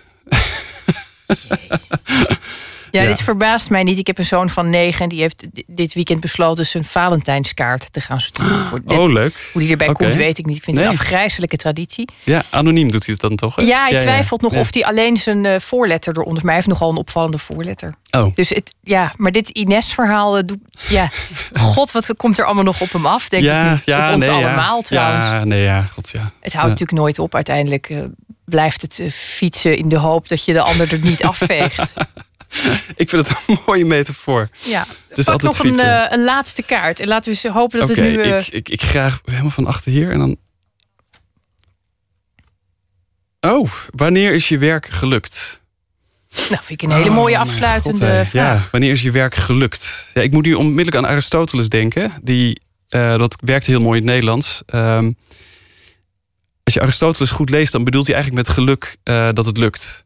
[2.94, 3.08] Ja, Ja.
[3.08, 3.98] dit verbaast mij niet.
[3.98, 7.92] Ik heb een zoon van negen en die heeft di- dit weekend besloten zijn Valentijnskaart
[7.92, 8.64] te gaan sturen.
[8.64, 9.50] Voor Oh, leuk.
[9.52, 10.56] Hoe die erbij komt, weet ik niet.
[10.56, 12.08] Ik vind het een afgrijzelijke traditie.
[12.24, 13.56] Ja, anoniem doet hij het dan toch?
[13.56, 13.62] hè?
[13.62, 16.34] Ja, hij twijfelt nog of hij alleen zijn eh, voorletter eronder.
[16.44, 17.94] Maar hij heeft nogal een opvallende voorletter.
[18.10, 18.34] Oh.
[18.34, 20.42] Dus het, ja, maar dit Ines-verhaal, eh,
[20.88, 21.10] ja,
[21.58, 23.28] god, wat komt er allemaal nog op hem af?
[23.28, 24.82] Denk ja, ik ja, op ons nee, allemaal ja.
[24.82, 25.26] trouwens.
[25.26, 26.32] Ja, nee, ja, god ja.
[26.40, 27.34] Het houdt natuurlijk nooit op.
[27.34, 27.98] Uiteindelijk eh,
[28.44, 31.94] blijft het fietsen in de hoop dat je de ander er niet afveegt.
[32.96, 34.48] Ik vind het een mooie metafoor.
[34.64, 36.10] Ja, Het is pak altijd nog een, fietsen.
[36.10, 37.00] eh, een laatste kaart.
[37.00, 38.22] En laten we eens hopen dat Oké, het nu...
[38.22, 40.36] eh, ik, ik, ik graag helemaal van achter hier en dan...
[43.40, 45.60] Oh, wanneer is je werk gelukt?
[46.34, 48.32] Nou, vind ik een hele mooie Oh, mijn afsluitende God, vraag.
[48.32, 50.06] Ja, wanneer is je werk gelukt?
[50.14, 52.12] Ja, ik moet nu onmiddellijk aan Aristoteles denken.
[52.22, 54.62] Die, eh, dat werkt heel mooi in het Nederlands.
[54.66, 55.12] Ehm,
[56.62, 58.96] als je Aristoteles goed leest, dan bedoelt hij eigenlijk met geluk
[59.34, 60.03] dat het lukt.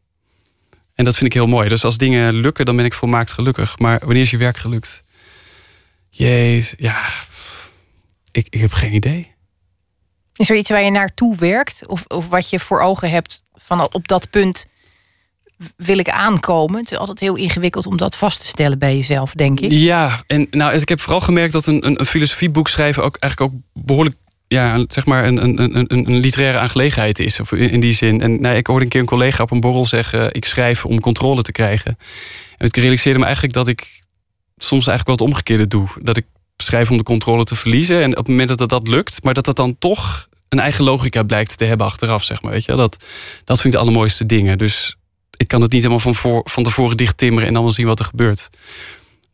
[0.99, 1.69] En dat vind ik heel mooi.
[1.69, 3.77] Dus als dingen lukken, dan ben ik volmaakt gelukkig.
[3.77, 5.03] Maar wanneer is je werk gelukt?
[6.09, 7.09] Jezus, ja.
[8.31, 9.35] Ik, ik heb geen idee.
[10.35, 11.87] Is er iets waar je naartoe werkt?
[11.87, 14.65] Of, of wat je voor ogen hebt van op dat punt
[15.75, 16.79] wil ik aankomen?
[16.79, 19.71] Het is altijd heel ingewikkeld om dat vast te stellen bij jezelf, denk ik.
[19.71, 23.53] Ja, en nou, ik heb vooral gemerkt dat een, een, een filosofieboek schrijven ook eigenlijk
[23.53, 24.15] ook behoorlijk,
[24.49, 27.39] ja, zeg maar een, een, een, een literaire aangelegenheid is.
[27.39, 28.21] Of in, die zin.
[28.21, 30.99] En nou, ik hoorde een keer een collega op een borrel zeggen: ik schrijf om
[30.99, 31.97] controle te krijgen.
[32.57, 34.01] En ik realiseerde me eigenlijk dat ik
[34.57, 35.87] soms eigenlijk wel het omgekeerde doe.
[36.01, 36.25] Dat ik
[36.57, 38.01] schrijf om de controle te verliezen.
[38.01, 40.83] En op het moment dat dat, dat lukt, maar dat dat dan toch een eigen
[40.83, 42.51] logica blijkt te hebben achteraf, zeg maar.
[42.51, 42.75] Weet je?
[42.75, 43.05] Dat,
[43.43, 44.57] dat vind ik de allermooiste dingen.
[44.57, 44.95] Dus
[45.37, 47.85] ik kan het niet helemaal van, voor, van tevoren dicht timmeren en dan wel zien
[47.85, 48.49] wat er gebeurt.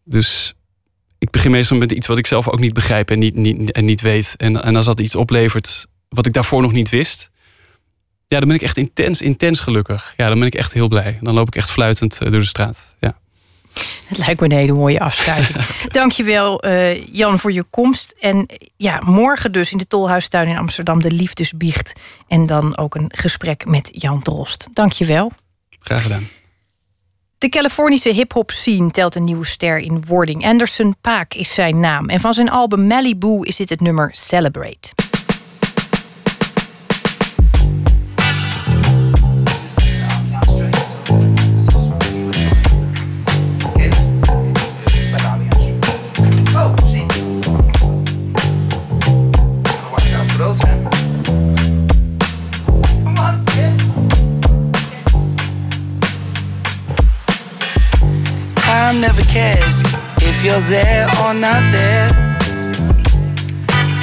[0.04, 0.54] Dus
[1.18, 3.86] ik begin meestal met iets wat ik zelf ook niet begrijp en niet, niet, en
[3.86, 4.34] niet weet.
[4.38, 7.30] En, en als dat iets oplevert wat ik daarvoor nog niet wist,
[8.28, 10.14] ja, dan ben ik echt intens, intens gelukkig.
[10.18, 11.18] Ja, dan ben ik echt heel blij.
[11.22, 12.96] Dan loop ik echt fluitend eh, door de straat.
[13.00, 13.18] Ja.
[14.06, 15.66] Het lijkt me een hele mooie afsluiting.
[15.88, 18.16] Dankjewel, eh Jan, voor je komst.
[18.20, 18.46] En
[18.78, 21.94] ja, morgen dus in de Tolhuistuin in Amsterdam de Liefdesbiecht.
[22.28, 24.68] En dan ook een gesprek met Jan Drost.
[24.74, 25.32] Dankjewel.
[25.80, 26.28] Graag gedaan.
[27.38, 30.46] De Californische hip-hop scene telt een nieuwe ster in wording.
[30.46, 32.10] Anderson Paak is zijn naam.
[32.10, 34.90] En van zijn album Malibu is dit het nummer Celebrate.
[60.46, 62.08] You're there or not there.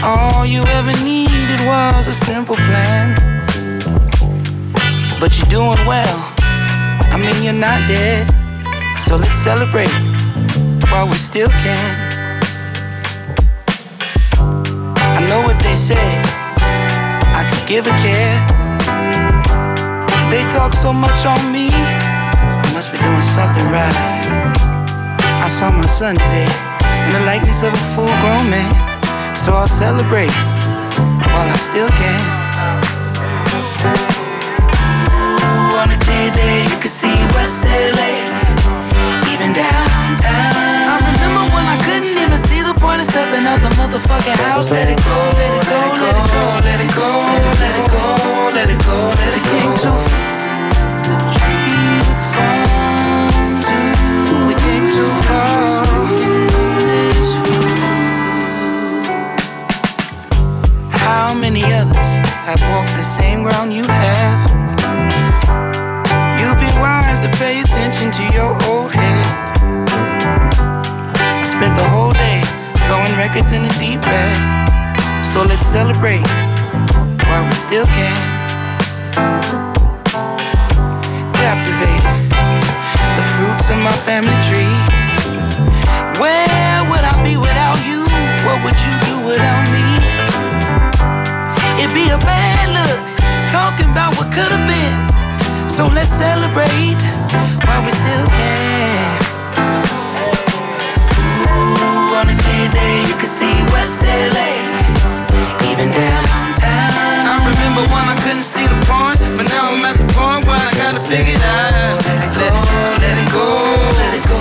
[0.02, 3.14] All you ever needed was a simple plan.
[5.20, 6.18] But you're doing well.
[7.14, 8.26] I mean, you're not dead.
[9.06, 9.94] So let's celebrate
[10.90, 11.94] while we still can.
[15.18, 16.08] I know what they say.
[17.38, 18.38] I could give a care.
[20.28, 21.68] They talk so much on me.
[21.70, 24.11] I must be doing something right.
[25.42, 28.70] I saw my son today in the likeness of a full grown man.
[29.34, 30.30] So I'll celebrate
[31.34, 32.22] while I still can.
[35.10, 38.22] Ooh, on a clear day, you can see West LA,
[39.34, 40.94] even downtown.
[40.94, 44.70] I remember when I couldn't even see the point of stepping out the motherfucking house.
[44.70, 47.10] Let it go, let it go, let it go, let it go,
[47.58, 48.06] let it go,
[48.54, 50.41] let it go, let it came too fixing the
[61.32, 62.10] How many others
[62.44, 64.50] have walked the same ground you have?
[66.36, 69.24] You'd be wise to pay attention to your old head.
[71.16, 72.44] I spent the whole day
[72.84, 75.24] throwing records in the deep bag.
[75.24, 76.20] So let's celebrate
[77.24, 78.18] while we still can.
[81.32, 82.28] Captivated
[83.16, 84.76] the fruits of my family tree.
[86.20, 88.04] Where would I be without you?
[88.44, 90.11] What would you do without me?
[91.82, 93.02] It'd be a bad look
[93.50, 94.94] talking about what could have been.
[95.66, 97.02] So let's celebrate
[97.66, 99.10] while we still can.
[101.50, 104.62] Ooh, on a clear day, you can see West LA,
[105.74, 107.26] even downtown.
[107.26, 110.62] I remember when I couldn't see the point, but now I'm at the point where
[110.62, 111.98] I gotta figure it out.
[112.06, 112.46] Let it go,
[113.02, 113.42] let it go,
[113.98, 114.38] let it go,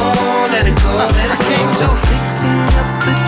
[0.53, 1.33] let it go, let it go.
[1.33, 3.20] I came to fixing up the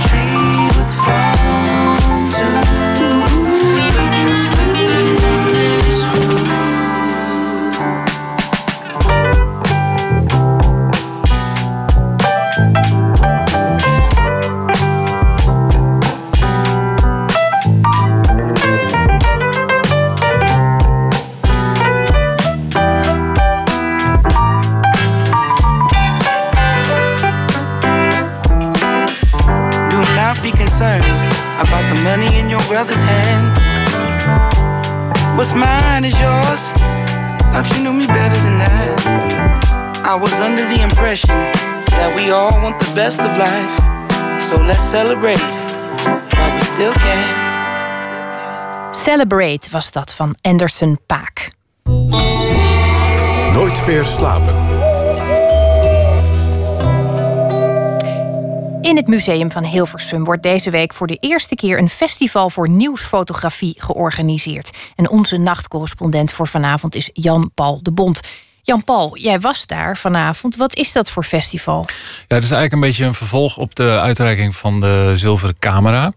[42.73, 43.81] want the best of life.
[44.41, 45.41] So let's celebrate
[46.35, 47.43] while we still can.
[48.93, 51.51] Celebrate was dat van Anderson Paak.
[53.53, 54.81] Nooit meer slapen.
[58.81, 62.69] In het Museum van Hilversum wordt deze week voor de eerste keer een festival voor
[62.69, 64.77] nieuwsfotografie georganiseerd.
[64.95, 68.19] En onze nachtcorrespondent voor vanavond is Jan-Paul de Bond.
[68.65, 70.55] Jan-Paul, jij was daar vanavond.
[70.55, 71.85] Wat is dat voor festival?
[72.27, 76.13] Ja, het is eigenlijk een beetje een vervolg op de uitreiking van de Zilveren Camera.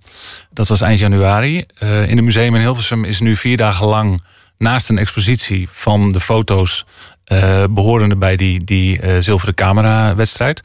[0.53, 1.65] Dat was eind januari.
[1.75, 4.25] Eh, in het museum in Hilversum is nu vier dagen lang
[4.59, 6.85] naast een expositie van de foto's
[7.25, 10.61] eh, behorende bij die, die eh, Zilveren Camera-wedstrijd,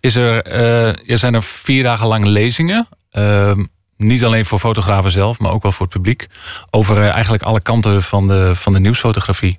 [0.00, 0.44] is er,
[1.06, 2.88] er zijn er vier dagen lang lezingen.
[3.10, 3.64] Ehm,
[3.96, 6.26] niet alleen voor fotografen zelf, maar ook wel voor het publiek.
[6.70, 9.58] Over eigenlijk alle kanten van de, van de nieuwsfotografie.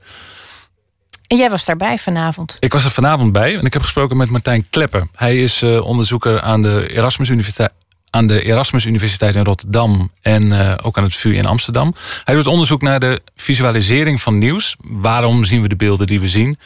[1.28, 2.58] En jij was daarbij vanavond.
[2.60, 5.08] Ik was er vanavond bij en ik heb gesproken met Martijn Klepper.
[5.16, 7.72] Hij is eh, onderzoeker aan de Erasmus Universiteit.
[8.10, 11.96] Aan de Erasmus Universiteit in Rotterdam en eh, ook aan het VU in Amsterdam.
[12.24, 14.76] Hij doet onderzoek naar de visualisering van nieuws.
[14.80, 16.60] Waarom zien we de beelden die we zien?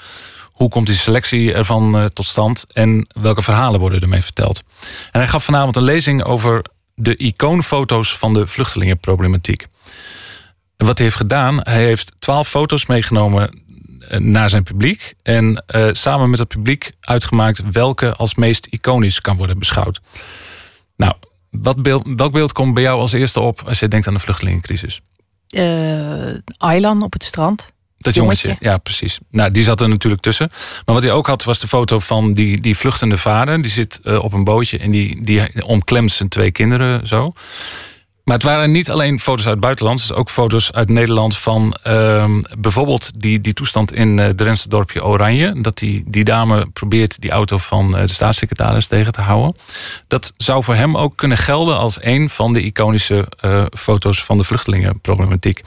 [0.51, 2.65] Hoe komt die selectie ervan eh, tot stand?
[2.73, 4.63] En welke verhalen worden ermee verteld?
[5.11, 6.65] En hij gaf vanavond een lezing over
[6.95, 9.67] de icoonfoto's van de vluchtelingenproblematiek.
[10.77, 13.60] En wat hij heeft gedaan, hij heeft twaalf foto's meegenomen
[14.07, 15.13] naar zijn publiek.
[15.23, 20.01] En eh, samen met het publiek uitgemaakt welke als meest iconisch kan worden beschouwd.
[20.95, 21.13] Nou,
[21.49, 24.19] wat beeld, welk beeld komt bij jou als eerste op als je denkt aan de
[24.19, 25.01] vluchtelingencrisis?
[25.47, 27.71] Eh Aylan op het strand.
[27.97, 28.55] Dat jongetje.
[28.59, 29.19] ja, precies.
[29.31, 30.49] Nou, die zat er natuurlijk tussen.
[30.85, 33.61] Maar wat hij ook had, was de foto van die, die vluchtende vader.
[33.61, 37.33] Die zit eh, op een bootje en die, die omklemt zijn twee kinderen zo.
[38.31, 41.73] Maar het waren niet alleen foto's uit het buitenland, dus ook foto's uit Nederland van
[41.83, 45.61] ehm, bijvoorbeeld die, die toestand in eh, het Drentse dorpje Oranje.
[45.61, 49.55] Dat die, die dame probeert die auto van eh, de staatssecretaris tegen te houden.
[50.07, 54.37] Dat zou voor hem ook kunnen gelden als een van de iconische eh, foto's van
[54.37, 55.61] de vluchtelingenproblematiek.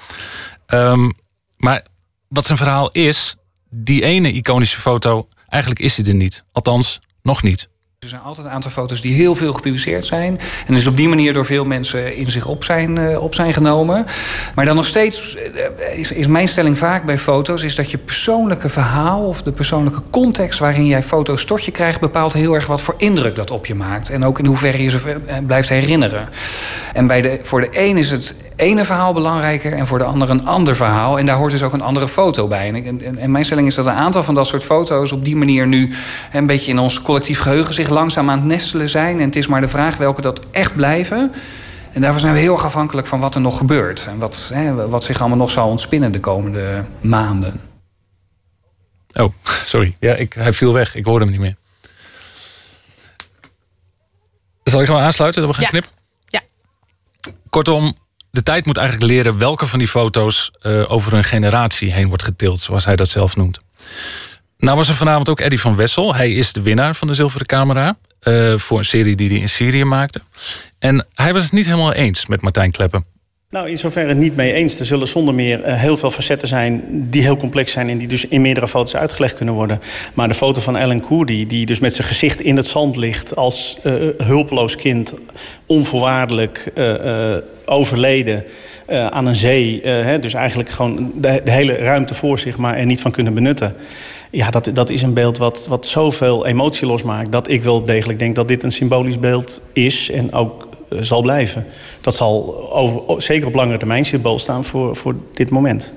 [0.66, 1.10] Ehm,
[1.56, 1.86] maar
[2.28, 3.36] wat zijn verhaal is,
[3.70, 6.44] die ene iconische foto, eigenlijk is die er niet.
[6.52, 7.68] Althans, nog niet.
[8.04, 10.40] Er zijn altijd een aantal foto's die heel veel gepubliceerd zijn.
[10.66, 13.52] En dus op die manier door veel mensen in zich op zijn, uh, op zijn
[13.52, 14.06] genomen.
[14.54, 17.62] Maar dan nog steeds uh, is, is mijn stelling vaak bij foto's...
[17.62, 20.58] is dat je persoonlijke verhaal of de persoonlijke context...
[20.58, 22.00] waarin jij foto's tot je krijgt...
[22.00, 24.10] bepaalt heel erg wat voor indruk dat op je maakt.
[24.10, 26.28] En ook in hoeverre je ze uh, blijft herinneren.
[26.94, 29.72] En bij de, voor de een is het ene verhaal belangrijker...
[29.72, 31.18] en voor de ander een ander verhaal.
[31.18, 32.68] En daar hoort dus ook een andere foto bij.
[32.68, 35.12] En, en, en mijn stelling is dat een aantal van dat soort foto's...
[35.12, 35.92] op die manier nu
[36.32, 37.74] een beetje in ons collectief geheugen...
[37.74, 39.18] zich langzaam aan het nestelen zijn.
[39.20, 41.32] En het is maar de vraag welke dat echt blijven.
[41.92, 44.06] En daarvoor zijn we heel erg afhankelijk van wat er nog gebeurt.
[44.06, 47.60] En wat, hè, wat zich allemaal nog zal ontspinnen de komende maanden.
[49.12, 49.96] Oh, sorry.
[50.00, 50.94] Ja, ik, hij viel weg.
[50.94, 51.56] Ik hoorde hem niet meer.
[54.64, 55.70] Zal ik gewoon aansluiten dat we gaan Ja.
[55.70, 55.92] knippen?
[56.26, 56.40] Ja.
[57.50, 57.96] Kortom,
[58.30, 62.22] de tijd moet eigenlijk leren welke van die foto's eh, over een generatie heen wordt
[62.22, 63.58] getild, zoals hij dat zelf noemt.
[64.58, 66.14] Nou was er vanavond ook Eddie van Wessel.
[66.14, 67.96] Hij is de winnaar van de Zilveren Camera.
[68.20, 70.20] eh, voor een serie die hij in Syrië maakte.
[70.78, 73.04] En hij was het niet helemaal eens met Martijn Kleppen.
[73.50, 74.80] Nou, in zoverre niet mee eens.
[74.80, 78.08] Er zullen zonder meer eh, heel veel facetten zijn die heel complex zijn en die
[78.08, 79.80] dus in meerdere foto's uitgelegd kunnen worden.
[80.14, 83.36] Maar de foto van Alan Kurdi, die dus met zijn gezicht in het zand ligt
[83.36, 85.14] als eh, hulpeloos kind,
[85.66, 86.72] onvoorwaardelijk
[87.64, 88.44] overleden.
[89.10, 92.86] aan een zee, hè, dus eigenlijk gewoon de, de hele ruimte voor zich, maar er
[92.86, 93.74] niet van kunnen benutten.
[94.34, 97.32] Ja, dat, dat is een beeld wat, wat zoveel emotie losmaakt...
[97.32, 101.22] dat ik wel degelijk denk dat dit een symbolisch beeld is en ook eh, zal
[101.22, 101.66] blijven.
[102.00, 105.94] Dat zal over, zeker op langere termijn symbool staan voor, voor dit moment.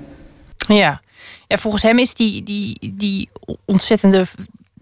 [0.68, 1.00] Ja.
[1.46, 3.28] ja, volgens hem is die, die, die
[3.64, 4.26] ontzettende.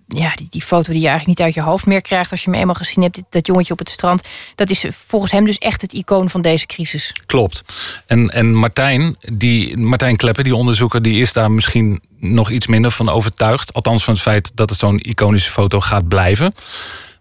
[0.09, 2.51] Ja, die, die foto die je eigenlijk niet uit je hoofd meer krijgt als je
[2.51, 4.29] hem eenmaal gezien hebt, dat jongetje op het strand.
[4.55, 7.13] Dat is volgens hem dus echt het icoon van deze crisis.
[7.27, 7.63] Klopt.
[8.07, 12.91] En, en Martijn, die, Martijn Kleppen, die onderzoeker, die is daar misschien nog iets minder
[12.91, 13.73] van overtuigd.
[13.73, 16.55] Althans van het feit dat het zo'n iconische foto gaat blijven.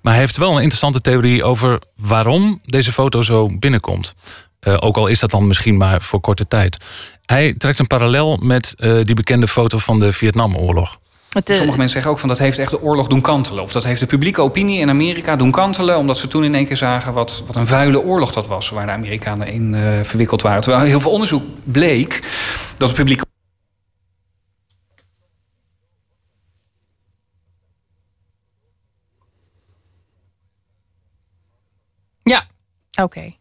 [0.01, 4.13] Maar hij heeft wel een interessante theorie over waarom deze foto zo binnenkomt.
[4.59, 6.77] Eh, ook al is dat dan misschien maar voor korte tijd.
[7.25, 10.99] Hij trekt een parallel met eh, die bekende foto van de Vietnamoorlog.
[11.43, 13.63] Sommige mensen zeggen ook van dat heeft echt de oorlog doen kantelen.
[13.63, 15.97] Of dat heeft de publieke opinie in Amerika doen kantelen.
[15.97, 18.69] Omdat ze toen in één keer zagen wat, wat een vuile oorlog dat was.
[18.69, 20.61] Waar de Amerikanen in eh, verwikkeld waren.
[20.61, 22.23] Terwijl heel veel onderzoek bleek
[22.77, 23.23] dat de publieke
[32.23, 32.47] Ja,
[33.01, 33.33] oké.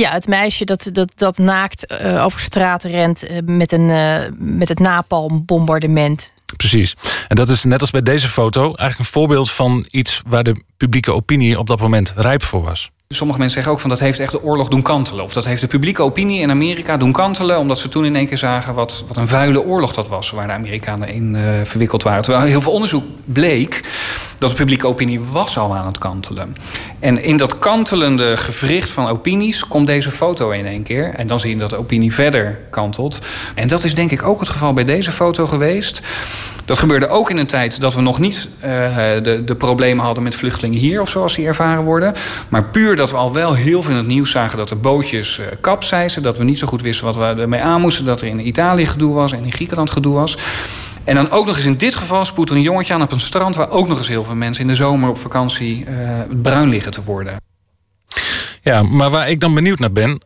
[0.00, 4.20] Ja, het meisje dat, dat, dat naakt eh, over straten rent eh, met, een, eh,
[4.38, 6.32] met het napalmbombardement.
[6.56, 6.96] Precies.
[7.28, 10.62] En dat is net als bij deze foto eigenlijk een voorbeeld van iets waar de
[10.76, 12.90] publieke opinie op dat moment rijp voor was.
[13.14, 15.24] Sommige mensen zeggen ook van dat heeft echt de oorlog doen kantelen.
[15.24, 17.58] Of dat heeft de publieke opinie in Amerika doen kantelen.
[17.58, 20.30] Omdat ze toen in één keer zagen wat, wat een vuile oorlog dat was.
[20.30, 22.22] Waar de Amerikanen in eh, verwikkeld waren.
[22.22, 23.84] Terwijl heel veel onderzoek bleek
[24.38, 26.56] dat de publieke opinie was al aan het kantelen.
[26.98, 31.14] En in dat kantelende gewricht van opinies komt deze foto in één keer.
[31.14, 33.18] En dan zie je dat de opinie verder kantelt.
[33.54, 36.00] En dat is denk ik ook het geval bij deze foto geweest.
[36.70, 38.70] Dat gebeurde ook in een tijd dat we nog niet eh,
[39.22, 42.14] de, de problemen hadden met vluchtelingen hier, of zoals die ervaren worden.
[42.48, 45.38] Maar puur dat we al wel heel veel in het nieuws zagen dat de bootjes
[45.38, 46.22] eh kapseizen.
[46.22, 48.04] Dat we niet zo goed wisten wat we ermee aan moesten.
[48.04, 50.36] Dat er in Italië gedoe was en in Griekenland gedoe was.
[51.04, 53.20] En dan ook nog eens in dit geval spoedt er een jongetje aan op een
[53.20, 53.56] strand...
[53.56, 55.94] waar ook nog eens heel veel mensen in de zomer op vakantie eh,
[56.42, 57.36] bruin liggen te worden.
[58.62, 60.20] Ja, maar waar ik dan benieuwd naar ben.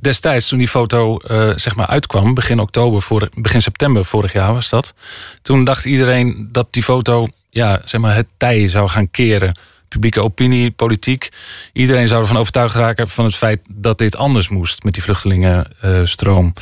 [0.00, 4.52] Destijds, toen die foto eh, zeg maar uitkwam, begin oktober, vorig, begin september vorig jaar
[4.52, 4.94] was dat.
[5.42, 9.58] Toen dacht iedereen dat die foto ja, zeg maar het tij zou gaan keren.
[9.88, 11.28] Publieke opinie, politiek.
[11.72, 16.52] Iedereen zou ervan overtuigd raken van het feit dat dit anders moest met die vluchtelingenstroom.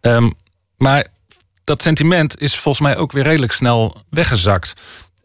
[0.00, 0.30] Ehm,
[0.76, 1.06] maar
[1.64, 4.74] dat sentiment is volgens mij ook weer redelijk snel weggezakt.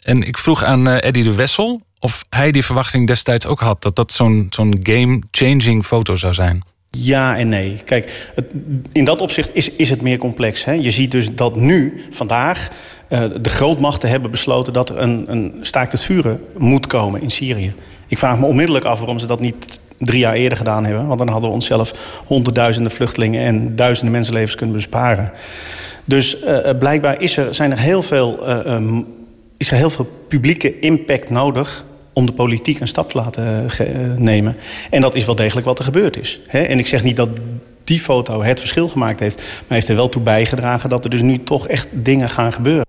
[0.02, 3.82] En ik vroeg aan eh, Eddie de Wessel of hij die verwachting destijds ook had
[3.82, 6.64] dat dat zo'n zo'n game-changing foto zou zijn.
[6.92, 7.82] Ja en nee.
[7.86, 8.32] Kijk,
[8.92, 10.66] in dat opzicht is, is het meer complex.
[10.66, 10.72] Hè?
[10.72, 12.70] Je ziet dus dat nu, vandaag,
[13.08, 17.30] eh, de grootmachten hebben besloten dat er een, een staakt het vuren moet komen in
[17.30, 17.74] Syrië.
[18.08, 21.08] Ik vraag me onmiddellijk af waarom ze dat niet drie jaar eerder gedaan hebben.
[21.08, 21.92] Want dan hadden we onszelf
[22.26, 25.32] honderdduizenden vluchtelingen en duizenden mensenlevens kunnen besparen.
[26.06, 29.06] Dus eh, blijkbaar is er, zijn er heel veel, eh, um,
[29.58, 31.86] is er heel veel publieke impact nodig
[32.20, 34.58] om de politiek een stap te laten eh, eh, nemen.
[34.90, 36.40] En dat is wel degelijk wat er gebeurd is.
[36.48, 36.60] Hè?
[36.60, 37.30] En ik zeg niet dat
[37.84, 39.38] die foto het verschil gemaakt heeft...
[39.38, 42.86] maar heeft er wel toe bijgedragen dat er dus nu toch echt dingen gaan gebeuren.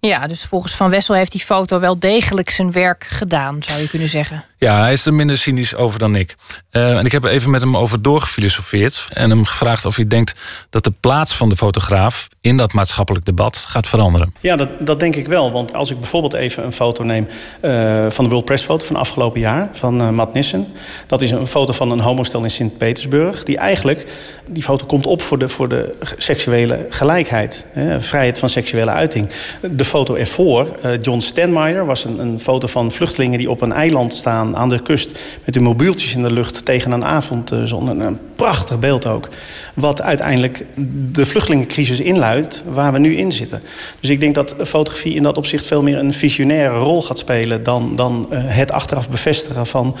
[0.00, 3.88] Ja, dus volgens Van Wessel heeft die foto wel degelijk zijn werk gedaan, zou je
[3.88, 4.44] kunnen zeggen.
[4.60, 6.36] Ja, hij is er minder cynisch over dan ik.
[6.72, 9.08] Uh, en ik heb er even met hem over doorgefilosofeerd.
[9.12, 10.34] En hem gevraagd of hij denkt
[10.70, 14.34] dat de plaats van de fotograaf in dat maatschappelijk debat gaat veranderen.
[14.40, 15.52] Ja, dat, dat denk ik wel.
[15.52, 17.28] Want als ik bijvoorbeeld even een foto neem
[17.62, 20.66] uh, van de World Press foto van afgelopen jaar, van uh, Matt Nissen.
[21.06, 23.42] Dat is een foto van een homostel in Sint-Petersburg.
[23.44, 24.06] Die eigenlijk,
[24.46, 27.66] die foto komt op voor de, voor de seksuele gelijkheid.
[27.72, 29.28] Hè, vrijheid van seksuele uiting.
[29.70, 30.68] De foto ervoor,
[31.02, 34.82] John Stenmeyer, was een, een foto van vluchtelingen die op een eiland staan aan, de
[34.82, 35.10] kust
[35.44, 38.00] met hun mobieltjes in de lucht tegen een avondzon.
[38.00, 39.28] Een prachtig beeld ook.
[39.74, 40.64] Wat uiteindelijk
[41.12, 43.62] de vluchtelingencrisis inluidt waar we nu in zitten.
[44.00, 47.62] Dus ik denk dat fotografie in dat opzicht veel meer een visionaire rol gaat spelen
[47.62, 49.96] dan, dan uh, het achteraf bevestigen van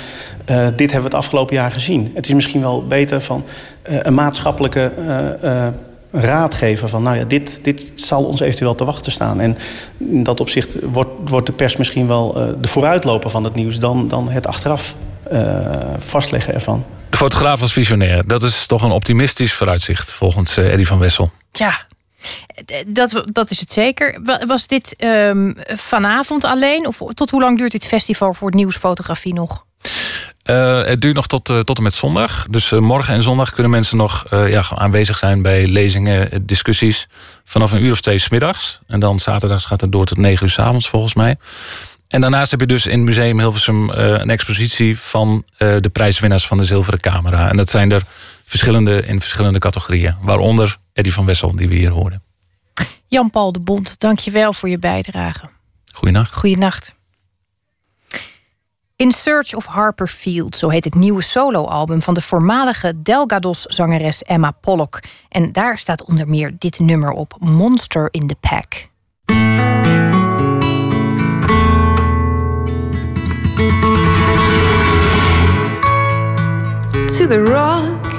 [0.50, 2.10] uh, dit hebben we het afgelopen jaar gezien.
[2.14, 3.44] Het is misschien wel beter van
[3.90, 4.92] uh, een maatschappelijke
[6.10, 9.40] raad geven van, nou ja, dit, dit zal ons eventueel te wachten staan.
[9.40, 9.58] En
[9.98, 13.78] in dat opzicht wordt, wordt de pers misschien wel uh, de vooruitloper van het nieuws
[13.78, 14.94] dan, dan het achteraf
[15.32, 15.66] uh,
[15.98, 16.84] vastleggen ervan.
[17.10, 18.26] De fotograaf was visionair.
[18.26, 21.30] Dat is toch een optimistisch vooruitzicht volgens uh, Eddie van Wessel.
[21.52, 21.86] Ja,
[22.86, 24.20] dat, dat is het zeker.
[24.46, 26.86] Was dit um, vanavond alleen?
[26.86, 29.64] Of tot hoe lang duurt dit festival voor nieuwsfotografie nog?
[30.50, 32.46] Uh, het duurt nog tot, uh, tot en met zondag.
[32.50, 37.08] Dus uh, morgen en zondag kunnen mensen nog ja, aanwezig zijn bij lezingen, discussies.
[37.44, 38.78] Vanaf een uur of twee smiddags.
[38.86, 41.36] En dan zaterdags gaat het door tot negen uur s avonds volgens mij.
[42.08, 46.56] En daarnaast heb je dus in het Museum Hilversum een expositie van de prijswinnaars van
[46.56, 47.48] de Zilveren Camera.
[47.48, 48.02] En dat zijn er
[48.44, 50.16] verschillende in verschillende categorieën.
[50.20, 52.22] Waaronder Eddie van Wessel, die we hier hoorden.
[53.06, 55.48] Jan-Paul de Bond, dank je wel voor je bijdrage.
[55.92, 56.34] Goeienacht.
[56.34, 56.96] Goeienacht.
[58.98, 64.50] In Search of Harper Field, zo heet het nieuwe soloalbum van de voormalige Delgados-zangeres Emma
[64.50, 65.00] Pollock.
[65.28, 68.88] En daar staat onder meer dit nummer op: Monster in the Pack.
[77.16, 78.12] To the rock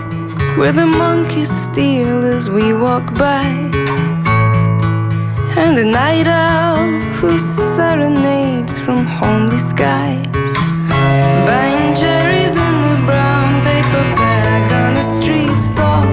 [0.58, 4.19] where the monkeys steal as we walk by.
[5.58, 6.78] And the night owl
[7.18, 10.54] who serenades from homely skies.
[11.48, 16.06] Buying cherries in the brown paper bag on a street stall.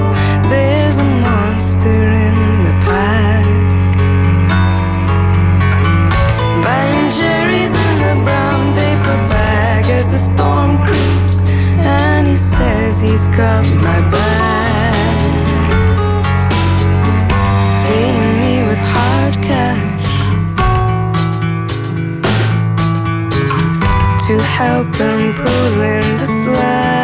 [0.49, 3.47] There's a monster in the pack.
[6.65, 11.43] Buying cherries in the brown paper bag as the storm creeps.
[11.79, 14.56] And he says he's got my back.
[24.57, 26.96] Help them pull in the slack.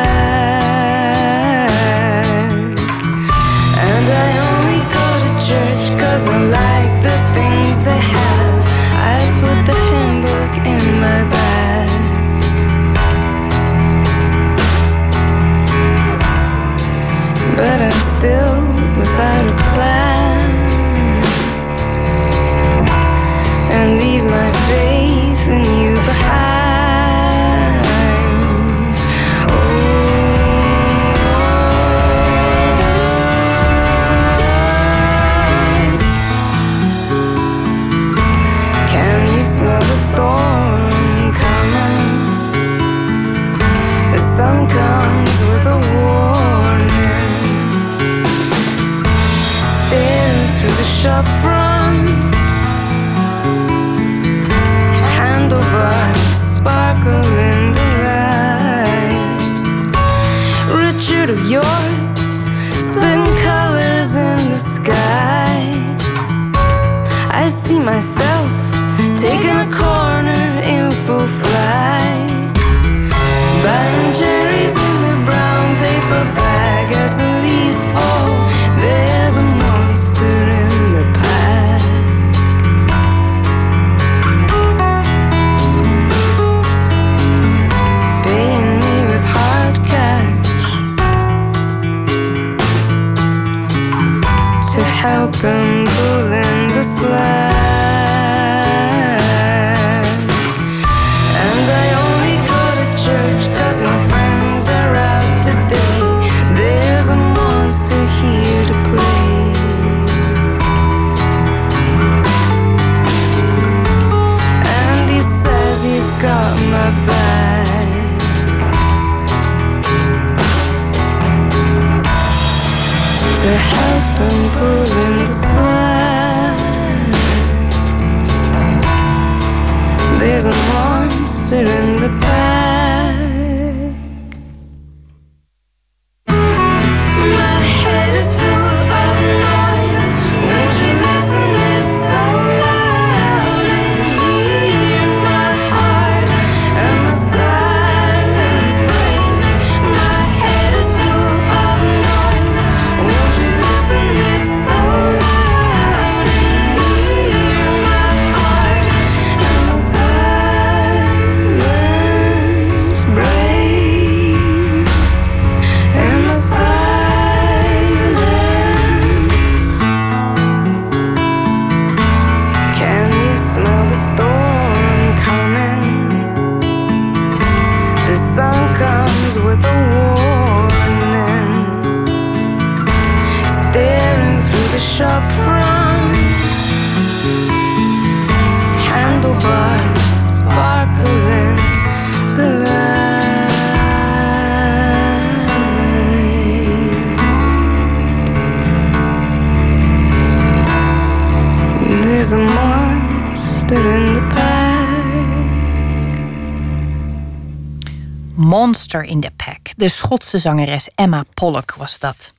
[208.43, 209.59] Monster in the Pack.
[209.77, 212.33] De Schotse zangeres Emma Pollock was dat.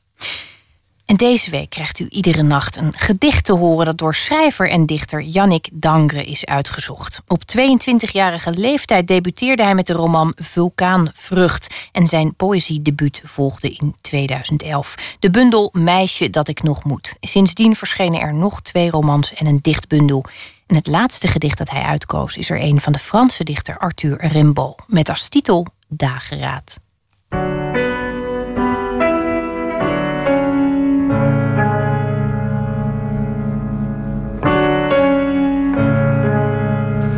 [1.06, 4.86] En deze week krijgt u iedere nacht een gedicht te horen dat door schrijver en
[4.86, 7.22] dichter Yannick Dangre is uitgezocht.
[7.28, 14.96] Op 22-jarige leeftijd debuteerde hij met de roman Vulkaanvrucht en zijn poëziedebuut volgde in 2011.
[15.20, 17.16] De bundel Meisje dat ik nog moet.
[17.20, 20.26] Sindsdien verschenen er nog twee romans en een dichtbundel.
[20.68, 24.28] En het laatste gedicht dat hij uitkoos is er een van de Franse dichter Arthur
[24.28, 26.82] Rimbaud met als titel Dageraad.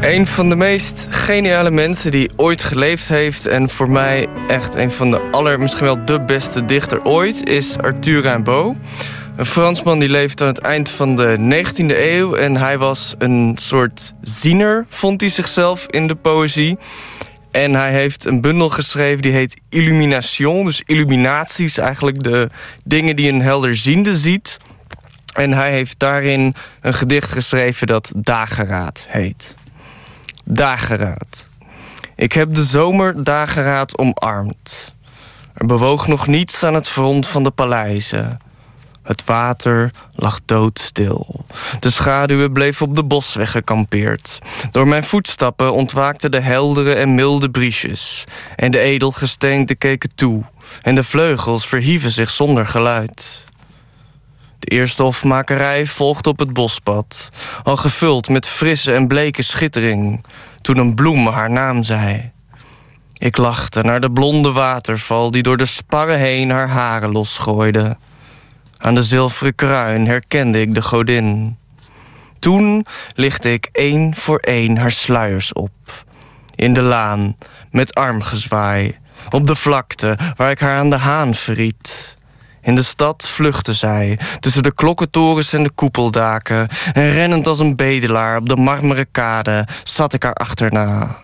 [0.06, 3.45] Een van de meest geniale mensen die ooit geleefd heeft...
[3.45, 7.47] en voor mij echt een van de aller, misschien wel de beste dichter ooit...
[7.47, 8.76] is Arthur Rimbaud.
[9.35, 12.34] Een Fransman die leeft aan het eind van de 19e eeuw...
[12.34, 16.77] en hij was een soort ziener, vond hij zichzelf in de poëzie.
[17.56, 20.65] En hij heeft een bundel geschreven die heet Illumination.
[20.65, 22.49] Dus illuminaties, eigenlijk de
[22.84, 24.57] dingen die een helderziende ziet...
[25.34, 29.56] En hij heeft daarin een gedicht geschreven dat Dageraad heet.
[30.44, 31.49] Dageraad.
[32.15, 34.95] Ik heb de zomer dageraad omarmd.
[35.53, 38.40] Er bewoog nog niets aan het front van de paleizen.
[39.06, 41.45] Het water lag doodstil.
[41.80, 44.40] De schaduwen bleven op de bosweg gekampeerd.
[44.72, 48.23] Door mijn voetstappen ontwaakten de heldere en milde briesjes.
[48.56, 50.44] En de edelgesteenten keken toe.
[50.82, 53.45] En de vleugels verhieven zich zonder geluid.
[54.60, 57.30] De eerste hofmakerij volgde op het bospad,
[57.64, 60.26] al gevuld met frisse en bleke schittering,
[60.61, 62.32] toen een bloem haar naam zei.
[63.18, 67.98] Ik lachte naar de blonde waterval die door de sparren heen haar haren losgooide.
[68.86, 71.57] Aan de zilveren kruin herkende ik de godin.
[72.40, 72.86] Toen
[73.16, 75.72] lichtte ik één voor één haar sluiers op.
[76.56, 77.36] In de laan,
[77.72, 78.98] met armgezwaai.
[79.30, 82.18] Op de vlakte, waar ik haar aan de haan verriet.
[82.62, 86.68] In de stad vluchtte zij, tussen de klokkentorens en de koepeldaken.
[86.94, 91.20] En rennend als een bedelaar op de marmeren kade zat ik haar achterna.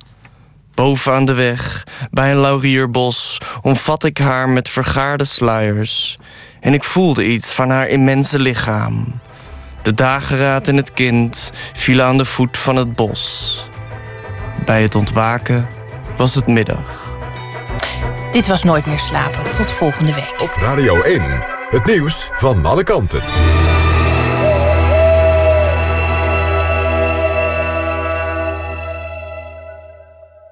[0.74, 6.18] Boven aan de weg, bij een laurierbos, omvat ik haar met vergaarde sluiers.
[6.60, 9.20] En ik voelde iets van haar immense lichaam.
[9.82, 13.56] De dageraad en het kind vielen aan de voet van het bos.
[14.66, 15.68] Bij het ontwaken
[16.18, 17.10] was het middag.
[18.32, 19.52] Dit was Nooit meer slapen.
[19.56, 20.42] Tot volgende week.
[20.42, 21.22] Op Radio 1,
[21.70, 23.22] het nieuws van alle kanten.